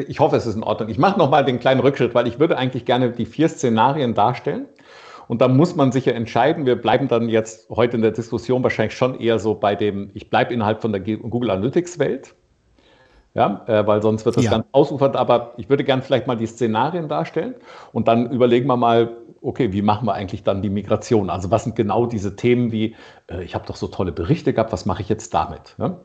ich 0.08 0.18
hoffe, 0.18 0.36
es 0.36 0.46
ist 0.46 0.56
in 0.56 0.64
Ordnung. 0.64 0.88
Ich 0.88 0.98
mache 0.98 1.18
nochmal 1.18 1.44
den 1.44 1.60
kleinen 1.60 1.80
Rückschritt, 1.80 2.14
weil 2.14 2.26
ich 2.26 2.40
würde 2.40 2.58
eigentlich 2.58 2.84
gerne 2.84 3.12
die 3.12 3.26
vier 3.26 3.48
Szenarien 3.48 4.14
darstellen. 4.14 4.66
Und 5.28 5.40
da 5.40 5.46
muss 5.46 5.76
man 5.76 5.92
sich 5.92 6.06
ja 6.06 6.12
entscheiden. 6.12 6.66
Wir 6.66 6.76
bleiben 6.76 7.06
dann 7.06 7.28
jetzt 7.28 7.70
heute 7.70 7.96
in 7.96 8.02
der 8.02 8.10
Diskussion 8.10 8.62
wahrscheinlich 8.64 8.96
schon 8.96 9.18
eher 9.18 9.38
so 9.38 9.54
bei 9.54 9.76
dem, 9.76 10.10
ich 10.14 10.30
bleibe 10.30 10.52
innerhalb 10.52 10.82
von 10.82 10.92
der 10.92 11.00
Google 11.00 11.50
Analytics 11.50 11.98
Welt. 12.00 12.34
Ja, 13.34 13.64
äh, 13.66 13.86
weil 13.86 14.02
sonst 14.02 14.26
wird 14.26 14.36
das 14.36 14.44
ja. 14.44 14.50
ganz 14.50 14.66
ausufert. 14.72 15.16
Aber 15.16 15.54
ich 15.56 15.70
würde 15.70 15.84
gerne 15.84 16.02
vielleicht 16.02 16.26
mal 16.26 16.36
die 16.36 16.46
Szenarien 16.46 17.08
darstellen 17.08 17.54
und 17.92 18.08
dann 18.08 18.30
überlegen 18.30 18.66
wir 18.66 18.76
mal, 18.76 19.16
okay, 19.40 19.72
wie 19.72 19.80
machen 19.80 20.06
wir 20.06 20.12
eigentlich 20.12 20.42
dann 20.42 20.60
die 20.60 20.70
Migration? 20.70 21.30
Also 21.30 21.50
was 21.50 21.64
sind 21.64 21.76
genau 21.76 22.06
diese 22.06 22.36
Themen 22.36 22.72
wie, 22.72 22.96
äh, 23.30 23.42
ich 23.42 23.54
habe 23.54 23.64
doch 23.66 23.76
so 23.76 23.86
tolle 23.86 24.12
Berichte 24.12 24.52
gehabt, 24.52 24.72
was 24.72 24.86
mache 24.86 25.02
ich 25.02 25.08
jetzt 25.08 25.32
damit? 25.32 25.76
Ja? 25.78 26.00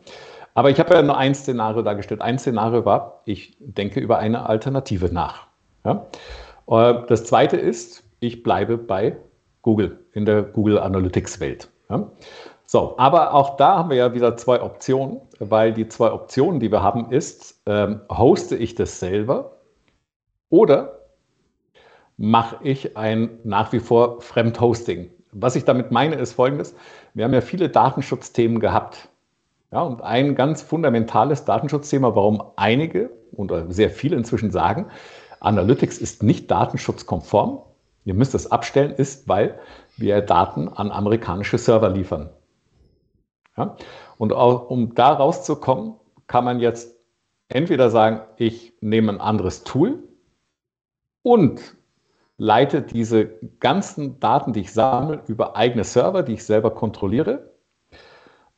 Aber 0.57 0.71
ich 0.71 0.79
habe 0.79 0.95
ja 0.95 1.03
nur 1.03 1.15
ein 1.15 1.35
Szenario 1.35 1.83
dargestellt. 1.83 2.19
Ein 2.19 2.39
Szenario 2.39 2.83
war, 2.83 3.21
ich 3.25 3.55
denke 3.59 3.99
über 3.99 4.17
eine 4.17 4.49
Alternative 4.49 5.13
nach. 5.13 5.45
Ja? 5.85 6.07
Äh, 6.67 7.05
das 7.07 7.25
zweite 7.25 7.57
ist, 7.57 8.03
ich 8.21 8.41
bleibe 8.41 8.79
bei 8.79 9.17
Google, 9.61 9.99
in 10.13 10.25
der 10.25 10.41
Google 10.41 10.79
Analytics 10.79 11.39
Welt. 11.39 11.69
Ja? 11.91 12.09
So, 12.65 12.95
aber 12.97 13.35
auch 13.35 13.55
da 13.57 13.77
haben 13.77 13.91
wir 13.91 13.97
ja 13.97 14.15
wieder 14.15 14.35
zwei 14.35 14.59
Optionen, 14.63 15.21
weil 15.37 15.73
die 15.73 15.89
zwei 15.89 16.11
Optionen, 16.11 16.59
die 16.59 16.71
wir 16.71 16.81
haben, 16.81 17.11
ist, 17.11 17.61
ähm, 17.67 18.01
hoste 18.09 18.55
ich 18.55 18.73
das 18.73 18.99
selber 18.99 19.57
oder 20.49 21.01
mache 22.17 22.57
ich 22.63 22.97
ein 22.97 23.37
nach 23.43 23.73
wie 23.73 23.79
vor 23.79 24.21
Fremdhosting. 24.21 25.11
Was 25.33 25.55
ich 25.55 25.65
damit 25.65 25.91
meine, 25.91 26.15
ist 26.15 26.33
folgendes. 26.33 26.75
Wir 27.13 27.25
haben 27.25 27.33
ja 27.35 27.41
viele 27.41 27.69
Datenschutzthemen 27.69 28.59
gehabt. 28.59 29.07
Ja, 29.71 29.82
und 29.82 30.01
ein 30.01 30.36
ganz 30.36 30.62
fundamentales 30.62 31.43
Datenschutzthema, 31.43 32.15
warum 32.15 32.41
einige 32.56 33.10
oder 33.34 33.69
sehr 33.71 33.89
viele 33.89 34.15
inzwischen 34.15 34.51
sagen, 34.51 34.88
Analytics 35.39 35.97
ist 35.97 36.23
nicht 36.23 36.49
datenschutzkonform, 36.49 37.62
ihr 38.06 38.13
müsst 38.13 38.34
es 38.34 38.49
abstellen, 38.49 38.91
ist, 38.91 39.27
weil 39.27 39.60
wir 39.97 40.21
Daten 40.21 40.69
an 40.69 40.91
amerikanische 40.91 41.58
Server 41.58 41.89
liefern. 41.89 42.30
Ja? 43.58 43.75
Und 44.17 44.34
auch, 44.34 44.69
um 44.69 44.95
da 44.95 45.12
rauszukommen, 45.12 45.95
kann 46.27 46.45
man 46.45 46.60
jetzt 46.60 46.95
entweder 47.49 47.89
sagen, 47.89 48.21
ich 48.38 48.73
nehme 48.82 49.12
ein 49.12 49.21
anderes 49.21 49.63
Tool 49.63 50.03
und 51.23 51.75
leite 52.38 52.82
diese 52.82 53.25
ganzen 53.60 54.19
Daten, 54.19 54.53
die 54.53 54.62
ich 54.62 54.73
sammle, 54.73 55.23
über 55.27 55.56
eigene 55.56 55.84
Server, 55.84 56.23
die 56.23 56.34
ich 56.34 56.45
selber 56.45 56.71
kontrolliere, 56.71 57.56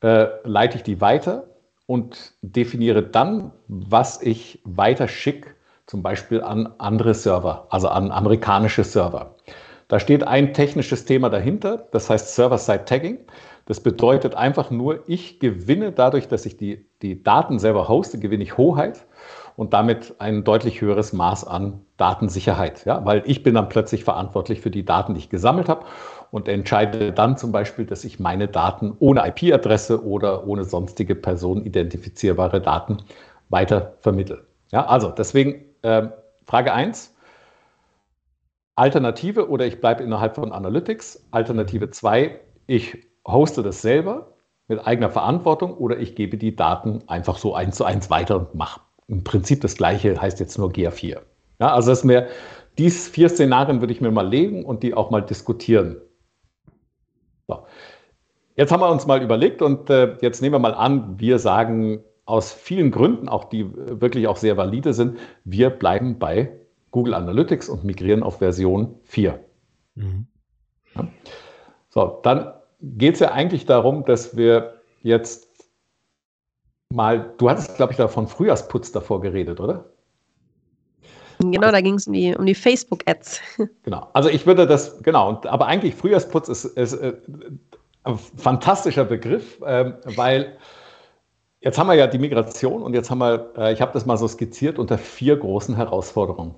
äh, 0.01 0.27
leite 0.43 0.77
ich 0.77 0.83
die 0.83 1.01
weiter 1.01 1.45
und 1.85 2.33
definiere 2.41 3.03
dann, 3.03 3.51
was 3.67 4.21
ich 4.21 4.62
weiter 4.63 5.07
schicke, 5.07 5.51
zum 5.88 6.03
Beispiel 6.03 6.41
an 6.41 6.73
andere 6.77 7.15
Server, 7.15 7.65
also 7.71 7.88
an 7.88 8.12
amerikanische 8.12 8.83
Server. 8.83 9.35
Da 9.88 9.99
steht 9.99 10.23
ein 10.23 10.53
technisches 10.53 11.05
Thema 11.05 11.29
dahinter, 11.29 11.88
das 11.91 12.12
heißt 12.12 12.35
Server-Side-Tagging. 12.35 13.17
Das 13.65 13.79
bedeutet 13.81 14.35
einfach 14.35 14.69
nur, 14.69 15.03
ich 15.07 15.39
gewinne 15.39 15.91
dadurch, 15.91 16.27
dass 16.27 16.45
ich 16.45 16.57
die, 16.57 16.85
die 17.01 17.23
Daten 17.23 17.57
selber 17.57 17.88
hoste, 17.88 18.19
gewinne 18.19 18.43
ich 18.43 18.55
Hoheit 18.55 19.05
und 19.55 19.73
damit 19.73 20.13
ein 20.19 20.43
deutlich 20.43 20.81
höheres 20.81 21.12
Maß 21.12 21.45
an 21.45 21.81
Datensicherheit. 21.97 22.85
Ja? 22.85 23.03
Weil 23.03 23.23
ich 23.25 23.41
bin 23.41 23.55
dann 23.55 23.67
plötzlich 23.67 24.03
verantwortlich 24.03 24.62
für 24.62 24.71
die 24.71 24.85
Daten, 24.85 25.15
die 25.15 25.19
ich 25.21 25.29
gesammelt 25.29 25.69
habe 25.69 25.85
und 26.32 26.48
entscheide 26.48 27.12
dann 27.12 27.38
zum 27.38 27.52
Beispiel, 27.52 27.86
dass 27.86 28.04
ich 28.04 28.20
meine 28.20 28.48
Daten 28.48 28.96
ohne 29.00 29.28
IP-Adresse 29.28 30.04
oder 30.04 30.48
ohne 30.48 30.63
sonstige 30.63 31.15
personenidentifizierbare 31.15 32.62
Daten 32.62 32.98
weiter 33.50 33.94
vermittle. 34.02 34.46
Ja, 34.72 34.86
also 34.86 35.10
deswegen 35.10 35.65
äh, 35.82 36.08
Frage 36.46 36.74
1. 36.74 37.15
Alternative 38.76 39.50
oder 39.50 39.65
ich 39.65 39.82
bleibe 39.82 40.04
innerhalb 40.04 40.36
von 40.36 40.52
Analytics. 40.52 41.28
Alternative 41.32 41.89
2, 41.89 42.39
ich 42.68 42.98
hoste 43.28 43.62
das 43.62 43.82
selber 43.82 44.34
mit 44.68 44.86
eigener 44.86 45.10
Verantwortung 45.10 45.74
oder 45.74 45.98
ich 45.98 46.15
gebe 46.15 46.38
die 46.38 46.56
Daten 46.56 47.04
einfach 47.08 47.38
so 47.38 47.56
eins 47.56 47.76
zu 47.76 47.84
eins 47.84 48.10
weiter 48.10 48.38
und 48.38 48.56
mache 48.56 48.80
im 49.08 49.24
Prinzip 49.24 49.62
das 49.62 49.76
gleiche, 49.76 50.22
heißt 50.22 50.39
jetzt 50.39 50.58
nur 50.58 50.70
GA4. 50.70 51.18
Ja, 51.60 51.74
also 51.74 51.89
das 51.89 52.04
mir, 52.04 52.28
diese 52.78 53.10
vier 53.10 53.28
Szenarien 53.28 53.82
würde 53.82 53.92
ich 53.92 54.02
mir 54.02 54.12
mal 54.12 54.28
legen 54.28 54.63
und 54.63 54.84
die 54.84 54.94
auch 54.94 55.10
mal 55.10 55.22
diskutieren. 55.22 55.98
So. 58.60 58.62
Jetzt 58.62 58.72
haben 58.74 58.82
wir 58.82 58.91
uns 58.91 59.08
mal 59.08 59.24
überlegt 59.24 59.62
und 59.62 59.89
äh, 59.89 60.17
jetzt 60.22 60.41
nehmen 60.41 60.56
wir 60.56 60.60
mal 60.60 60.74
an, 60.74 61.17
wir 61.17 61.39
sagen 61.39 62.04
aus 62.26 62.52
vielen 62.52 62.91
Gründen, 62.91 63.30
auch 63.30 63.45
die 63.45 63.65
wirklich 63.74 64.28
auch 64.28 64.36
sehr 64.36 64.58
valide 64.58 64.93
sind, 64.93 65.17
wir 65.45 65.69
bleiben 65.69 66.19
bei 66.19 66.52
Google 66.91 67.13
Analytics 67.13 67.69
und 67.69 67.86
migrieren 67.86 68.22
auf 68.22 68.39
Version 68.39 68.95
4. 69.06 69.39
Mhm. 69.95 70.28
Ja. 70.95 71.08
So, 71.89 72.19
dann 72.24 72.54
geht 72.82 73.13
es 73.13 73.22
ja 73.22 73.32
eigentlich 73.32 73.65
darum, 73.65 74.04
dass 74.06 74.36
wir 74.36 74.82
jetzt 75.04 75.48
mal, 76.91 77.34
du 77.38 77.50
hattest, 77.50 77.78
glaube 77.78 77.93
ich, 77.93 77.98
da 77.98 78.10
von 78.10 78.28
Frühjahrsputz 78.28 78.91
davor 78.91 79.22
geredet, 79.22 79.60
oder? 79.60 79.86
Genau, 81.39 81.72
da 81.72 81.80
ging 81.80 81.95
es 81.95 82.06
um 82.06 82.13
die, 82.13 82.36
um 82.36 82.45
die 82.45 82.56
Facebook-Ads. 82.56 83.41
Genau, 83.84 84.10
also 84.13 84.28
ich 84.28 84.45
würde 84.45 84.67
das, 84.67 85.02
genau, 85.02 85.30
und, 85.30 85.48
aber 85.48 85.67
eigentlich 85.67 85.95
Frühjahrsputz 85.95 86.50
ist, 86.50 86.65
ist 86.65 86.93
äh, 86.93 87.13
fantastischer 88.38 89.05
Begriff, 89.05 89.62
äh, 89.62 89.93
weil 90.15 90.57
jetzt 91.62 91.77
haben 91.77 91.88
wir 91.88 91.95
ja 91.95 92.07
die 92.07 92.17
Migration 92.17 92.81
und 92.81 92.93
jetzt 92.93 93.09
haben 93.09 93.19
wir, 93.19 93.51
äh, 93.57 93.73
ich 93.73 93.81
habe 93.81 93.91
das 93.93 94.05
mal 94.05 94.17
so 94.17 94.27
skizziert 94.27 94.79
unter 94.79 94.97
vier 94.97 95.38
großen 95.38 95.75
Herausforderungen. 95.75 96.55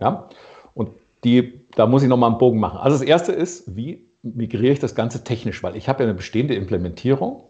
Ja, 0.00 0.28
und 0.74 0.90
die, 1.24 1.60
da 1.74 1.86
muss 1.86 2.02
ich 2.02 2.08
nochmal 2.08 2.30
einen 2.30 2.38
Bogen 2.38 2.60
machen. 2.60 2.78
Also 2.78 2.98
das 2.98 3.06
erste 3.06 3.32
ist, 3.32 3.76
wie 3.76 4.06
migriere 4.22 4.72
ich 4.72 4.78
das 4.78 4.94
Ganze 4.94 5.24
technisch, 5.24 5.62
weil 5.62 5.76
ich 5.76 5.88
habe 5.88 6.02
ja 6.02 6.08
eine 6.08 6.16
bestehende 6.16 6.54
Implementierung 6.54 7.44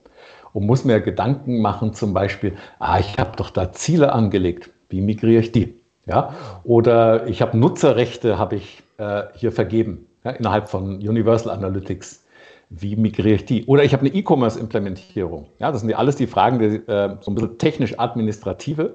und 0.52 0.66
muss 0.66 0.84
mir 0.84 1.00
Gedanken 1.00 1.60
machen, 1.60 1.94
zum 1.94 2.14
Beispiel, 2.14 2.56
ah, 2.78 2.98
ich 2.98 3.18
habe 3.18 3.36
doch 3.36 3.50
da 3.50 3.72
Ziele 3.72 4.12
angelegt, 4.12 4.70
wie 4.88 5.00
migriere 5.00 5.40
ich 5.40 5.52
die? 5.52 5.74
Ja? 6.06 6.34
Oder 6.64 7.26
ich 7.26 7.42
habe 7.42 7.58
Nutzerrechte, 7.58 8.38
habe 8.38 8.56
ich 8.56 8.82
äh, 8.98 9.24
hier 9.34 9.52
vergeben 9.52 10.06
ja, 10.24 10.30
innerhalb 10.32 10.68
von 10.68 10.96
Universal 10.96 11.52
Analytics. 11.52 12.24
Wie 12.68 12.96
migriere 12.96 13.36
ich 13.36 13.44
die? 13.44 13.64
Oder 13.66 13.84
ich 13.84 13.92
habe 13.92 14.04
eine 14.04 14.14
E-Commerce-Implementierung. 14.14 15.46
Ja, 15.58 15.70
das 15.70 15.82
sind 15.82 15.90
ja 15.90 15.98
alles 15.98 16.16
die 16.16 16.26
Fragen, 16.26 16.58
die 16.58 16.76
äh, 16.90 17.16
so 17.20 17.30
ein 17.30 17.34
bisschen 17.34 17.58
technisch-administrative 17.58 18.94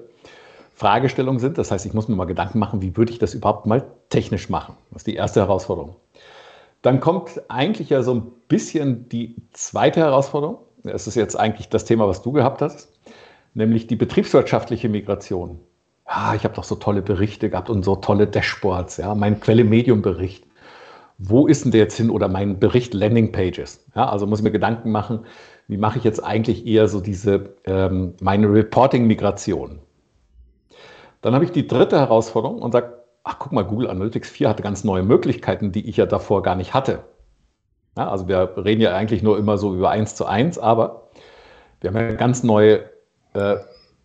Fragestellungen 0.74 1.40
sind. 1.40 1.58
Das 1.58 1.70
heißt, 1.70 1.86
ich 1.86 1.94
muss 1.94 2.08
mir 2.08 2.16
mal 2.16 2.26
Gedanken 2.26 2.58
machen, 2.58 2.82
wie 2.82 2.96
würde 2.96 3.12
ich 3.12 3.18
das 3.18 3.34
überhaupt 3.34 3.66
mal 3.66 3.84
technisch 4.10 4.50
machen? 4.50 4.74
Das 4.90 5.00
ist 5.00 5.06
die 5.06 5.14
erste 5.14 5.40
Herausforderung. 5.40 5.96
Dann 6.82 7.00
kommt 7.00 7.40
eigentlich 7.48 7.90
ja 7.90 8.02
so 8.02 8.14
ein 8.14 8.32
bisschen 8.48 9.08
die 9.08 9.36
zweite 9.52 10.00
Herausforderung. 10.00 10.58
Das 10.82 11.06
ist 11.06 11.14
jetzt 11.14 11.38
eigentlich 11.38 11.68
das 11.68 11.84
Thema, 11.84 12.08
was 12.08 12.22
du 12.22 12.32
gehabt 12.32 12.60
hast, 12.60 12.88
nämlich 13.54 13.86
die 13.86 13.96
betriebswirtschaftliche 13.96 14.88
Migration. 14.88 15.60
Ja, 16.08 16.34
ich 16.34 16.44
habe 16.44 16.54
doch 16.54 16.64
so 16.64 16.74
tolle 16.74 17.00
Berichte 17.00 17.48
gehabt 17.48 17.70
und 17.70 17.84
so 17.84 17.96
tolle 17.96 18.26
Dashboards, 18.26 18.96
ja, 18.96 19.14
mein 19.14 19.40
Quelle-Medium-Bericht. 19.40 20.44
Wo 21.24 21.46
ist 21.46 21.64
denn 21.64 21.70
der 21.70 21.82
jetzt 21.82 21.96
hin? 21.96 22.10
Oder 22.10 22.26
mein 22.26 22.58
Bericht 22.58 22.94
Landing-Pages. 22.94 23.86
Ja, 23.94 24.08
also 24.08 24.26
muss 24.26 24.40
ich 24.40 24.44
mir 24.44 24.50
Gedanken 24.50 24.90
machen, 24.90 25.20
wie 25.68 25.76
mache 25.76 25.98
ich 25.98 26.04
jetzt 26.04 26.22
eigentlich 26.22 26.66
eher 26.66 26.88
so 26.88 27.00
diese, 27.00 27.54
ähm, 27.64 28.14
meine 28.20 28.52
Reporting-Migration. 28.52 29.78
Dann 31.20 31.34
habe 31.34 31.44
ich 31.44 31.52
die 31.52 31.68
dritte 31.68 32.00
Herausforderung 32.00 32.60
und 32.60 32.72
sage, 32.72 33.04
ach 33.22 33.38
guck 33.38 33.52
mal, 33.52 33.62
Google 33.62 33.88
Analytics 33.88 34.30
4 34.30 34.48
hatte 34.48 34.64
ganz 34.64 34.82
neue 34.82 35.04
Möglichkeiten, 35.04 35.70
die 35.70 35.88
ich 35.88 35.96
ja 35.96 36.06
davor 36.06 36.42
gar 36.42 36.56
nicht 36.56 36.74
hatte. 36.74 37.04
Ja, 37.96 38.10
also 38.10 38.26
wir 38.26 38.56
reden 38.56 38.80
ja 38.80 38.96
eigentlich 38.96 39.22
nur 39.22 39.38
immer 39.38 39.58
so 39.58 39.76
über 39.76 39.90
eins 39.90 40.16
zu 40.16 40.26
eins, 40.26 40.58
aber 40.58 41.08
wir 41.80 41.90
haben 41.90 41.96
ja 41.96 42.14
ganz 42.14 42.42
neue 42.42 42.80
äh, 43.34 43.58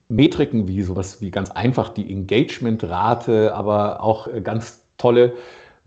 Metriken 0.07 0.67
wie 0.67 0.83
sowas 0.83 1.19
wie 1.19 1.31
ganz 1.31 1.49
einfach 1.49 1.89
die 1.89 2.11
Engagement-Rate, 2.11 3.55
aber 3.55 4.03
auch 4.03 4.27
äh, 4.27 4.41
ganz 4.41 4.85
tolle 4.97 5.33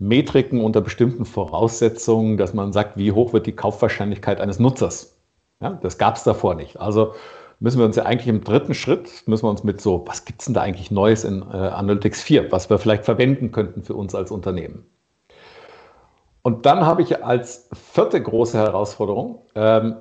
Metriken 0.01 0.63
unter 0.63 0.81
bestimmten 0.81 1.25
Voraussetzungen, 1.25 2.35
dass 2.37 2.55
man 2.55 2.73
sagt, 2.73 2.97
wie 2.97 3.11
hoch 3.11 3.33
wird 3.33 3.45
die 3.45 3.55
Kaufwahrscheinlichkeit 3.55 4.41
eines 4.41 4.57
Nutzers. 4.57 5.15
Ja, 5.61 5.77
das 5.83 5.99
gab 5.99 6.15
es 6.15 6.23
davor 6.23 6.55
nicht. 6.55 6.79
Also 6.79 7.13
müssen 7.59 7.77
wir 7.77 7.85
uns 7.85 7.97
ja 7.97 8.03
eigentlich 8.03 8.27
im 8.27 8.43
dritten 8.43 8.73
Schritt, 8.73 9.23
müssen 9.27 9.45
wir 9.45 9.51
uns 9.51 9.63
mit 9.63 9.79
so, 9.79 10.03
was 10.07 10.25
gibt 10.25 10.41
es 10.41 10.45
denn 10.45 10.55
da 10.55 10.61
eigentlich 10.61 10.89
Neues 10.89 11.23
in 11.23 11.43
äh, 11.43 11.55
Analytics 11.55 12.23
4, 12.23 12.51
was 12.51 12.67
wir 12.67 12.79
vielleicht 12.79 13.05
verwenden 13.05 13.51
könnten 13.51 13.83
für 13.83 13.93
uns 13.93 14.15
als 14.15 14.31
Unternehmen. 14.31 14.87
Und 16.41 16.65
dann 16.65 16.83
habe 16.83 17.03
ich 17.03 17.23
als 17.23 17.69
vierte 17.71 18.19
große 18.19 18.57
Herausforderung, 18.57 19.45
ähm, 19.53 19.97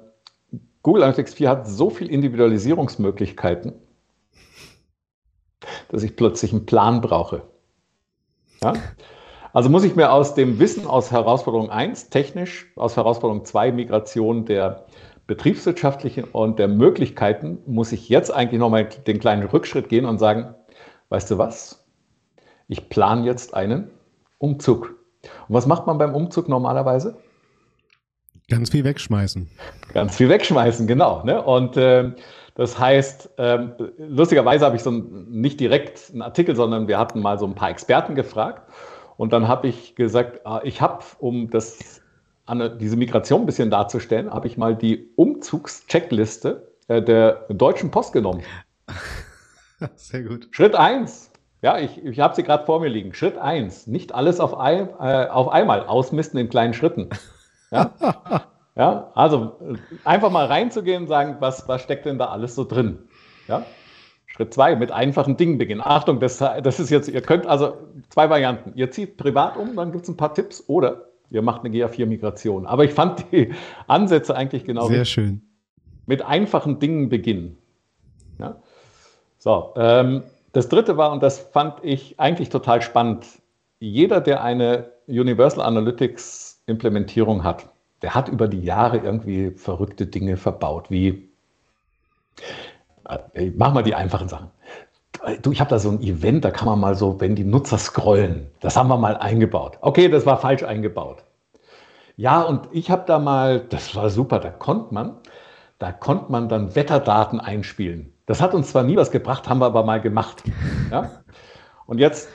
Google 0.83 1.03
Analytics 1.03 1.35
4 1.35 1.51
hat 1.51 1.69
so 1.69 1.91
viele 1.91 2.11
Individualisierungsmöglichkeiten, 2.11 3.75
dass 5.91 6.03
ich 6.03 6.17
plötzlich 6.17 6.53
einen 6.53 6.65
Plan 6.65 7.03
brauche. 7.03 7.43
Ja? 8.63 8.73
Also 9.53 9.69
muss 9.69 9.85
ich 9.85 9.97
mir 9.97 10.13
aus 10.13 10.35
dem 10.35 10.59
Wissen 10.59 10.87
aus 10.87 11.11
Herausforderung 11.11 11.71
1 11.71 12.11
technisch, 12.11 12.71
aus 12.77 12.97
Herausforderung 12.97 13.45
2 13.45 13.73
Migration 13.73 14.45
der 14.45 14.87
betriebswirtschaftlichen 15.27 16.25
und 16.25 16.59
der 16.59 16.69
Möglichkeiten 16.69 17.59
muss 17.67 17.93
ich 17.93 18.09
jetzt 18.09 18.33
eigentlich 18.33 18.61
nochmal 18.61 18.89
den 19.07 19.19
kleinen 19.21 19.47
Rückschritt 19.47 19.89
gehen 19.89 20.05
und 20.05 20.19
sagen, 20.19 20.55
weißt 21.09 21.31
du 21.31 21.39
was? 21.39 21.85
Ich 22.69 22.89
plane 22.89 23.27
jetzt 23.27 23.55
einen 23.55 23.91
Umzug. 24.39 24.97
Und 25.49 25.55
was 25.55 25.67
macht 25.67 25.87
man 25.87 25.99
beim 25.99 26.15
Umzug 26.15 26.49
normalerweise? 26.49 27.17
Ganz 28.49 28.71
viel 28.71 28.85
wegschmeißen. 28.85 29.49
Ganz 29.95 30.17
viel 30.17 30.29
wegschmeißen, 30.29 30.87
genau. 30.87 31.23
Ne? 31.25 31.43
Und 31.43 31.77
äh, 31.77 32.11
das 32.57 32.79
heißt, 32.79 33.39
äh, 33.39 33.59
lustigerweise 33.99 34.65
habe 34.65 34.77
ich 34.77 34.83
so 34.83 34.91
ein, 34.91 35.27
nicht 35.31 35.61
direkt 35.61 36.11
einen 36.11 36.23
Artikel, 36.23 36.57
sondern 36.57 36.89
wir 36.89 36.99
hatten 36.99 37.21
mal 37.21 37.39
so 37.39 37.47
ein 37.47 37.55
paar 37.55 37.71
Experten 37.71 38.15
gefragt. 38.15 38.69
Und 39.21 39.35
dann 39.35 39.49
habe 39.49 39.69
ich 39.69 39.97
gesagt, 39.97 40.47
ah, 40.47 40.63
ich 40.65 40.81
habe, 40.81 41.05
um 41.19 41.51
das 41.51 42.01
diese 42.81 42.97
Migration 42.97 43.43
ein 43.43 43.47
bisschen 43.47 43.71
darzustellen, 43.71 44.33
habe 44.33 44.47
ich 44.47 44.57
mal 44.57 44.75
die 44.75 45.11
Umzugscheckliste 45.15 46.73
äh, 46.89 47.03
der 47.03 47.45
Deutschen 47.51 47.91
Post 47.91 48.15
genommen. 48.15 48.43
Sehr 49.95 50.23
gut. 50.23 50.49
Schritt 50.53 50.75
1. 50.75 51.33
Ja, 51.61 51.77
ich, 51.79 52.03
ich 52.03 52.19
habe 52.19 52.35
sie 52.35 52.45
gerade 52.45 52.65
vor 52.65 52.81
mir 52.81 52.89
liegen. 52.89 53.13
Schritt 53.13 53.37
1. 53.37 53.89
Nicht 53.89 54.15
alles 54.15 54.41
auf, 54.41 54.59
ein, 54.59 54.89
äh, 54.99 55.27
auf 55.27 55.51
einmal 55.51 55.85
ausmisten 55.85 56.41
in 56.41 56.49
kleinen 56.49 56.73
Schritten. 56.73 57.11
Ja? 57.71 57.91
ja, 58.75 59.11
also 59.15 59.59
äh, 59.61 59.77
einfach 60.07 60.31
mal 60.31 60.47
reinzugehen 60.47 61.03
und 61.03 61.09
sagen, 61.09 61.37
was, 61.41 61.69
was 61.69 61.83
steckt 61.83 62.07
denn 62.07 62.17
da 62.17 62.31
alles 62.31 62.55
so 62.55 62.65
drin? 62.65 63.01
Ja? 63.49 63.67
Schritt 64.31 64.55
2, 64.55 64.77
mit 64.77 64.91
einfachen 64.93 65.37
Dingen 65.37 65.59
beginnen. 65.59 65.83
Achtung, 65.85 66.21
das, 66.21 66.39
das 66.39 66.81
ist 66.81 66.91
jetzt, 66.91 67.09
ihr 67.09 67.21
könnt 67.21 67.47
also 67.47 67.77
zwei 68.09 68.31
Varianten. 68.31 68.73
Ihr 68.75 68.91
zieht 68.91 69.17
privat 69.17 69.57
um, 69.57 69.77
dann 69.77 69.93
gibt 69.93 70.05
es 70.05 70.09
ein 70.09 70.17
paar 70.17 70.35
Tipps 70.35 70.65
oder 70.67 71.09
ihr 71.31 71.43
macht 71.43 71.65
eine 71.65 71.75
GA4-Migration. 71.75 72.67
Aber 72.67 72.85
ich 72.85 72.93
fand 72.93 73.25
die 73.33 73.53
Ansätze 73.87 74.35
eigentlich 74.35 74.65
genau 74.65 74.87
Sehr 74.87 75.05
schön. 75.05 75.43
Mit 76.07 76.23
einfachen 76.23 76.79
Dingen 76.79 77.09
beginnen. 77.09 77.59
Ja? 78.39 78.57
So, 79.39 79.73
ähm, 79.77 80.23
das 80.53 80.69
dritte 80.69 80.97
war, 80.97 81.13
und 81.13 81.23
das 81.23 81.39
fand 81.39 81.83
ich 81.83 82.19
eigentlich 82.19 82.49
total 82.49 82.83
spannend, 82.83 83.27
jeder, 83.79 84.21
der 84.21 84.45
eine 84.45 84.91
Universal 85.07 85.65
Analytics 85.65 86.63
Implementierung 86.67 87.45
hat, 87.45 87.69
der 88.03 88.15
hat 88.15 88.29
über 88.29 88.49
die 88.49 88.61
Jahre 88.61 88.99
irgendwie 88.99 89.51
verrückte 89.51 90.07
Dinge 90.07 90.37
verbaut, 90.37 90.91
wie, 90.91 91.29
äh, 93.35 93.51
mach 93.57 93.73
mal 93.73 93.83
die 93.83 93.95
einfachen 93.95 94.29
Sachen. 94.29 94.51
Du, 95.43 95.53
ich 95.53 95.61
habe 95.61 95.71
da 95.71 95.79
so 95.79 95.91
ein 95.91 96.01
Event, 96.01 96.45
da 96.45 96.51
kann 96.51 96.67
man 96.67 96.81
mal 96.81 96.95
so, 96.95 97.21
wenn 97.21 97.35
die 97.35 97.45
Nutzer 97.45 97.79
scrollen, 97.79 98.47
das 98.61 98.77
haben 98.77 98.89
wir 98.89 98.97
mal 98.97 99.17
eingebaut. 99.17 99.77
Okay, 99.81 100.09
das 100.09 100.25
war 100.25 100.39
falsch 100.39 100.63
eingebaut. 100.63 101.25
Ja, 102.17 102.43
und 102.43 102.69
ich 102.73 102.91
habe 102.91 103.05
da 103.07 103.19
mal, 103.19 103.61
das 103.61 103.95
war 103.97 104.09
super, 104.11 104.39
da 104.39 104.51
konnte 104.51 104.95
man, 104.95 105.17
da 105.79 105.93
konnte 105.93 106.31
man 106.31 106.49
dann 106.49 106.75
Wetterdaten 106.75 107.41
einspielen. 107.41 108.13
Das 108.27 108.41
hat 108.41 108.55
uns 108.55 108.71
zwar 108.71 108.83
nie 108.83 108.97
was 108.97 109.11
gebracht, 109.11 109.49
haben 109.49 109.61
wir 109.61 109.67
aber 109.67 109.85
mal 109.85 110.01
gemacht. 110.01 110.43
Ja? 110.91 111.11
Und 111.87 111.99
jetzt 111.99 112.29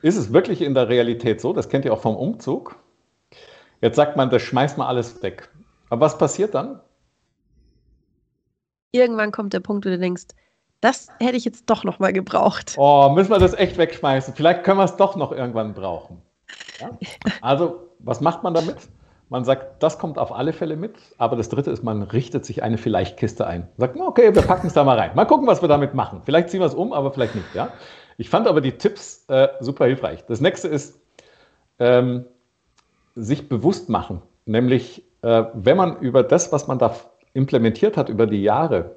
ist 0.00 0.16
es 0.16 0.32
wirklich 0.32 0.62
in 0.62 0.74
der 0.74 0.88
Realität 0.88 1.40
so, 1.40 1.52
das 1.52 1.68
kennt 1.68 1.84
ihr 1.84 1.92
auch 1.92 2.00
vom 2.00 2.16
Umzug. 2.16 2.76
Jetzt 3.80 3.96
sagt 3.96 4.16
man, 4.16 4.30
das 4.30 4.42
schmeißt 4.42 4.78
man 4.78 4.86
alles 4.86 5.22
weg. 5.22 5.48
Aber 5.90 6.06
was 6.06 6.16
passiert 6.16 6.54
dann? 6.54 6.80
Irgendwann 8.92 9.32
kommt 9.32 9.52
der 9.52 9.60
Punkt, 9.60 9.84
wo 9.84 9.90
du 9.90 9.98
denkst, 9.98 10.24
das 10.80 11.08
hätte 11.20 11.36
ich 11.36 11.44
jetzt 11.44 11.70
doch 11.70 11.84
noch 11.84 11.98
mal 11.98 12.12
gebraucht. 12.12 12.74
Oh, 12.76 13.08
müssen 13.14 13.30
wir 13.30 13.38
das 13.38 13.54
echt 13.54 13.78
wegschmeißen? 13.78 14.34
Vielleicht 14.34 14.64
können 14.64 14.78
wir 14.78 14.84
es 14.84 14.96
doch 14.96 15.16
noch 15.16 15.32
irgendwann 15.32 15.74
brauchen. 15.74 16.22
Ja? 16.80 16.90
Also, 17.40 17.88
was 18.00 18.20
macht 18.20 18.42
man 18.42 18.52
damit? 18.54 18.76
Man 19.28 19.44
sagt, 19.44 19.82
das 19.82 19.98
kommt 19.98 20.18
auf 20.18 20.32
alle 20.32 20.52
Fälle 20.52 20.76
mit. 20.76 20.96
Aber 21.18 21.36
das 21.36 21.48
Dritte 21.48 21.70
ist, 21.70 21.82
man 21.82 22.02
richtet 22.02 22.44
sich 22.44 22.62
eine 22.62 22.78
Vielleicht-Kiste 22.78 23.46
ein. 23.46 23.68
Sagt, 23.78 23.98
okay, 23.98 24.34
wir 24.34 24.42
packen 24.42 24.66
es 24.66 24.74
da 24.74 24.84
mal 24.84 24.98
rein. 24.98 25.12
Mal 25.14 25.24
gucken, 25.24 25.46
was 25.46 25.62
wir 25.62 25.68
damit 25.68 25.94
machen. 25.94 26.20
Vielleicht 26.24 26.50
ziehen 26.50 26.60
wir 26.60 26.66
es 26.66 26.74
um, 26.74 26.92
aber 26.92 27.12
vielleicht 27.12 27.34
nicht. 27.34 27.54
Ja? 27.54 27.72
Ich 28.18 28.28
fand 28.28 28.46
aber 28.46 28.60
die 28.60 28.72
Tipps 28.72 29.24
äh, 29.28 29.48
super 29.60 29.86
hilfreich. 29.86 30.24
Das 30.26 30.40
nächste 30.40 30.68
ist, 30.68 31.00
ähm, 31.78 32.26
sich 33.14 33.48
bewusst 33.48 33.88
machen. 33.88 34.20
Nämlich, 34.44 35.04
äh, 35.22 35.44
wenn 35.54 35.76
man 35.76 35.98
über 36.00 36.22
das, 36.22 36.52
was 36.52 36.66
man 36.66 36.78
da 36.78 36.94
implementiert 37.34 37.96
hat 37.96 38.08
über 38.08 38.26
die 38.26 38.42
Jahre, 38.42 38.96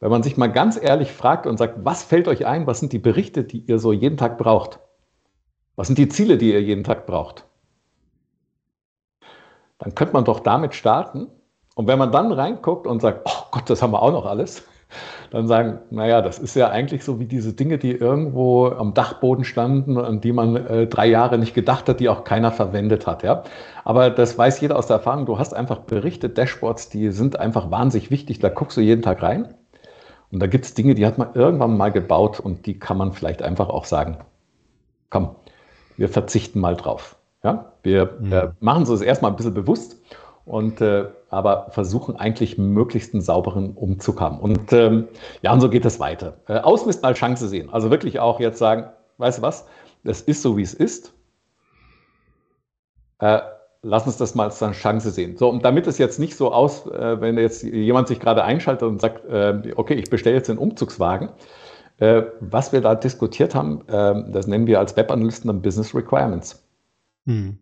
wenn 0.00 0.10
man 0.10 0.22
sich 0.22 0.36
mal 0.36 0.52
ganz 0.52 0.80
ehrlich 0.80 1.12
fragt 1.12 1.46
und 1.46 1.56
sagt, 1.56 1.84
was 1.84 2.02
fällt 2.02 2.28
euch 2.28 2.46
ein, 2.46 2.66
was 2.66 2.80
sind 2.80 2.92
die 2.92 2.98
Berichte, 2.98 3.44
die 3.44 3.60
ihr 3.60 3.78
so 3.78 3.92
jeden 3.92 4.16
Tag 4.16 4.38
braucht? 4.38 4.80
Was 5.74 5.86
sind 5.86 5.98
die 5.98 6.08
Ziele, 6.08 6.38
die 6.38 6.52
ihr 6.52 6.62
jeden 6.62 6.84
Tag 6.84 7.06
braucht? 7.06 7.46
dann 9.78 9.94
könnte 9.94 10.14
man 10.14 10.24
doch 10.24 10.40
damit 10.40 10.74
starten. 10.74 11.28
Und 11.74 11.86
wenn 11.86 11.98
man 11.98 12.12
dann 12.12 12.32
reinguckt 12.32 12.86
und 12.86 13.00
sagt, 13.02 13.22
oh 13.24 13.46
Gott, 13.50 13.68
das 13.68 13.82
haben 13.82 13.92
wir 13.92 14.02
auch 14.02 14.12
noch 14.12 14.26
alles, 14.26 14.66
dann 15.30 15.48
sagen, 15.48 15.80
naja, 15.90 16.22
das 16.22 16.38
ist 16.38 16.54
ja 16.54 16.68
eigentlich 16.68 17.04
so 17.04 17.18
wie 17.18 17.26
diese 17.26 17.52
Dinge, 17.52 17.78
die 17.78 17.92
irgendwo 17.92 18.68
am 18.68 18.94
Dachboden 18.94 19.44
standen, 19.44 19.98
an 19.98 20.20
die 20.20 20.32
man 20.32 20.56
äh, 20.56 20.86
drei 20.86 21.06
Jahre 21.06 21.38
nicht 21.38 21.54
gedacht 21.54 21.88
hat, 21.88 22.00
die 22.00 22.08
auch 22.08 22.24
keiner 22.24 22.52
verwendet 22.52 23.06
hat. 23.06 23.22
Ja? 23.22 23.42
Aber 23.84 24.10
das 24.10 24.38
weiß 24.38 24.60
jeder 24.60 24.76
aus 24.76 24.86
der 24.86 24.96
Erfahrung. 24.96 25.26
Du 25.26 25.38
hast 25.38 25.54
einfach 25.54 25.80
Berichte, 25.80 26.28
Dashboards, 26.28 26.88
die 26.88 27.10
sind 27.10 27.38
einfach 27.38 27.70
wahnsinnig 27.70 28.10
wichtig. 28.10 28.38
Da 28.38 28.48
guckst 28.48 28.76
du 28.76 28.80
jeden 28.80 29.02
Tag 29.02 29.22
rein. 29.22 29.54
Und 30.30 30.40
da 30.40 30.46
gibt 30.46 30.64
es 30.64 30.74
Dinge, 30.74 30.94
die 30.94 31.06
hat 31.06 31.18
man 31.18 31.34
irgendwann 31.34 31.76
mal 31.76 31.92
gebaut 31.92 32.40
und 32.40 32.66
die 32.66 32.78
kann 32.78 32.96
man 32.96 33.12
vielleicht 33.12 33.42
einfach 33.42 33.68
auch 33.68 33.84
sagen, 33.84 34.18
komm, 35.10 35.36
wir 35.96 36.08
verzichten 36.08 36.60
mal 36.60 36.76
drauf. 36.76 37.16
Ja? 37.42 37.72
Wir 37.82 38.16
mhm. 38.20 38.32
äh, 38.32 38.48
machen 38.60 38.82
es 38.84 38.90
uns 38.90 39.00
erstmal 39.00 39.30
ein 39.30 39.36
bisschen 39.36 39.54
bewusst 39.54 40.00
und 40.46 40.80
äh, 40.80 41.06
aber 41.28 41.66
versuchen 41.70 42.16
eigentlich 42.16 42.56
möglichst 42.56 43.12
einen 43.12 43.20
sauberen 43.20 43.72
Umzug 43.74 44.20
haben. 44.20 44.38
Und 44.38 44.72
ähm, 44.72 45.08
ja, 45.42 45.52
und 45.52 45.60
so 45.60 45.68
geht 45.68 45.84
es 45.84 46.00
weiter. 46.00 46.38
Äh, 46.48 46.60
Ausmisten 46.60 47.04
als 47.04 47.18
Chance 47.18 47.48
sehen. 47.48 47.68
Also 47.70 47.90
wirklich 47.90 48.20
auch 48.20 48.40
jetzt 48.40 48.58
sagen, 48.58 48.86
weißt 49.18 49.38
du 49.38 49.42
was, 49.42 49.66
es 50.04 50.22
ist 50.22 50.42
so, 50.42 50.56
wie 50.56 50.62
es 50.62 50.72
ist. 50.72 51.12
Äh, 53.18 53.40
lass 53.82 54.06
uns 54.06 54.18
das 54.18 54.36
mal 54.36 54.44
als 54.44 54.62
eine 54.62 54.72
Chance 54.72 55.10
sehen. 55.10 55.36
So, 55.36 55.48
und 55.48 55.64
damit 55.64 55.88
es 55.88 55.98
jetzt 55.98 56.20
nicht 56.20 56.36
so 56.36 56.52
aus, 56.52 56.86
äh, 56.86 57.20
wenn 57.20 57.36
jetzt 57.38 57.64
jemand 57.64 58.06
sich 58.06 58.20
gerade 58.20 58.44
einschaltet 58.44 58.88
und 58.88 59.00
sagt, 59.00 59.24
äh, 59.26 59.72
okay, 59.74 59.94
ich 59.94 60.10
bestelle 60.10 60.36
jetzt 60.36 60.48
den 60.48 60.58
Umzugswagen, 60.58 61.30
äh, 61.98 62.22
was 62.40 62.72
wir 62.72 62.80
da 62.82 62.94
diskutiert 62.94 63.54
haben, 63.56 63.80
äh, 63.88 64.30
das 64.30 64.46
nennen 64.46 64.68
wir 64.68 64.78
als 64.78 64.96
Webanalysten 64.96 65.48
dann 65.48 65.60
Business 65.60 65.92
Requirements. 65.92 66.64
Mhm. 67.24 67.58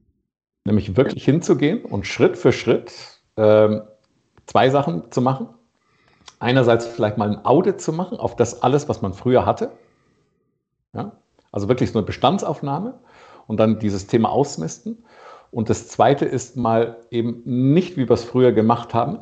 Nämlich 0.64 0.96
wirklich 0.96 1.24
hinzugehen 1.24 1.84
und 1.84 2.06
Schritt 2.06 2.38
für 2.38 2.52
Schritt 2.52 2.92
ähm, 3.36 3.82
zwei 4.46 4.70
Sachen 4.70 5.10
zu 5.10 5.20
machen. 5.20 5.48
Einerseits 6.38 6.86
vielleicht 6.86 7.18
mal 7.18 7.30
ein 7.30 7.44
Audit 7.44 7.80
zu 7.80 7.92
machen 7.92 8.18
auf 8.18 8.36
das 8.36 8.62
alles, 8.62 8.88
was 8.88 9.02
man 9.02 9.12
früher 9.14 9.46
hatte. 9.46 9.70
Ja? 10.94 11.12
Also 11.52 11.68
wirklich 11.68 11.92
so 11.92 11.98
eine 11.98 12.06
Bestandsaufnahme 12.06 12.94
und 13.46 13.60
dann 13.60 13.78
dieses 13.78 14.06
Thema 14.06 14.30
ausmisten. 14.30 15.04
Und 15.50 15.70
das 15.70 15.88
zweite 15.88 16.24
ist 16.24 16.56
mal 16.56 16.96
eben 17.10 17.42
nicht, 17.44 17.96
wie 17.96 18.08
wir 18.08 18.14
es 18.14 18.24
früher 18.24 18.52
gemacht 18.52 18.92
haben, 18.92 19.18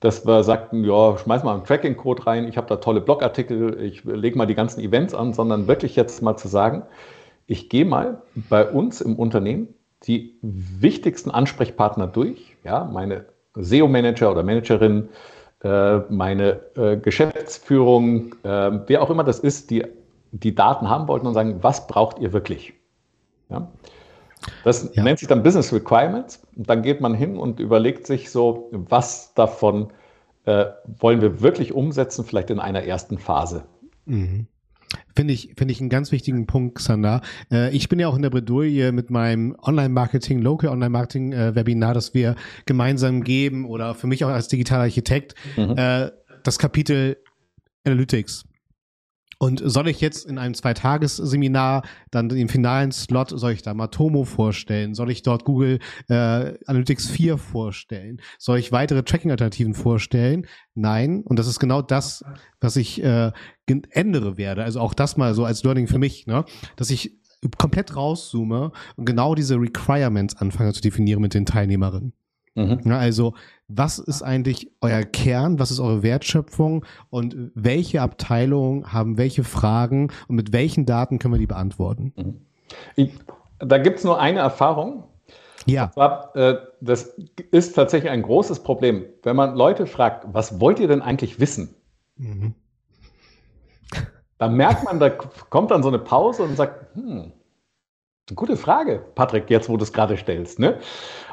dass 0.00 0.26
wir 0.26 0.42
sagten, 0.42 0.84
ja, 0.84 1.16
schmeiß 1.16 1.44
mal 1.44 1.54
einen 1.54 1.64
Tracking-Code 1.64 2.26
rein, 2.26 2.48
ich 2.48 2.56
habe 2.56 2.66
da 2.66 2.76
tolle 2.76 3.00
Blogartikel, 3.00 3.80
ich 3.80 4.04
lege 4.04 4.36
mal 4.36 4.46
die 4.46 4.56
ganzen 4.56 4.80
Events 4.80 5.14
an, 5.14 5.32
sondern 5.32 5.68
wirklich 5.68 5.96
jetzt 5.96 6.20
mal 6.22 6.36
zu 6.36 6.48
sagen, 6.48 6.82
ich 7.46 7.68
gehe 7.68 7.84
mal 7.84 8.22
bei 8.34 8.68
uns 8.68 9.00
im 9.00 9.16
Unternehmen 9.16 9.68
die 10.06 10.38
wichtigsten 10.42 11.30
Ansprechpartner 11.30 12.06
durch, 12.06 12.56
ja, 12.64 12.84
meine 12.84 13.26
SEO-Manager 13.54 14.30
oder 14.30 14.42
Managerin, 14.42 15.08
äh, 15.62 15.98
meine 16.08 16.60
äh, 16.76 16.96
Geschäftsführung, 16.96 18.34
äh, 18.42 18.80
wer 18.86 19.02
auch 19.02 19.10
immer 19.10 19.24
das 19.24 19.38
ist, 19.38 19.70
die 19.70 19.84
die 20.32 20.54
Daten 20.54 20.88
haben 20.88 21.08
wollten 21.08 21.26
und 21.26 21.34
sagen, 21.34 21.62
was 21.62 21.86
braucht 21.86 22.18
ihr 22.18 22.32
wirklich? 22.32 22.74
Ja? 23.50 23.68
Das 24.64 24.90
ja. 24.94 25.02
nennt 25.02 25.18
sich 25.18 25.28
dann 25.28 25.42
Business 25.42 25.72
Requirements. 25.72 26.42
Und 26.56 26.68
dann 26.68 26.82
geht 26.82 27.00
man 27.00 27.14
hin 27.14 27.36
und 27.36 27.60
überlegt 27.60 28.06
sich 28.06 28.30
so, 28.30 28.68
was 28.72 29.34
davon 29.34 29.92
äh, 30.44 30.66
wollen 30.98 31.20
wir 31.20 31.42
wirklich 31.42 31.72
umsetzen, 31.72 32.24
vielleicht 32.24 32.50
in 32.50 32.58
einer 32.58 32.82
ersten 32.82 33.18
Phase. 33.18 33.64
Mhm. 34.06 34.46
Finde 35.14 35.34
ich, 35.34 35.52
finde 35.56 35.72
ich 35.72 35.80
einen 35.80 35.90
ganz 35.90 36.12
wichtigen 36.12 36.46
Punkt, 36.46 36.76
Xander. 36.76 37.20
Äh, 37.50 37.74
ich 37.74 37.88
bin 37.88 37.98
ja 37.98 38.08
auch 38.08 38.16
in 38.16 38.22
der 38.22 38.30
Bredouille 38.30 38.92
mit 38.92 39.10
meinem 39.10 39.56
Online-Marketing, 39.62 40.40
Local 40.40 40.70
Online-Marketing-Webinar, 40.70 41.90
äh, 41.90 41.94
das 41.94 42.14
wir 42.14 42.36
gemeinsam 42.66 43.22
geben 43.22 43.66
oder 43.66 43.94
für 43.94 44.06
mich 44.06 44.24
auch 44.24 44.30
als 44.30 44.48
digitaler 44.48 44.84
Architekt, 44.84 45.34
mhm. 45.56 45.74
äh, 45.76 46.10
das 46.42 46.58
Kapitel 46.58 47.16
Analytics. 47.84 48.44
Und 49.42 49.60
soll 49.64 49.88
ich 49.88 50.00
jetzt 50.00 50.24
in 50.24 50.38
einem 50.38 50.54
Zweitagesseminar 50.54 51.82
dann 52.12 52.28
den 52.28 52.48
finalen 52.48 52.92
Slot, 52.92 53.30
soll 53.30 53.50
ich 53.50 53.62
da 53.62 53.74
Matomo 53.74 54.22
vorstellen? 54.22 54.94
Soll 54.94 55.10
ich 55.10 55.22
dort 55.22 55.44
Google 55.44 55.80
äh, 56.08 56.54
Analytics 56.64 57.08
4 57.08 57.38
vorstellen? 57.38 58.20
Soll 58.38 58.60
ich 58.60 58.70
weitere 58.70 59.02
Tracking-Alternativen 59.02 59.74
vorstellen? 59.74 60.46
Nein. 60.76 61.22
Und 61.24 61.40
das 61.40 61.48
ist 61.48 61.58
genau 61.58 61.82
das, 61.82 62.24
was 62.60 62.76
ich 62.76 63.02
äh, 63.02 63.32
ändere 63.66 64.36
werde. 64.36 64.62
Also 64.62 64.78
auch 64.78 64.94
das 64.94 65.16
mal 65.16 65.34
so 65.34 65.44
als 65.44 65.64
Learning 65.64 65.88
für 65.88 65.98
mich, 65.98 66.28
ne? 66.28 66.44
dass 66.76 66.90
ich 66.90 67.18
komplett 67.58 67.96
rauszoome 67.96 68.70
und 68.94 69.06
genau 69.06 69.34
diese 69.34 69.56
Requirements 69.56 70.36
anfange 70.36 70.72
zu 70.72 70.82
definieren 70.82 71.20
mit 71.20 71.34
den 71.34 71.46
Teilnehmerinnen. 71.46 72.12
Mhm. 72.54 72.80
Ja, 72.84 72.98
also, 72.98 73.34
was 73.68 73.98
ist 73.98 74.22
eigentlich 74.22 74.70
euer 74.80 75.02
Kern? 75.02 75.58
Was 75.58 75.70
ist 75.70 75.80
eure 75.80 76.02
Wertschöpfung? 76.02 76.84
Und 77.10 77.52
welche 77.54 78.02
Abteilungen 78.02 78.92
haben 78.92 79.16
welche 79.16 79.44
Fragen? 79.44 80.12
Und 80.28 80.36
mit 80.36 80.52
welchen 80.52 80.84
Daten 80.84 81.18
können 81.18 81.34
wir 81.34 81.38
die 81.38 81.46
beantworten? 81.46 82.12
Mhm. 82.16 82.40
Ich, 82.96 83.12
da 83.58 83.78
gibt 83.78 83.98
es 83.98 84.04
nur 84.04 84.20
eine 84.20 84.40
Erfahrung. 84.40 85.04
Ja. 85.66 85.90
Zwar, 85.92 86.34
äh, 86.34 86.58
das 86.80 87.16
ist 87.50 87.74
tatsächlich 87.74 88.10
ein 88.10 88.22
großes 88.22 88.62
Problem. 88.62 89.04
Wenn 89.22 89.36
man 89.36 89.54
Leute 89.54 89.86
fragt, 89.86 90.26
was 90.32 90.60
wollt 90.60 90.80
ihr 90.80 90.88
denn 90.88 91.02
eigentlich 91.02 91.40
wissen? 91.40 91.74
Mhm. 92.16 92.54
Da 94.38 94.48
merkt 94.48 94.84
man, 94.84 94.98
da 94.98 95.08
kommt 95.08 95.70
dann 95.70 95.84
so 95.84 95.88
eine 95.88 96.00
Pause 96.00 96.42
und 96.42 96.56
sagt, 96.56 96.96
hm, 96.96 97.32
Gute 98.34 98.56
Frage, 98.56 99.04
Patrick, 99.14 99.50
jetzt 99.50 99.68
wo 99.68 99.76
du 99.76 99.82
es 99.82 99.92
gerade 99.92 100.16
stellst. 100.16 100.58
Ne? 100.58 100.78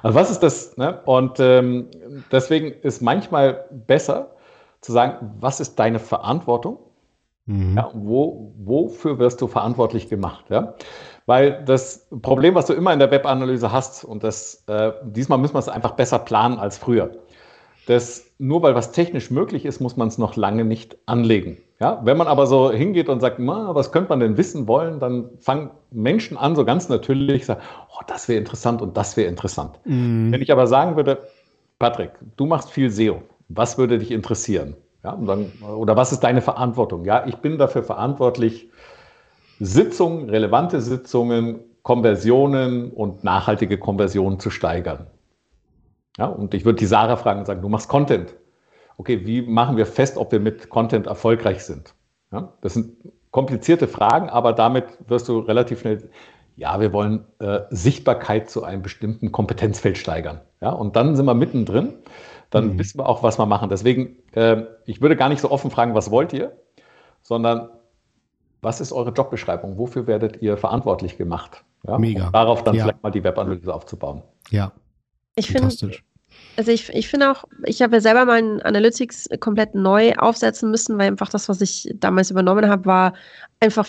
Also 0.01 0.17
was 0.17 0.31
ist 0.31 0.39
das? 0.39 0.75
Ne? 0.75 0.99
Und 1.05 1.39
ähm, 1.39 1.89
deswegen 2.31 2.71
ist 2.71 3.01
manchmal 3.01 3.65
besser 3.71 4.35
zu 4.81 4.91
sagen, 4.91 5.35
was 5.39 5.59
ist 5.59 5.77
deine 5.77 5.99
Verantwortung? 5.99 6.79
Mhm. 7.45 7.77
Ja, 7.77 7.91
wo, 7.93 8.53
wofür 8.57 9.19
wirst 9.19 9.39
du 9.41 9.47
verantwortlich 9.47 10.09
gemacht? 10.09 10.45
Ja? 10.49 10.73
Weil 11.27 11.63
das 11.63 12.07
Problem, 12.23 12.55
was 12.55 12.65
du 12.65 12.73
immer 12.73 12.91
in 12.91 12.99
der 12.99 13.11
Webanalyse 13.11 13.71
hast, 13.71 14.03
und 14.03 14.23
das 14.23 14.63
äh, 14.67 14.91
diesmal 15.03 15.37
müssen 15.37 15.53
wir 15.53 15.59
es 15.59 15.69
einfach 15.69 15.91
besser 15.91 16.19
planen 16.19 16.57
als 16.57 16.79
früher. 16.79 17.11
Das, 17.85 18.31
nur 18.39 18.63
weil 18.63 18.73
was 18.73 18.91
technisch 18.91 19.29
möglich 19.29 19.65
ist, 19.65 19.79
muss 19.79 19.95
man 19.95 20.07
es 20.07 20.17
noch 20.17 20.35
lange 20.35 20.65
nicht 20.65 20.97
anlegen. 21.05 21.57
Ja, 21.81 22.01
wenn 22.03 22.17
man 22.17 22.27
aber 22.27 22.45
so 22.45 22.71
hingeht 22.71 23.07
und 23.07 23.21
sagt, 23.21 23.37
was 23.39 23.93
könnte 23.93 24.09
man 24.09 24.19
denn 24.19 24.35
wissen 24.35 24.67
wollen, 24.67 24.99
dann 24.99 25.29
fangen 25.39 25.71
Menschen 25.91 26.35
an, 26.35 26.55
so 26.57 26.65
ganz 26.65 26.89
natürlich, 26.89 27.45
sagen, 27.45 27.61
oh, 27.93 28.01
das 28.05 28.27
wäre 28.27 28.37
interessant 28.37 28.81
und 28.81 28.97
das 28.97 29.15
wäre 29.15 29.29
interessant. 29.29 29.79
Mhm. 29.85 30.29
Wenn 30.31 30.41
ich 30.41 30.51
aber 30.51 30.67
sagen 30.67 30.97
würde, 30.97 31.19
Patrick, 31.79 32.11
du 32.35 32.45
machst 32.45 32.69
viel 32.69 32.89
SEO, 32.89 33.21
was 33.47 33.77
würde 33.77 33.97
dich 33.97 34.11
interessieren? 34.11 34.75
Ja, 35.05 35.17
dann, 35.25 35.53
oder 35.77 35.95
was 35.95 36.11
ist 36.11 36.19
deine 36.19 36.41
Verantwortung? 36.41 37.05
Ja, 37.05 37.25
ich 37.25 37.37
bin 37.37 37.57
dafür 37.57 37.83
verantwortlich, 37.83 38.69
Sitzungen, 39.61 40.29
relevante 40.29 40.81
Sitzungen, 40.81 41.61
Konversionen 41.83 42.91
und 42.91 43.23
nachhaltige 43.23 43.77
Konversionen 43.77 44.41
zu 44.41 44.49
steigern. 44.49 45.07
Ja, 46.17 46.25
und 46.25 46.53
ich 46.53 46.65
würde 46.65 46.79
die 46.79 46.85
Sarah 46.85 47.15
fragen 47.15 47.39
und 47.39 47.45
sagen, 47.45 47.61
du 47.61 47.69
machst 47.69 47.87
Content 47.87 48.35
okay, 48.99 49.25
wie 49.25 49.41
machen 49.41 49.77
wir 49.77 49.85
fest, 49.85 50.17
ob 50.17 50.31
wir 50.31 50.39
mit 50.39 50.69
Content 50.69 51.07
erfolgreich 51.07 51.63
sind? 51.63 51.95
Ja, 52.31 52.53
das 52.61 52.73
sind 52.73 52.97
komplizierte 53.31 53.87
Fragen, 53.87 54.29
aber 54.29 54.53
damit 54.53 54.85
wirst 55.07 55.27
du 55.29 55.39
relativ 55.39 55.79
schnell, 55.79 56.09
ja, 56.57 56.79
wir 56.81 56.91
wollen 56.91 57.25
äh, 57.39 57.61
Sichtbarkeit 57.69 58.49
zu 58.49 58.63
einem 58.63 58.81
bestimmten 58.81 59.31
Kompetenzfeld 59.31 59.97
steigern. 59.97 60.41
Ja, 60.61 60.71
und 60.71 60.97
dann 60.97 61.15
sind 61.15 61.25
wir 61.25 61.33
mittendrin. 61.33 61.93
Dann 62.49 62.73
mhm. 62.73 62.79
wissen 62.79 62.99
wir 62.99 63.07
auch, 63.07 63.23
was 63.23 63.39
wir 63.39 63.45
machen. 63.45 63.69
Deswegen, 63.69 64.17
äh, 64.33 64.63
ich 64.85 65.01
würde 65.01 65.15
gar 65.15 65.29
nicht 65.29 65.39
so 65.39 65.49
offen 65.49 65.71
fragen, 65.71 65.95
was 65.95 66.11
wollt 66.11 66.33
ihr, 66.33 66.57
sondern 67.21 67.69
was 68.61 68.81
ist 68.81 68.91
eure 68.91 69.11
Jobbeschreibung? 69.11 69.77
Wofür 69.77 70.07
werdet 70.07 70.41
ihr 70.41 70.57
verantwortlich 70.57 71.17
gemacht? 71.17 71.63
Ja, 71.87 71.97
Mega. 71.97 72.25
Um 72.25 72.33
darauf 72.33 72.63
dann 72.63 72.75
ja. 72.75 72.83
vielleicht 72.83 73.03
mal 73.03 73.11
die 73.11 73.23
Webanalyse 73.23 73.73
aufzubauen. 73.73 74.23
Ja. 74.49 74.73
Ich 75.35 75.47
finde, 75.47 75.73
also 76.59 76.71
ich, 76.71 76.89
ich 76.89 77.07
finde 77.07 77.31
auch, 77.31 77.45
ich 77.63 77.81
habe 77.81 77.95
ja 77.95 78.01
selber 78.01 78.25
meinen 78.25 78.61
Analytics 78.61 79.29
komplett 79.39 79.75
neu 79.75 80.13
aufsetzen 80.15 80.69
müssen, 80.69 80.97
weil 80.97 81.07
einfach 81.07 81.29
das, 81.29 81.47
was 81.47 81.61
ich 81.61 81.89
damals 81.95 82.31
übernommen 82.31 82.69
habe, 82.69 82.85
war 82.85 83.13
einfach 83.61 83.87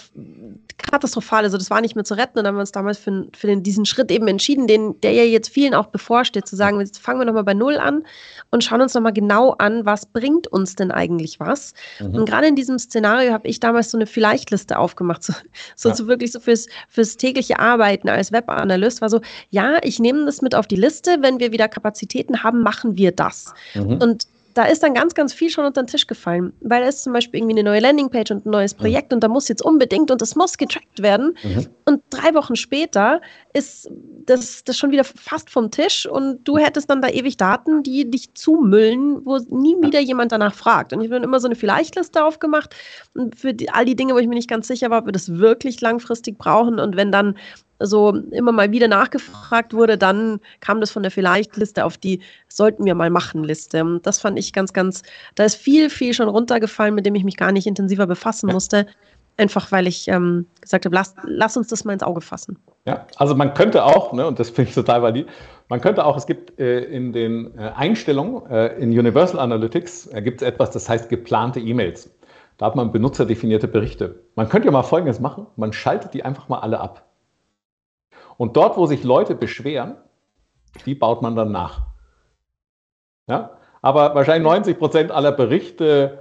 katastrophal. 0.83 1.45
Also 1.45 1.59
das 1.59 1.71
war 1.71 1.81
nicht 1.81 1.95
mehr 1.95 2.05
zu 2.05 2.15
retten 2.15 2.39
und 2.39 2.45
dann 2.45 2.49
haben 2.49 2.57
wir 2.57 2.61
uns 2.61 2.73
damals 2.73 2.99
für, 2.99 3.27
für 3.37 3.47
den, 3.47 3.63
diesen 3.63 3.87
Schritt 3.87 4.11
eben 4.11 4.29
entschieden, 4.29 4.67
den, 4.67 5.01
der 5.01 5.13
ja 5.13 5.25
jetzt 5.25 5.49
vielen 5.49 5.75
auch 5.75 5.87
bevorsteht, 5.87 6.47
zu 6.47 6.57
sagen, 6.57 6.81
jetzt 6.81 6.99
fangen 6.99 7.21
wir 7.21 7.25
nochmal 7.25 7.45
bei 7.45 7.55
Null 7.55 7.79
an 7.79 8.05
und 8.51 8.65
schauen 8.65 8.81
uns 8.81 8.95
nochmal 8.95 9.13
genau 9.13 9.53
an, 9.59 9.87
was 9.87 10.07
bringt 10.07 10.47
uns 10.49 10.77
denn 10.77 10.91
eigentlich 10.91 11.41
was. 11.41 11.75
Mhm. 12.01 12.15
Und 12.15 12.27
gerade 12.27 12.47
in 12.47 12.57
diesem 12.57 12.79
Szenario 12.79 13.33
habe 13.33 13.49
ich 13.49 13.61
damals 13.61 13.91
so 13.91 13.99
eine 13.99 14.07
Vielleicht-Liste 14.07 14.79
aufgemacht, 14.79 15.23
so, 15.23 15.33
so, 15.77 15.89
ja. 15.91 15.95
so, 15.95 16.07
wirklich 16.07 16.33
so 16.33 16.41
fürs, 16.41 16.67
fürs 16.89 17.17
tägliche 17.17 17.59
Arbeiten 17.59 18.09
als 18.09 18.33
Webanalyst, 18.33 19.01
war 19.01 19.11
so, 19.11 19.21
ja, 19.51 19.79
ich 19.83 19.99
nehme 19.99 20.25
das 20.27 20.43
mit 20.43 20.55
auf 20.55 20.67
die 20.67 20.77
Liste, 20.77 21.19
wenn 21.21 21.41
wir 21.41 21.53
wieder 21.53 21.69
Kapazitäten 21.69 22.43
haben, 22.43 22.63
machen 22.63 22.97
wir 22.97 23.13
das. 23.13 23.55
Mhm. 23.75 23.99
Und 23.99 24.27
da 24.61 24.67
ist 24.67 24.83
dann 24.83 24.93
ganz, 24.93 25.15
ganz 25.15 25.33
viel 25.33 25.49
schon 25.49 25.65
unter 25.65 25.83
den 25.83 25.87
Tisch 25.87 26.07
gefallen, 26.07 26.53
weil 26.61 26.83
es 26.83 27.03
zum 27.03 27.15
Beispiel 27.15 27.41
irgendwie 27.41 27.59
eine 27.59 27.63
neue 27.63 27.81
Landingpage 27.81 28.31
und 28.31 28.45
ein 28.45 28.51
neues 28.51 28.75
mhm. 28.75 28.81
Projekt 28.81 29.11
mhm. 29.11 29.17
und 29.17 29.25
da 29.25 29.29
muss 29.29 29.49
jetzt 29.49 29.63
unbedingt 29.63 30.11
und 30.11 30.21
das 30.21 30.37
muss 30.37 30.59
getrackt 30.59 31.01
werden. 31.01 31.35
Mhm. 31.43 31.67
Und 31.87 32.03
drei 32.11 32.35
Wochen 32.35 32.57
später 32.57 33.23
ist 33.55 33.91
das, 34.27 34.63
das 34.63 34.77
schon 34.77 34.91
wieder 34.91 35.05
fast 35.05 35.49
vom 35.49 35.71
Tisch 35.71 36.05
und 36.05 36.47
du 36.47 36.59
hättest 36.59 36.91
dann 36.91 37.01
da 37.01 37.09
ewig 37.09 37.39
Daten, 37.39 37.83
die 37.83 38.11
dich 38.11 38.35
zumüllen, 38.35 39.25
wo 39.25 39.39
nie 39.49 39.77
wieder 39.81 40.01
jemand 40.01 40.33
danach 40.33 40.53
fragt. 40.55 40.93
Und 40.93 41.01
ich 41.01 41.07
habe 41.07 41.15
dann 41.15 41.25
immer 41.25 41.41
so 41.41 41.49
eine 41.49 41.57
Vielleicht-Liste 41.57 42.23
aufgemacht 42.23 42.77
und 43.15 43.37
für 43.37 43.55
die, 43.55 43.71
all 43.71 43.87
die 43.87 43.97
Dinge, 43.97 44.13
wo 44.13 44.19
ich 44.19 44.29
mir 44.29 44.35
nicht 44.35 44.51
ganz 44.51 44.69
sicher 44.69 44.91
war, 44.91 44.99
ob 44.99 45.07
wir 45.07 45.13
das 45.13 45.39
wirklich 45.39 45.81
langfristig 45.81 46.37
brauchen 46.37 46.79
und 46.79 46.97
wenn 46.97 47.11
dann 47.11 47.35
so 47.81 48.15
immer 48.31 48.53
mal 48.53 48.71
wieder 48.71 48.89
nachgefragt 48.89 49.75
wurde, 49.75 49.99
dann 49.99 50.41
kam 50.61 50.81
das 50.81 50.91
von 50.91 51.03
der 51.03 51.11
Vielleicht-Liste 51.11 51.85
auf 51.85 51.97
die 51.97 52.21
Sollten 52.49 52.85
wir 52.85 52.95
mal 52.95 53.11
machen 53.11 53.43
Liste. 53.45 53.83
Und 53.83 54.07
das 54.07 54.21
fand 54.21 54.39
ich 54.39 54.53
ganz, 54.53 54.73
ganz, 54.73 55.03
da 55.35 55.45
ist 55.45 55.57
viel, 55.57 55.91
viel 55.91 56.15
schon 56.15 56.29
runtergefallen, 56.29 56.95
mit 56.95 57.07
dem 57.07 57.15
ich 57.15 57.25
mich 57.25 57.37
gar 57.37 57.53
nicht 57.53 57.67
intensiver 57.67 58.07
befassen 58.07 58.51
musste. 58.51 58.87
Einfach 59.37 59.73
weil 59.73 59.87
ich 59.87 60.07
ähm, 60.09 60.47
gesagt 60.61 60.85
habe, 60.85 60.95
lass, 60.95 61.15
lass 61.25 61.57
uns 61.57 61.69
das 61.69 61.85
mal 61.85 61.95
ins 61.95 62.03
Auge 62.03 62.21
fassen. 62.21 62.59
Ja, 62.85 63.07
also 63.17 63.35
man 63.35 63.55
könnte 63.55 63.85
auch, 63.85 64.13
ne, 64.13 64.27
und 64.27 64.39
das 64.39 64.51
finde 64.51 64.69
ich 64.71 64.75
total 64.75 65.03
valid, 65.03 65.27
man 65.69 65.81
könnte 65.81 66.05
auch, 66.05 66.17
es 66.17 66.27
gibt 66.27 66.59
äh, 66.59 66.81
in 66.81 67.13
den 67.13 67.57
äh, 67.57 67.71
Einstellungen 67.77 68.45
äh, 68.51 68.77
in 68.79 68.91
Universal 68.91 69.39
Analytics, 69.39 70.09
äh, 70.09 70.21
gibt 70.21 70.43
es 70.43 70.49
etwas, 70.49 70.71
das 70.71 70.89
heißt 70.89 71.09
geplante 71.09 71.61
E-Mails. 71.61 72.11
Da 72.59 72.67
hat 72.67 72.77
man 72.77 72.93
benutzerdefinierte 72.93 73.69
Berichte. 73.69 74.23
Man 74.35 74.49
könnte 74.49 74.67
ja 74.67 74.73
mal 74.73 74.83
Folgendes 74.83 75.21
machen, 75.21 75.47
man 75.57 75.73
schaltet 75.73 76.13
die 76.13 76.25
einfach 76.25 76.49
mal 76.49 76.59
alle 76.59 76.81
ab. 76.81 77.10
Und 78.41 78.57
dort, 78.57 78.79
wo 78.79 78.87
sich 78.87 79.05
Leute 79.05 79.35
beschweren, 79.35 79.97
die 80.87 80.95
baut 80.95 81.21
man 81.21 81.37
dann 81.37 81.53
nach. 81.53 81.83
Ja? 83.29 83.51
Aber 83.83 84.15
wahrscheinlich 84.15 84.45
90 84.45 84.79
Prozent 84.79 85.11
aller 85.11 85.31
Berichte 85.31 86.21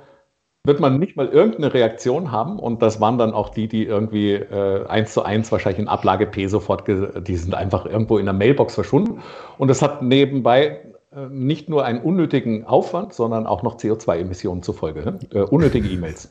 wird 0.65 0.81
man 0.81 0.99
nicht 0.99 1.15
mal 1.15 1.29
irgendeine 1.29 1.73
Reaktion 1.73 2.29
haben. 2.29 2.59
Und 2.59 2.81
das 2.81 2.99
waren 2.99 3.17
dann 3.17 3.31
auch 3.31 3.47
die, 3.47 3.69
die 3.69 3.85
irgendwie 3.85 4.33
äh, 4.33 4.85
eins 4.87 5.13
zu 5.13 5.23
eins 5.23 5.49
wahrscheinlich 5.49 5.79
in 5.79 5.87
Ablage 5.87 6.25
P 6.25 6.47
sofort, 6.47 6.85
die 6.89 7.35
sind 7.37 7.55
einfach 7.55 7.85
irgendwo 7.85 8.17
in 8.17 8.25
der 8.25 8.33
Mailbox 8.33 8.75
verschwunden. 8.75 9.21
Und 9.57 9.69
das 9.69 9.81
hat 9.81 10.01
nebenbei 10.01 10.81
äh, 11.13 11.25
nicht 11.29 11.69
nur 11.69 11.85
einen 11.85 12.01
unnötigen 12.01 12.65
Aufwand, 12.65 13.13
sondern 13.13 13.47
auch 13.47 13.63
noch 13.63 13.77
CO2-Emissionen 13.77 14.61
zur 14.61 14.75
Folge. 14.75 15.05
Ne? 15.05 15.19
Äh, 15.31 15.43
unnötige 15.43 15.87
E-Mails. 15.87 16.29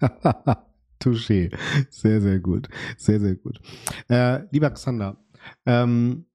Touché. 1.00 1.50
Sehr, 1.90 2.20
sehr 2.20 2.38
gut. 2.38 2.68
Sehr, 2.96 3.20
sehr 3.20 3.34
gut. 3.34 3.60
Äh, 4.08 4.44
lieber 4.50 4.70
Xander, 4.70 5.16
ähm, 5.66 6.26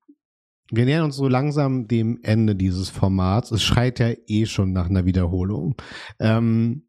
wir 0.71 0.85
nähern 0.85 1.05
uns 1.05 1.15
so 1.15 1.27
langsam 1.27 1.87
dem 1.87 2.19
Ende 2.23 2.55
dieses 2.55 2.89
Formats. 2.89 3.51
Es 3.51 3.63
schreit 3.63 3.99
ja 3.99 4.13
eh 4.27 4.45
schon 4.45 4.73
nach 4.73 4.89
einer 4.89 5.05
Wiederholung. 5.05 5.75
Ähm, 6.19 6.87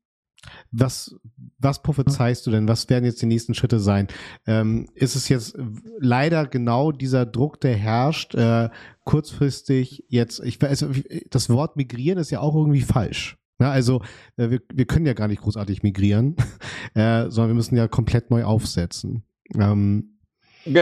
was, 0.70 1.14
was 1.58 1.82
prophezeist 1.82 2.46
du 2.46 2.50
denn? 2.50 2.68
Was 2.68 2.88
werden 2.88 3.04
jetzt 3.04 3.20
die 3.20 3.26
nächsten 3.26 3.54
Schritte 3.54 3.80
sein? 3.80 4.06
Ähm, 4.46 4.88
ist 4.94 5.16
es 5.16 5.28
jetzt 5.28 5.58
leider 5.98 6.46
genau 6.46 6.92
dieser 6.92 7.26
Druck, 7.26 7.60
der 7.60 7.74
herrscht, 7.74 8.34
äh, 8.34 8.70
kurzfristig 9.04 10.04
jetzt, 10.08 10.40
ich 10.40 10.60
weiß, 10.60 10.86
das 11.30 11.50
Wort 11.50 11.76
migrieren 11.76 12.18
ist 12.18 12.30
ja 12.30 12.40
auch 12.40 12.54
irgendwie 12.54 12.82
falsch. 12.82 13.36
Ja, 13.58 13.70
also 13.70 14.02
äh, 14.36 14.50
wir, 14.50 14.60
wir 14.72 14.84
können 14.84 15.06
ja 15.06 15.14
gar 15.14 15.28
nicht 15.28 15.42
großartig 15.42 15.82
migrieren, 15.82 16.36
äh, 16.94 17.30
sondern 17.30 17.48
wir 17.48 17.54
müssen 17.54 17.76
ja 17.76 17.88
komplett 17.88 18.30
neu 18.30 18.44
aufsetzen. 18.44 19.24
Ähm, 19.54 20.18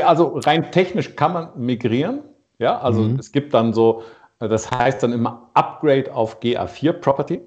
also 0.04 0.38
rein 0.38 0.72
technisch 0.72 1.14
kann 1.16 1.32
man 1.32 1.48
migrieren. 1.56 2.22
Ja, 2.58 2.78
also 2.78 3.02
mhm. 3.02 3.18
es 3.18 3.32
gibt 3.32 3.54
dann 3.54 3.72
so, 3.72 4.02
äh, 4.40 4.48
das 4.48 4.70
heißt 4.70 5.02
dann 5.02 5.12
immer 5.12 5.50
Upgrade 5.54 6.12
auf 6.14 6.40
GA4 6.40 6.92
Property. 6.92 7.40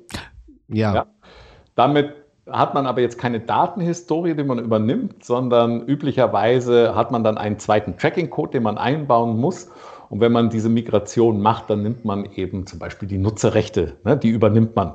Ja. 0.67 0.93
ja. 0.93 1.05
Damit 1.75 2.13
hat 2.49 2.73
man 2.73 2.87
aber 2.87 3.01
jetzt 3.01 3.17
keine 3.17 3.39
Datenhistorie, 3.39 4.33
die 4.33 4.43
man 4.43 4.59
übernimmt, 4.59 5.23
sondern 5.23 5.81
üblicherweise 5.81 6.95
hat 6.95 7.11
man 7.11 7.23
dann 7.23 7.37
einen 7.37 7.59
zweiten 7.59 7.97
Tracking-Code, 7.97 8.51
den 8.51 8.63
man 8.63 8.77
einbauen 8.77 9.37
muss. 9.37 9.69
Und 10.09 10.21
wenn 10.21 10.31
man 10.31 10.49
diese 10.49 10.69
Migration 10.69 11.41
macht, 11.41 11.69
dann 11.69 11.83
nimmt 11.83 12.05
man 12.05 12.25
eben 12.33 12.65
zum 12.65 12.79
Beispiel 12.79 13.07
die 13.07 13.17
Nutzerrechte, 13.17 13.97
ne, 14.03 14.17
die 14.17 14.29
übernimmt 14.29 14.75
man. 14.75 14.93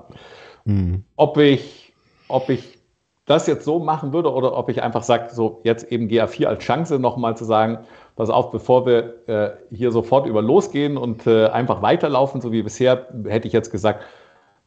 Mhm. 0.65 1.05
Ob, 1.17 1.37
ich, 1.39 1.93
ob 2.29 2.49
ich 2.49 2.79
das 3.27 3.47
jetzt 3.47 3.65
so 3.65 3.79
machen 3.79 4.13
würde 4.13 4.33
oder 4.33 4.57
ob 4.57 4.69
ich 4.69 4.83
einfach 4.83 5.03
sage, 5.03 5.29
so 5.33 5.61
jetzt 5.65 5.91
eben 5.93 6.09
GA4 6.09 6.47
als 6.47 6.65
Chance 6.65 6.99
nochmal 6.99 7.37
zu 7.37 7.45
sagen, 7.45 7.79
pass 8.17 8.31
auf, 8.31 8.51
bevor 8.51 8.87
wir 8.87 9.29
äh, 9.29 9.51
hier 9.75 9.93
sofort 9.93 10.27
über 10.27 10.43
losgehen 10.43 10.97
und 10.97 11.27
äh, 11.27 11.47
einfach 11.47 11.83
weiterlaufen, 11.83 12.41
so 12.41 12.53
wie 12.53 12.63
bisher, 12.63 13.07
hätte 13.27 13.47
ich 13.47 13.53
jetzt 13.53 13.71
gesagt, 13.71 14.05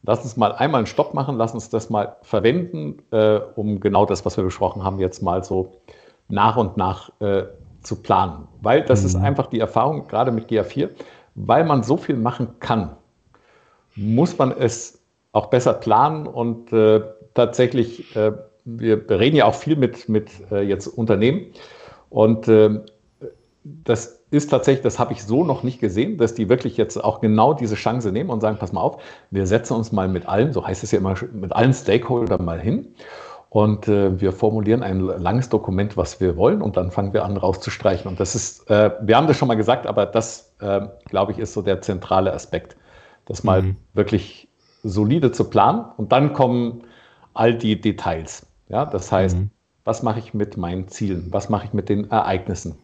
lass 0.02 0.22
uns 0.22 0.36
mal 0.36 0.52
einmal 0.52 0.78
einen 0.78 0.86
Stopp 0.86 1.14
machen, 1.14 1.36
lass 1.36 1.52
uns 1.54 1.68
das 1.68 1.90
mal 1.90 2.16
verwenden, 2.22 3.02
äh, 3.10 3.40
um 3.56 3.80
genau 3.80 4.06
das, 4.06 4.24
was 4.24 4.36
wir 4.36 4.44
besprochen 4.44 4.84
haben, 4.84 4.98
jetzt 5.00 5.22
mal 5.22 5.44
so 5.44 5.72
nach 6.28 6.56
und 6.56 6.76
nach 6.76 7.10
äh, 7.20 7.44
zu 7.86 8.02
planen. 8.02 8.48
Weil 8.60 8.82
das 8.82 9.00
mhm. 9.00 9.06
ist 9.06 9.16
einfach 9.16 9.46
die 9.46 9.60
Erfahrung, 9.60 10.06
gerade 10.08 10.32
mit 10.32 10.50
GA4, 10.50 10.90
weil 11.34 11.64
man 11.64 11.82
so 11.82 11.96
viel 11.96 12.16
machen 12.16 12.48
kann, 12.60 12.96
muss 13.94 14.36
man 14.36 14.52
es 14.52 15.00
auch 15.32 15.46
besser 15.46 15.74
planen 15.74 16.26
und 16.26 16.72
äh, 16.72 17.02
tatsächlich, 17.34 18.14
äh, 18.16 18.32
wir 18.64 19.08
reden 19.08 19.36
ja 19.36 19.44
auch 19.44 19.54
viel 19.54 19.76
mit, 19.76 20.08
mit 20.08 20.30
äh, 20.50 20.62
jetzt 20.62 20.86
Unternehmen 20.86 21.46
und 22.10 22.48
äh, 22.48 22.80
das 23.64 24.20
ist 24.30 24.50
tatsächlich, 24.50 24.82
das 24.82 24.98
habe 24.98 25.12
ich 25.12 25.24
so 25.24 25.44
noch 25.44 25.62
nicht 25.62 25.80
gesehen, 25.80 26.18
dass 26.18 26.34
die 26.34 26.48
wirklich 26.48 26.76
jetzt 26.76 27.02
auch 27.02 27.20
genau 27.20 27.54
diese 27.54 27.74
Chance 27.74 28.12
nehmen 28.12 28.30
und 28.30 28.40
sagen, 28.40 28.58
pass 28.58 28.72
mal 28.72 28.80
auf, 28.80 29.02
wir 29.30 29.46
setzen 29.46 29.74
uns 29.74 29.92
mal 29.92 30.08
mit 30.08 30.26
allen, 30.26 30.52
so 30.52 30.66
heißt 30.66 30.82
es 30.82 30.90
ja 30.90 30.98
immer, 30.98 31.14
mit 31.32 31.52
allen 31.52 31.72
Stakeholdern 31.72 32.44
mal 32.44 32.60
hin 32.60 32.94
und 33.48 33.88
äh, 33.88 34.20
wir 34.20 34.32
formulieren 34.32 34.82
ein 34.82 35.00
langes 35.00 35.48
Dokument, 35.48 35.96
was 35.96 36.20
wir 36.20 36.36
wollen, 36.36 36.62
und 36.62 36.76
dann 36.76 36.90
fangen 36.90 37.12
wir 37.12 37.24
an, 37.24 37.36
rauszustreichen. 37.36 38.08
Und 38.08 38.20
das 38.20 38.34
ist, 38.34 38.68
äh, 38.70 38.90
wir 39.00 39.16
haben 39.16 39.26
das 39.26 39.36
schon 39.36 39.48
mal 39.48 39.54
gesagt, 39.54 39.86
aber 39.86 40.06
das, 40.06 40.54
äh, 40.60 40.80
glaube 41.08 41.32
ich, 41.32 41.38
ist 41.38 41.52
so 41.54 41.62
der 41.62 41.80
zentrale 41.80 42.32
Aspekt, 42.32 42.76
das 43.24 43.44
mal 43.44 43.62
mhm. 43.62 43.76
wirklich 43.94 44.48
solide 44.82 45.32
zu 45.32 45.44
planen 45.44 45.84
und 45.96 46.12
dann 46.12 46.32
kommen 46.32 46.84
all 47.34 47.54
die 47.54 47.80
Details. 47.80 48.46
Ja, 48.68 48.84
das 48.84 49.12
heißt, 49.12 49.36
mhm. 49.36 49.50
was 49.84 50.02
mache 50.02 50.18
ich 50.18 50.34
mit 50.34 50.56
meinen 50.56 50.88
Zielen? 50.88 51.28
Was 51.30 51.48
mache 51.48 51.66
ich 51.66 51.72
mit 51.72 51.88
den 51.88 52.10
Ereignissen? 52.10 52.76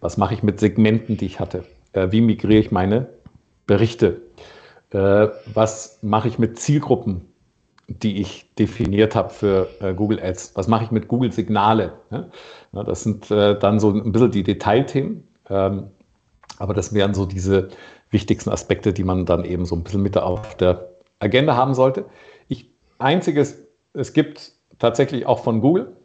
Was 0.00 0.16
mache 0.16 0.34
ich 0.34 0.42
mit 0.42 0.60
Segmenten, 0.60 1.16
die 1.16 1.26
ich 1.26 1.40
hatte? 1.40 1.64
Äh, 1.92 2.08
wie 2.10 2.20
migriere 2.20 2.60
ich 2.60 2.70
meine 2.70 3.08
Berichte? 3.66 4.20
Äh, 4.90 5.28
was 5.52 5.98
mache 6.02 6.28
ich 6.28 6.38
mit 6.38 6.58
Zielgruppen, 6.58 7.29
die 7.90 8.20
ich 8.20 8.54
definiert 8.54 9.14
habe 9.14 9.30
für 9.30 9.68
äh, 9.80 9.92
Google 9.92 10.20
Ads? 10.22 10.52
Was 10.54 10.68
mache 10.68 10.84
ich 10.84 10.90
mit 10.90 11.08
Google 11.08 11.32
Signale? 11.32 11.92
Ja? 12.10 12.28
Ja, 12.72 12.84
das 12.84 13.02
sind 13.02 13.30
äh, 13.30 13.58
dann 13.58 13.80
so 13.80 13.90
ein 13.90 14.12
bisschen 14.12 14.30
die 14.30 14.42
Detailthemen. 14.42 15.26
Ähm, 15.48 15.90
aber 16.58 16.74
das 16.74 16.94
wären 16.94 17.14
so 17.14 17.26
diese 17.26 17.68
wichtigsten 18.10 18.50
Aspekte, 18.50 18.92
die 18.92 19.04
man 19.04 19.26
dann 19.26 19.44
eben 19.44 19.64
so 19.64 19.74
ein 19.74 19.82
bisschen 19.82 20.02
mit 20.02 20.16
auf 20.16 20.56
der 20.56 20.90
Agenda 21.18 21.56
haben 21.56 21.74
sollte. 21.74 22.04
Ich, 22.48 22.70
einziges, 22.98 23.58
es 23.92 24.12
gibt 24.12 24.52
tatsächlich 24.78 25.26
auch 25.26 25.42
von 25.42 25.60
Google, 25.60 25.96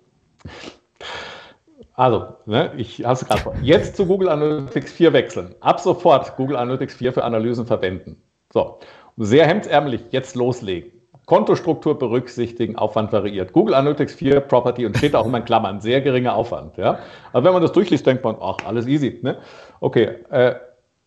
also, 1.93 2.25
ne, 2.45 2.73
ich 2.75 3.05
habe 3.05 3.13
es 3.13 3.25
gerade 3.25 3.41
vor. 3.41 3.55
Jetzt 3.61 3.95
zu 3.95 4.05
Google 4.05 4.27
Analytics 4.27 4.91
4 4.91 5.13
wechseln. 5.13 5.55
Ab 5.61 5.79
sofort 5.79 6.35
Google 6.35 6.57
Analytics 6.57 6.95
4 6.95 7.13
für 7.13 7.23
Analysen 7.23 7.65
verwenden. 7.65 8.21
So, 8.51 8.79
sehr 9.17 9.47
hemdsärmlich 9.47 10.01
jetzt 10.11 10.35
loslegen. 10.35 10.91
Kontostruktur 11.25 11.97
berücksichtigen, 11.97 12.75
Aufwand 12.75 13.11
variiert. 13.11 13.53
Google 13.53 13.73
Analytics 13.73 14.13
4 14.15 14.41
Property 14.41 14.85
und 14.85 14.97
steht 14.97 15.15
auch 15.15 15.25
immer 15.25 15.39
in 15.39 15.45
Klammern, 15.45 15.81
sehr 15.81 16.01
geringer 16.01 16.35
Aufwand. 16.35 16.77
Ja? 16.77 16.99
Also 17.33 17.45
wenn 17.45 17.53
man 17.53 17.61
das 17.61 17.71
durchliest, 17.71 18.05
denkt 18.05 18.23
man, 18.23 18.35
ach, 18.39 18.57
alles 18.65 18.85
easy. 18.87 19.19
Ne? 19.23 19.37
Okay, 19.79 20.19
äh, 20.29 20.55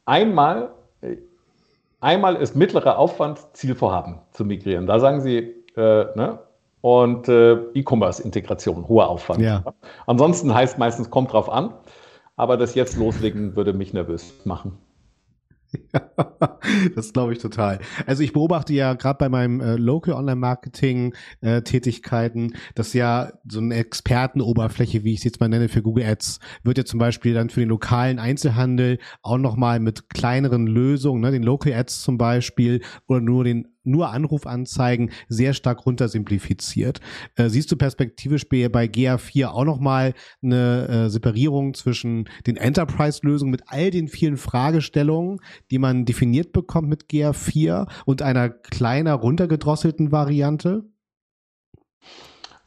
einmal, 0.07 0.71
einmal 2.01 2.37
ist 2.37 2.57
mittlerer 2.57 2.99
Aufwand 2.99 3.39
Zielvorhaben 3.53 4.21
zu 4.33 4.45
migrieren. 4.45 4.87
Da 4.87 4.99
sagen 4.99 5.21
Sie, 5.21 5.55
äh, 5.77 6.07
ne? 6.17 6.41
und 6.81 7.29
äh, 7.29 7.55
E-Commerce-Integration, 7.75 8.89
hoher 8.89 9.09
Aufwand. 9.09 9.41
Ja. 9.41 9.63
Ansonsten 10.07 10.55
heißt 10.55 10.79
meistens, 10.79 11.11
kommt 11.11 11.33
drauf 11.33 11.51
an, 11.51 11.75
aber 12.37 12.57
das 12.57 12.75
jetzt 12.75 12.97
loslegen 12.97 13.57
würde 13.57 13.73
mich 13.73 13.93
nervös 13.93 14.35
machen. 14.45 14.79
Ja, 15.93 16.11
das 16.95 17.13
glaube 17.13 17.33
ich 17.33 17.39
total. 17.41 17.81
Also 18.07 18.23
ich 18.23 18.33
beobachte 18.33 18.73
ja 18.73 18.95
gerade 18.95 19.19
bei 19.19 19.29
meinem 19.29 19.61
äh, 19.61 19.77
Local 19.77 20.15
Online 20.15 20.37
Marketing 20.37 21.15
äh, 21.41 21.63
Tätigkeiten, 21.63 22.55
dass 22.75 22.95
ja 22.95 23.33
so 23.47 23.61
eine 23.61 23.75
Expertenoberfläche, 23.75 25.05
wie 25.05 25.13
ich 25.13 25.19
es 25.19 25.25
jetzt 25.25 25.41
mal 25.41 25.49
nenne, 25.49 25.69
für 25.69 25.83
Google 25.83 26.05
Ads, 26.05 26.41
wird 26.63 26.79
ja 26.79 26.85
zum 26.85 26.99
Beispiel 26.99 27.35
dann 27.35 27.51
für 27.51 27.61
den 27.61 27.69
lokalen 27.69 28.19
Einzelhandel 28.19 28.99
auch 29.23 29.39
nochmal 29.39 29.81
mit 29.81 30.09
kleineren 30.09 30.67
Lösungen, 30.67 31.21
ne, 31.21 31.31
den 31.31 31.43
Local 31.43 31.73
Ads 31.73 32.03
zum 32.03 32.17
Beispiel 32.19 32.83
oder 33.07 33.21
nur 33.21 33.45
den 33.45 33.69
nur 33.89 34.11
Anrufanzeigen 34.11 35.11
sehr 35.29 35.55
stark 35.55 35.87
runtersimplifiziert. 35.87 37.01
Äh, 37.37 37.49
siehst 37.49 37.73
du 37.73 37.77
perspektivisch 37.77 38.49
bei 38.49 38.85
GA4 38.85 39.49
auch 39.49 39.65
nochmal 39.65 40.15
eine 40.43 40.89
äh, 40.89 41.11
Separierung 41.11 41.75
zwischen 41.75 42.29
den 42.47 42.57
Enterprise-Lösungen 42.57 43.51
mit 43.51 43.63
all 43.67 43.91
den 43.91 44.09
vielen 44.09 44.37
Fragestellungen, 44.37 45.41
die 45.71 45.79
man 45.79 46.05
definiert 46.05 46.53
bekommt 46.53 46.89
mit 46.89 47.05
GA4 47.05 47.89
und 48.05 48.23
einer 48.23 48.49
kleiner 48.49 49.15
runtergedrosselten 49.15 50.13
Variante? 50.13 50.85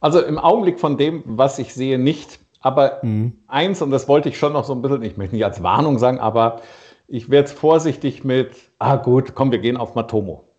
Also 0.00 0.20
im 0.20 0.38
Augenblick 0.38 0.80
von 0.80 0.96
dem, 0.96 1.22
was 1.24 1.58
ich 1.58 1.72
sehe, 1.74 1.98
nicht. 1.98 2.40
Aber 2.60 2.98
mhm. 3.02 3.38
eins, 3.46 3.82
und 3.82 3.90
das 3.90 4.08
wollte 4.08 4.28
ich 4.28 4.38
schon 4.38 4.52
noch 4.52 4.64
so 4.64 4.72
ein 4.72 4.82
bisschen, 4.82 5.02
ich 5.02 5.16
möchte 5.16 5.34
nicht 5.34 5.44
als 5.44 5.62
Warnung 5.62 5.98
sagen, 5.98 6.18
aber 6.18 6.60
ich 7.06 7.28
werde 7.28 7.48
jetzt 7.48 7.58
vorsichtig 7.58 8.24
mit, 8.24 8.52
ah 8.78 8.96
gut, 8.96 9.34
komm, 9.34 9.52
wir 9.52 9.58
gehen 9.58 9.76
auf 9.76 9.94
Matomo. 9.94 10.51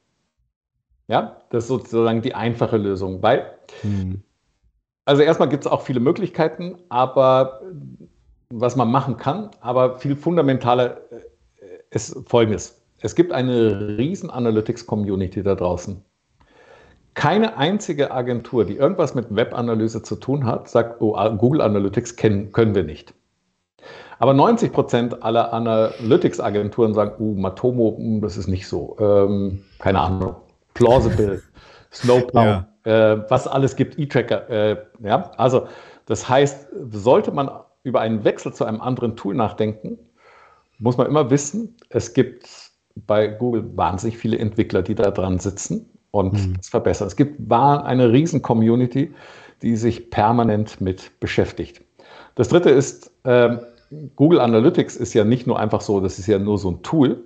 Ja, 1.08 1.38
das 1.50 1.66
ist 1.66 1.68
sozusagen 1.70 2.22
die 2.22 2.36
einfache 2.36 2.78
Lösung. 2.78 3.22
Weil, 3.22 3.46
mhm. 3.84 4.24
also 5.06 5.22
erstmal 5.22 5.50
gibt 5.50 5.66
es 5.66 5.72
auch 5.72 5.82
viele 5.82 6.00
Möglichkeiten, 6.00 6.76
aber 6.90 7.62
was 8.50 8.76
man 8.76 8.90
machen 8.92 9.18
kann, 9.18 9.50
aber 9.62 10.00
viel 10.00 10.16
fundamentaler 10.16 10.98
äh, 11.12 11.22
ist 11.90 12.18
Folgendes. 12.28 12.82
Es 13.00 13.16
gibt 13.16 13.34
eine 13.34 13.98
riesen 13.98 14.30
Analytics-Community 14.30 15.44
da 15.44 15.56
draußen. 15.56 16.02
Keine 17.16 17.58
einzige 17.58 18.12
Agentur, 18.12 18.66
die 18.66 18.78
irgendwas 18.78 19.14
mit 19.14 19.36
Webanalyse 19.36 20.02
zu 20.04 20.16
tun 20.16 20.46
hat, 20.46 20.70
sagt, 20.70 21.02
oh, 21.02 21.14
Google 21.38 21.62
Analytics 21.62 22.16
kennen, 22.16 22.52
können 22.54 22.74
wir 22.74 22.84
nicht. 22.84 23.14
Aber 24.20 24.34
90 24.34 24.72
Prozent 24.72 25.22
aller 25.22 25.52
Analytics-Agenturen 25.54 26.94
sagen, 26.94 27.16
oh, 27.20 27.34
Matomo, 27.40 27.98
hm, 27.98 28.22
das 28.22 28.38
ist 28.38 28.48
nicht 28.48 28.68
so. 28.68 28.96
Ähm, 29.00 29.64
keine 29.80 30.00
Ahnung 30.00 30.36
plausible, 30.74 31.42
Snowplow, 31.92 32.42
ja. 32.86 33.14
äh, 33.14 33.30
was 33.30 33.48
alles 33.48 33.76
gibt, 33.76 33.98
E-Tracker. 34.00 34.50
Äh, 34.50 34.78
ja, 35.04 35.32
also 35.38 35.68
das 36.06 36.28
heißt, 36.28 36.68
sollte 36.92 37.32
man 37.32 37.50
über 37.84 38.02
einen 38.02 38.24
Wechsel 38.24 38.54
zu 38.54 38.66
einem 38.66 38.82
anderen 38.82 39.16
Tool 39.16 39.36
nachdenken, 39.36 39.98
muss 40.80 40.98
man 40.98 41.08
immer 41.08 41.30
wissen, 41.30 41.76
es 41.90 42.14
gibt 42.14 42.72
bei 42.96 43.28
Google 43.28 43.66
wahnsinnig 43.76 44.18
viele 44.18 44.38
Entwickler, 44.38 44.82
die 44.82 44.96
da 44.96 45.12
dran 45.12 45.40
sitzen 45.40 45.90
und 46.12 46.34
mhm. 46.34 46.56
es 46.60 46.70
verbessern. 46.70 47.08
Es 47.08 47.16
gibt 47.16 47.52
eine 47.52 48.12
riesen 48.12 48.42
Community, 48.42 49.14
die 49.62 49.76
sich 49.76 50.10
permanent 50.10 50.82
mit 50.82 51.20
beschäftigt. 51.20 51.82
Das 52.36 52.50
dritte 52.50 52.70
ist, 52.70 53.12
äh, 53.24 53.58
Google 54.16 54.40
Analytics 54.40 54.96
ist 54.96 55.14
ja 55.14 55.24
nicht 55.24 55.48
nur 55.48 55.60
einfach 55.60 55.82
so, 55.82 56.00
das 56.00 56.20
ist 56.20 56.28
ja 56.28 56.40
nur 56.40 56.58
so 56.58 56.72
ein 56.72 56.82
Tool, 56.84 57.24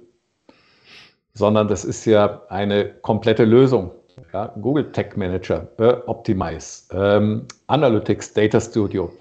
sondern 1.38 1.68
das 1.68 1.86
ist 1.86 2.06
ja 2.06 2.42
eine 2.50 2.90
komplette 3.02 3.46
Lösung. 3.46 3.92
Ja, 4.34 4.52
Google 4.60 4.92
Tech 4.92 5.16
Manager, 5.16 5.68
äh, 5.78 5.94
Optimize, 6.08 6.84
ähm, 6.92 7.46
Analytics, 7.68 8.34
Data 8.34 8.60
Studio. 8.60 9.14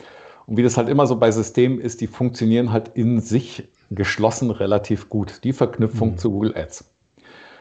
Und 0.47 0.57
wie 0.57 0.63
das 0.63 0.79
halt 0.79 0.89
immer 0.89 1.07
so 1.07 1.17
bei 1.17 1.31
Systemen 1.31 1.79
ist, 1.79 2.01
die 2.01 2.07
funktionieren 2.07 2.73
halt 2.73 2.89
in 2.95 3.21
sich 3.21 3.69
geschlossen 3.91 4.51
relativ 4.51 5.11
gut. 5.11 5.45
Die 5.45 5.53
Verknüpfung 5.53 6.13
mhm. 6.13 6.19
zu 6.19 6.31
Google 6.31 6.57
Ads. 6.57 6.91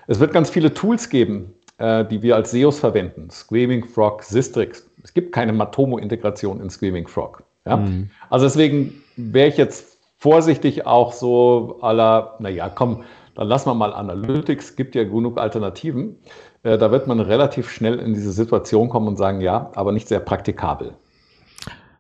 Es 0.08 0.20
wird 0.20 0.32
ganz 0.32 0.50
viele 0.50 0.74
Tools 0.74 1.10
geben, 1.10 1.54
äh, 1.78 2.06
die 2.06 2.22
wir 2.22 2.36
als 2.38 2.52
SEOs 2.52 2.80
verwenden. 2.80 3.30
Screaming 3.30 3.84
Frog, 3.84 4.24
Sistrix. 4.24 4.90
Es 5.04 5.14
gibt 5.14 5.34
keine 5.34 5.52
Matomo-Integration 5.52 6.62
in 6.62 6.70
Screaming 6.70 7.08
Frog. 7.08 7.44
Ja? 7.66 7.78
Mhm. 7.78 8.10
Also 8.30 8.46
deswegen 8.46 9.04
wäre 9.18 9.50
ich 9.50 9.58
jetzt 9.58 9.98
vorsichtig 10.18 10.86
auch 10.86 11.12
so 11.12 11.80
aller, 11.82 12.36
naja, 12.40 12.70
komm, 12.70 13.04
dann 13.36 13.48
lassen 13.48 13.70
wir 13.70 13.76
mal 13.76 13.94
Analytics, 13.94 14.76
gibt 14.76 14.96
ja 14.96 15.04
genug 15.04 15.38
Alternativen. 15.38 16.18
Äh, 16.64 16.78
da 16.78 16.92
wird 16.92 17.08
man 17.08 17.20
relativ 17.20 17.70
schnell 17.70 18.00
in 18.00 18.14
diese 18.14 18.32
Situation 18.32 18.90
kommen 18.90 19.08
und 19.08 19.18
sagen, 19.18 19.42
ja, 19.42 19.72
aber 19.76 19.92
nicht 19.92 20.08
sehr 20.08 20.20
praktikabel. 20.20 20.96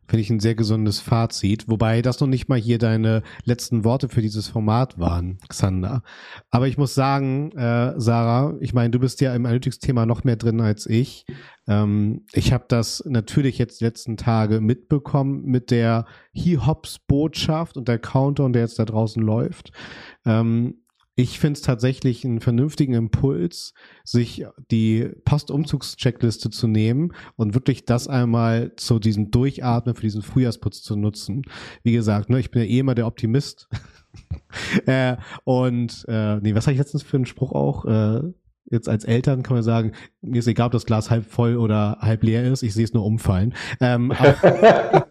Finde 0.07 0.21
ich 0.21 0.29
ein 0.29 0.39
sehr 0.39 0.53
gesundes 0.53 0.99
Fazit, 0.99 1.67
wobei 1.67 2.03
das 2.03 2.19
noch 2.19 2.27
nicht 2.27 2.47
mal 2.47 2.59
hier 2.59 2.77
deine 2.77 3.23
letzten 3.43 3.83
Worte 3.83 4.07
für 4.07 4.21
dieses 4.21 4.47
Format 4.47 4.99
waren, 4.99 5.39
Xander. 5.49 6.03
Aber 6.51 6.67
ich 6.67 6.77
muss 6.77 6.93
sagen, 6.93 7.51
äh, 7.53 7.93
Sarah, 7.97 8.53
ich 8.59 8.73
meine, 8.75 8.91
du 8.91 8.99
bist 8.99 9.19
ja 9.21 9.33
im 9.33 9.47
Analytics-Thema 9.47 10.05
noch 10.05 10.23
mehr 10.23 10.35
drin 10.35 10.61
als 10.61 10.85
ich. 10.85 11.25
Ähm, 11.67 12.25
ich 12.33 12.53
habe 12.53 12.65
das 12.67 13.03
natürlich 13.07 13.57
jetzt 13.57 13.81
die 13.81 13.85
letzten 13.85 14.15
Tage 14.15 14.61
mitbekommen 14.61 15.43
mit 15.45 15.71
der 15.71 16.05
He-Hops-Botschaft 16.33 17.75
und 17.75 17.87
der 17.87 17.97
Countdown, 17.97 18.53
der 18.53 18.61
jetzt 18.61 18.77
da 18.77 18.85
draußen 18.85 19.23
läuft. 19.23 19.71
Ähm, 20.23 20.84
ich 21.15 21.39
finde 21.39 21.57
es 21.57 21.61
tatsächlich 21.61 22.25
einen 22.25 22.41
vernünftigen 22.41 22.93
Impuls, 22.93 23.73
sich 24.03 24.45
die 24.69 25.09
Postumzugscheckliste 25.23 26.49
zu 26.49 26.67
nehmen 26.67 27.13
und 27.37 27.53
wirklich 27.53 27.85
das 27.85 28.07
einmal 28.07 28.73
zu 28.75 28.99
diesem 28.99 29.31
Durchatmen 29.31 29.95
für 29.95 30.01
diesen 30.01 30.21
Frühjahrsputz 30.21 30.81
zu 30.81 30.97
nutzen. 30.97 31.43
Wie 31.83 31.93
gesagt, 31.93 32.29
ne, 32.29 32.39
ich 32.39 32.51
bin 32.51 32.61
ja 32.61 32.67
eh 32.67 32.79
immer 32.79 32.95
der 32.95 33.07
Optimist. 33.07 33.69
äh, 34.85 35.15
und 35.45 36.05
äh, 36.09 36.37
nee, 36.37 36.53
was 36.53 36.67
habe 36.67 36.73
ich 36.73 36.79
letztens 36.79 37.03
für 37.03 37.17
einen 37.17 37.25
Spruch 37.25 37.53
auch? 37.53 37.85
Äh, 37.85 38.33
jetzt 38.69 38.89
als 38.89 39.03
Eltern 39.03 39.43
kann 39.43 39.55
man 39.55 39.63
sagen, 39.63 39.91
mir 40.21 40.39
ist 40.39 40.47
egal, 40.47 40.67
ob 40.67 40.71
das 40.71 40.85
Glas 40.85 41.09
halb 41.09 41.25
voll 41.25 41.57
oder 41.57 41.97
halb 42.01 42.23
leer 42.23 42.43
ist, 42.43 42.63
ich 42.63 42.73
sehe 42.73 42.83
es 42.83 42.93
nur 42.93 43.05
umfallen. 43.05 43.53
Ähm, 43.79 44.11
aber, 44.17 45.07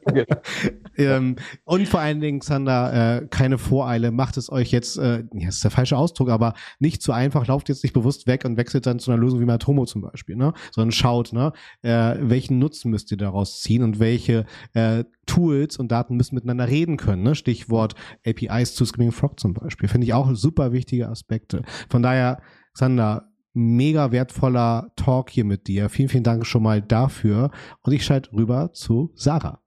ähm, 0.97 1.37
und 1.65 1.89
vor 1.89 2.01
allen 2.01 2.21
Dingen, 2.21 2.41
Sander, 2.41 3.23
äh, 3.23 3.27
keine 3.29 3.59
Voreile, 3.59 4.11
macht 4.11 4.37
es 4.37 4.51
euch 4.51 4.71
jetzt, 4.71 4.99
äh, 4.99 5.25
ja, 5.35 5.49
ist 5.49 5.63
der 5.63 5.71
falsche 5.71 5.97
Ausdruck, 5.97 6.31
aber 6.31 6.55
nicht 6.79 7.03
zu 7.03 7.13
einfach, 7.13 7.47
lauft 7.47 7.69
jetzt 7.69 7.83
nicht 7.83 7.93
bewusst 7.93 8.27
weg 8.27 8.45
und 8.45 8.57
wechselt 8.57 8.87
dann 8.87 8.99
zu 8.99 9.11
einer 9.11 9.21
Lösung 9.21 9.41
wie 9.41 9.45
Matomo 9.45 9.85
zum 9.87 10.03
Beispiel, 10.03 10.37
ne? 10.37 10.53
sondern 10.73 10.93
schaut, 10.93 11.33
ne? 11.33 11.53
Äh, 11.83 12.17
welchen 12.21 12.59
Nutzen 12.59 12.91
müsst 12.91 13.11
ihr 13.11 13.17
daraus 13.17 13.61
ziehen 13.61 13.83
und 13.83 14.01
welche 14.01 14.47
äh, 14.73 15.05
Tools 15.27 15.77
und 15.79 15.91
Daten 15.91 16.17
müssen 16.17 16.35
miteinander 16.35 16.69
reden 16.69 16.97
können. 16.97 17.23
Ne? 17.23 17.35
Stichwort 17.35 17.95
APIs 18.27 18.75
zu 18.75 18.85
Screaming 18.85 19.13
Frog 19.13 19.41
zum 19.41 19.55
Beispiel. 19.55 19.89
Finde 19.89 20.07
ich 20.07 20.15
auch 20.15 20.31
super 20.35 20.73
wichtige 20.73 21.09
Aspekte. 21.09 21.63
Von 21.89 22.03
daher, 22.03 22.41
Sander, 22.75 23.31
mega 23.55 24.13
wertvoller 24.13 24.93
Talk 24.97 25.31
hier 25.31 25.45
mit 25.45 25.67
dir. 25.67 25.89
Vielen, 25.89 26.09
vielen 26.09 26.25
Dank 26.25 26.45
schon 26.47 26.63
mal 26.63 26.83
dafür. 26.83 27.51
Und 27.83 27.93
ich 27.93 28.05
schalte 28.05 28.33
rüber 28.33 28.73
zu 28.73 29.13
Sarah. 29.15 29.61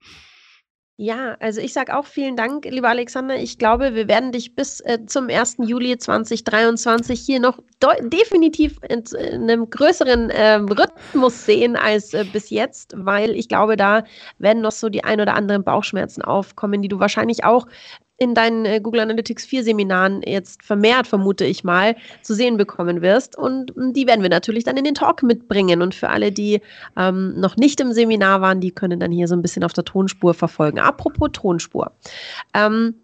Ja, 0.99 1.37
also 1.39 1.61
ich 1.61 1.73
sage 1.73 1.95
auch 1.95 2.07
vielen 2.07 2.35
Dank, 2.35 2.65
lieber 2.65 2.89
Alexander. 2.89 3.35
Ich 3.35 3.59
glaube, 3.59 3.93
wir 3.93 4.07
werden 4.07 4.31
dich 4.31 4.55
bis 4.55 4.79
äh, 4.79 5.05
zum 5.05 5.29
1. 5.29 5.57
Juli 5.59 5.95
2023 5.95 7.19
hier 7.19 7.39
noch 7.39 7.59
definitiv 8.11 8.79
in, 8.89 9.03
in, 9.15 9.43
einem 9.43 9.69
größeren 9.69 10.31
äh, 10.31 10.53
Rhythmus 10.55 11.45
sehen 11.45 11.75
als 11.75 12.15
äh, 12.15 12.25
bis 12.33 12.49
jetzt, 12.49 12.95
weil 12.97 13.35
ich 13.35 13.47
glaube, 13.47 13.77
da 13.77 14.05
werden 14.39 14.63
noch 14.63 14.71
so 14.71 14.89
die 14.89 15.03
ein 15.03 15.21
oder 15.21 15.35
anderen 15.35 15.63
Bauchschmerzen 15.63 16.23
aufkommen, 16.23 16.81
die 16.81 16.87
du 16.87 16.99
wahrscheinlich 16.99 17.43
auch 17.43 17.67
in 18.17 18.33
deinen 18.33 18.65
äh, 18.65 18.79
Google 18.81 19.01
Analytics 19.01 19.45
4 19.45 19.63
Seminaren 19.63 20.21
jetzt 20.25 20.63
vermehrt, 20.63 21.07
vermute 21.07 21.45
ich 21.45 21.63
mal, 21.63 21.95
zu 22.21 22.33
sehen 22.33 22.57
bekommen 22.57 23.01
wirst. 23.01 23.37
Und 23.37 23.75
hm, 23.75 23.93
die 23.93 24.07
werden 24.07 24.23
wir 24.23 24.29
natürlich 24.29 24.63
dann 24.63 24.77
in 24.77 24.83
den 24.83 24.95
Talk 24.95 25.23
mitbringen. 25.23 25.81
Und 25.81 25.93
für 25.93 26.09
alle, 26.09 26.31
die 26.31 26.61
ähm, 26.97 27.39
noch 27.39 27.57
nicht 27.57 27.79
im 27.79 27.93
Seminar 27.93 28.41
waren, 28.41 28.59
die 28.59 28.71
können 28.71 28.99
dann 28.99 29.11
hier 29.11 29.27
so 29.27 29.35
ein 29.35 29.41
bisschen 29.41 29.63
auf 29.63 29.73
der 29.73 29.85
Tonspur 29.85 30.33
verfolgen. 30.33 30.79
Apropos 30.79 31.29
Tonspur. 31.31 31.91
Ähm, 32.53 32.95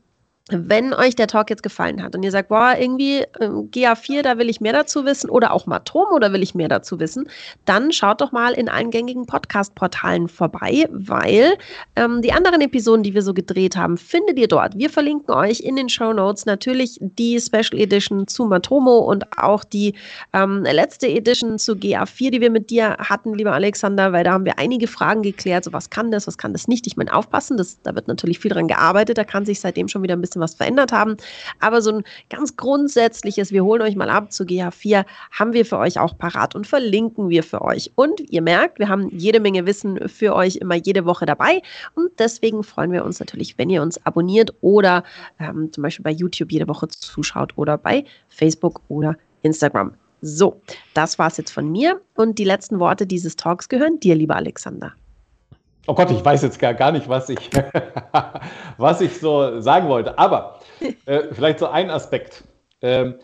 wenn 0.49 0.93
euch 0.93 1.15
der 1.15 1.27
Talk 1.27 1.49
jetzt 1.49 1.63
gefallen 1.63 2.03
hat 2.03 2.15
und 2.15 2.23
ihr 2.23 2.31
sagt, 2.31 2.49
boah, 2.49 2.75
irgendwie 2.77 3.19
äh, 3.19 3.47
GA4, 3.47 4.23
da 4.23 4.37
will 4.37 4.49
ich 4.49 4.59
mehr 4.59 4.73
dazu 4.73 5.05
wissen 5.05 5.29
oder 5.29 5.53
auch 5.53 5.67
Matom 5.67 6.07
oder 6.13 6.33
will 6.33 6.43
ich 6.43 6.53
mehr 6.53 6.67
dazu 6.67 6.99
wissen, 6.99 7.29
dann 7.63 7.93
schaut 7.93 8.19
doch 8.19 8.33
mal 8.33 8.51
in 8.51 8.67
allen 8.67 8.91
gängigen 8.91 9.25
Podcast-Portalen 9.25 10.27
vorbei, 10.27 10.85
weil 10.91 11.53
ähm, 11.95 12.21
die 12.21 12.33
anderen 12.33 12.59
Episoden, 12.59 13.03
die 13.03 13.13
wir 13.13 13.21
so 13.21 13.33
gedreht 13.33 13.77
haben, 13.77 13.97
findet 13.97 14.37
ihr 14.37 14.49
dort. 14.49 14.77
Wir 14.77 14.89
verlinken 14.89 15.33
euch 15.33 15.61
in 15.61 15.77
den 15.77 15.87
Show 15.87 16.11
Notes 16.11 16.45
natürlich 16.45 16.97
die 16.99 17.39
Special 17.39 17.79
Edition 17.79 18.27
zu 18.27 18.43
Matomo 18.43 18.97
und 18.97 19.23
auch 19.37 19.63
die 19.63 19.93
ähm, 20.33 20.63
letzte 20.63 21.07
Edition 21.07 21.57
zu 21.57 21.71
GA4, 21.71 22.31
die 22.31 22.41
wir 22.41 22.49
mit 22.49 22.69
dir 22.69 22.97
hatten, 22.99 23.33
lieber 23.33 23.53
Alexander, 23.53 24.11
weil 24.11 24.25
da 24.25 24.33
haben 24.33 24.43
wir 24.43 24.59
einige 24.59 24.87
Fragen 24.87 25.21
geklärt, 25.21 25.63
so 25.63 25.71
was 25.71 25.89
kann 25.89 26.11
das, 26.11 26.27
was 26.27 26.37
kann 26.37 26.51
das 26.51 26.67
nicht. 26.67 26.85
Ich 26.85 26.97
meine, 26.97 27.13
aufpassen, 27.13 27.55
das, 27.55 27.81
da 27.81 27.95
wird 27.95 28.09
natürlich 28.09 28.39
viel 28.39 28.51
dran 28.51 28.67
gearbeitet, 28.67 29.17
da 29.17 29.23
kann 29.23 29.45
sich 29.45 29.61
seitdem 29.61 29.87
schon 29.87 30.03
wieder 30.03 30.17
ein 30.17 30.21
bisschen 30.21 30.32
bisschen 30.33 30.41
was 30.41 30.55
verändert 30.55 30.91
haben. 30.91 31.17
Aber 31.59 31.81
so 31.81 31.91
ein 31.91 32.03
ganz 32.29 32.55
grundsätzliches, 32.55 33.51
wir 33.51 33.63
holen 33.63 33.81
euch 33.81 33.95
mal 33.95 34.09
ab 34.09 34.31
zu 34.31 34.43
GH4, 34.43 35.05
haben 35.31 35.53
wir 35.53 35.65
für 35.65 35.77
euch 35.77 35.99
auch 35.99 36.17
parat 36.17 36.55
und 36.55 36.67
verlinken 36.67 37.29
wir 37.29 37.43
für 37.43 37.61
euch. 37.61 37.91
Und 37.95 38.19
ihr 38.31 38.41
merkt, 38.41 38.79
wir 38.79 38.89
haben 38.89 39.09
jede 39.09 39.39
Menge 39.39 39.65
Wissen 39.65 40.09
für 40.09 40.35
euch 40.35 40.57
immer 40.57 40.75
jede 40.75 41.05
Woche 41.05 41.25
dabei. 41.25 41.61
Und 41.95 42.11
deswegen 42.19 42.63
freuen 42.63 42.91
wir 42.91 43.05
uns 43.05 43.19
natürlich, 43.19 43.57
wenn 43.57 43.69
ihr 43.69 43.81
uns 43.81 44.03
abonniert 44.05 44.53
oder 44.61 45.03
ähm, 45.39 45.71
zum 45.71 45.83
Beispiel 45.83 46.03
bei 46.03 46.11
YouTube 46.11 46.51
jede 46.51 46.67
Woche 46.67 46.87
zuschaut 46.87 47.53
oder 47.57 47.77
bei 47.77 48.05
Facebook 48.29 48.81
oder 48.87 49.15
Instagram. 49.43 49.93
So, 50.21 50.61
das 50.93 51.19
war 51.19 51.27
es 51.27 51.37
jetzt 51.37 51.51
von 51.51 51.69
mir 51.69 51.99
und 52.15 52.39
die 52.39 52.45
letzten 52.45 52.79
Worte 52.79 53.05
dieses 53.05 53.35
Talks 53.35 53.67
gehören 53.67 53.99
dir, 53.99 54.15
lieber 54.15 54.37
Alexander. 54.37 54.93
Oh 55.85 55.93
Gott, 55.93 56.11
ich 56.11 56.23
weiß 56.23 56.41
jetzt 56.43 56.59
gar, 56.59 56.73
gar 56.73 56.91
nicht, 56.91 57.09
was 57.09 57.27
ich, 57.29 57.49
was 58.77 59.01
ich 59.01 59.19
so 59.19 59.59
sagen 59.59 59.89
wollte. 59.89 60.17
Aber 60.17 60.59
äh, 61.05 61.23
vielleicht 61.31 61.59
so 61.59 61.67
ein 61.67 61.89
Aspekt. 61.89 62.43
Ähm, 62.81 63.15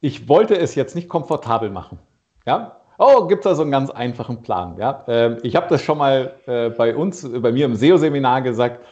ich 0.00 0.28
wollte 0.28 0.56
es 0.56 0.74
jetzt 0.74 0.94
nicht 0.94 1.08
komfortabel 1.08 1.70
machen. 1.70 1.98
Ja? 2.46 2.80
Oh, 2.98 3.26
gibt 3.26 3.44
es 3.44 3.50
da 3.50 3.54
so 3.54 3.62
einen 3.62 3.70
ganz 3.70 3.90
einfachen 3.90 4.42
Plan. 4.42 4.76
Ja? 4.78 5.04
Ähm, 5.08 5.38
ich 5.42 5.56
habe 5.56 5.66
das 5.68 5.82
schon 5.82 5.98
mal 5.98 6.34
äh, 6.46 6.70
bei 6.70 6.96
uns, 6.96 7.28
bei 7.30 7.52
mir 7.52 7.66
im 7.66 7.74
SEO-Seminar 7.74 8.42
gesagt. 8.42 8.84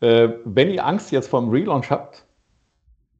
Äh, 0.00 0.30
wenn 0.44 0.70
ihr 0.70 0.84
Angst 0.84 1.12
jetzt 1.12 1.28
vor 1.28 1.40
dem 1.40 1.50
Relaunch 1.50 1.90
habt, 1.90 2.24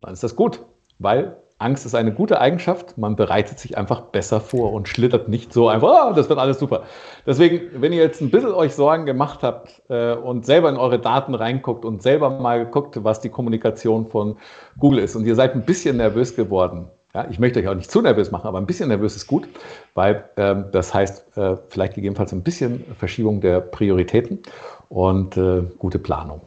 dann 0.00 0.14
ist 0.14 0.24
das 0.24 0.34
gut, 0.34 0.60
weil 0.98 1.36
Angst 1.62 1.86
ist 1.86 1.94
eine 1.94 2.12
gute 2.12 2.40
Eigenschaft. 2.40 2.98
Man 2.98 3.16
bereitet 3.16 3.58
sich 3.58 3.78
einfach 3.78 4.02
besser 4.02 4.40
vor 4.40 4.72
und 4.72 4.88
schlittert 4.88 5.28
nicht 5.28 5.52
so 5.52 5.68
einfach, 5.68 6.10
oh, 6.10 6.12
das 6.14 6.28
wird 6.28 6.38
alles 6.38 6.58
super. 6.58 6.82
Deswegen, 7.26 7.80
wenn 7.80 7.92
ihr 7.92 8.02
jetzt 8.02 8.20
ein 8.20 8.30
bisschen 8.30 8.52
euch 8.52 8.74
Sorgen 8.74 9.06
gemacht 9.06 9.42
habt 9.42 9.82
äh, 9.88 10.14
und 10.14 10.44
selber 10.44 10.68
in 10.68 10.76
eure 10.76 10.98
Daten 10.98 11.34
reinguckt 11.34 11.84
und 11.84 12.02
selber 12.02 12.30
mal 12.30 12.66
guckt, 12.66 13.02
was 13.04 13.20
die 13.20 13.28
Kommunikation 13.28 14.06
von 14.06 14.36
Google 14.78 15.00
ist 15.00 15.16
und 15.16 15.24
ihr 15.24 15.34
seid 15.34 15.54
ein 15.54 15.64
bisschen 15.64 15.96
nervös 15.96 16.36
geworden, 16.36 16.88
ja, 17.14 17.26
ich 17.30 17.38
möchte 17.38 17.60
euch 17.60 17.68
auch 17.68 17.74
nicht 17.74 17.90
zu 17.90 18.00
nervös 18.00 18.30
machen, 18.30 18.46
aber 18.46 18.58
ein 18.58 18.66
bisschen 18.66 18.88
nervös 18.88 19.16
ist 19.16 19.26
gut, 19.26 19.46
weil 19.94 20.24
ähm, 20.36 20.66
das 20.72 20.94
heißt 20.94 21.36
äh, 21.36 21.56
vielleicht 21.68 21.94
gegebenenfalls 21.94 22.32
ein 22.32 22.42
bisschen 22.42 22.84
Verschiebung 22.98 23.40
der 23.42 23.60
Prioritäten 23.60 24.40
und 24.88 25.36
äh, 25.36 25.62
gute 25.78 25.98
Planung. 25.98 26.40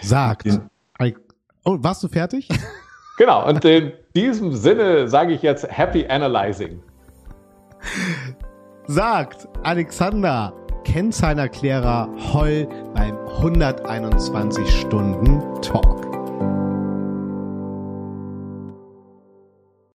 Sagt. 0.00 0.48
Oh, 1.64 1.78
warst 1.80 2.02
du 2.02 2.08
fertig? 2.08 2.48
Genau, 3.16 3.48
und 3.48 3.64
in 3.64 3.92
diesem 4.16 4.52
Sinne 4.52 5.08
sage 5.08 5.34
ich 5.34 5.42
jetzt 5.42 5.66
Happy 5.70 6.06
Analyzing. 6.06 6.82
Sagt 8.86 9.48
Alexander, 9.62 10.52
Kennzahlerklärer 10.84 12.08
Holl 12.32 12.68
beim 12.92 13.16
121 13.38 14.68
Stunden 14.80 15.40
Talk. 15.62 16.03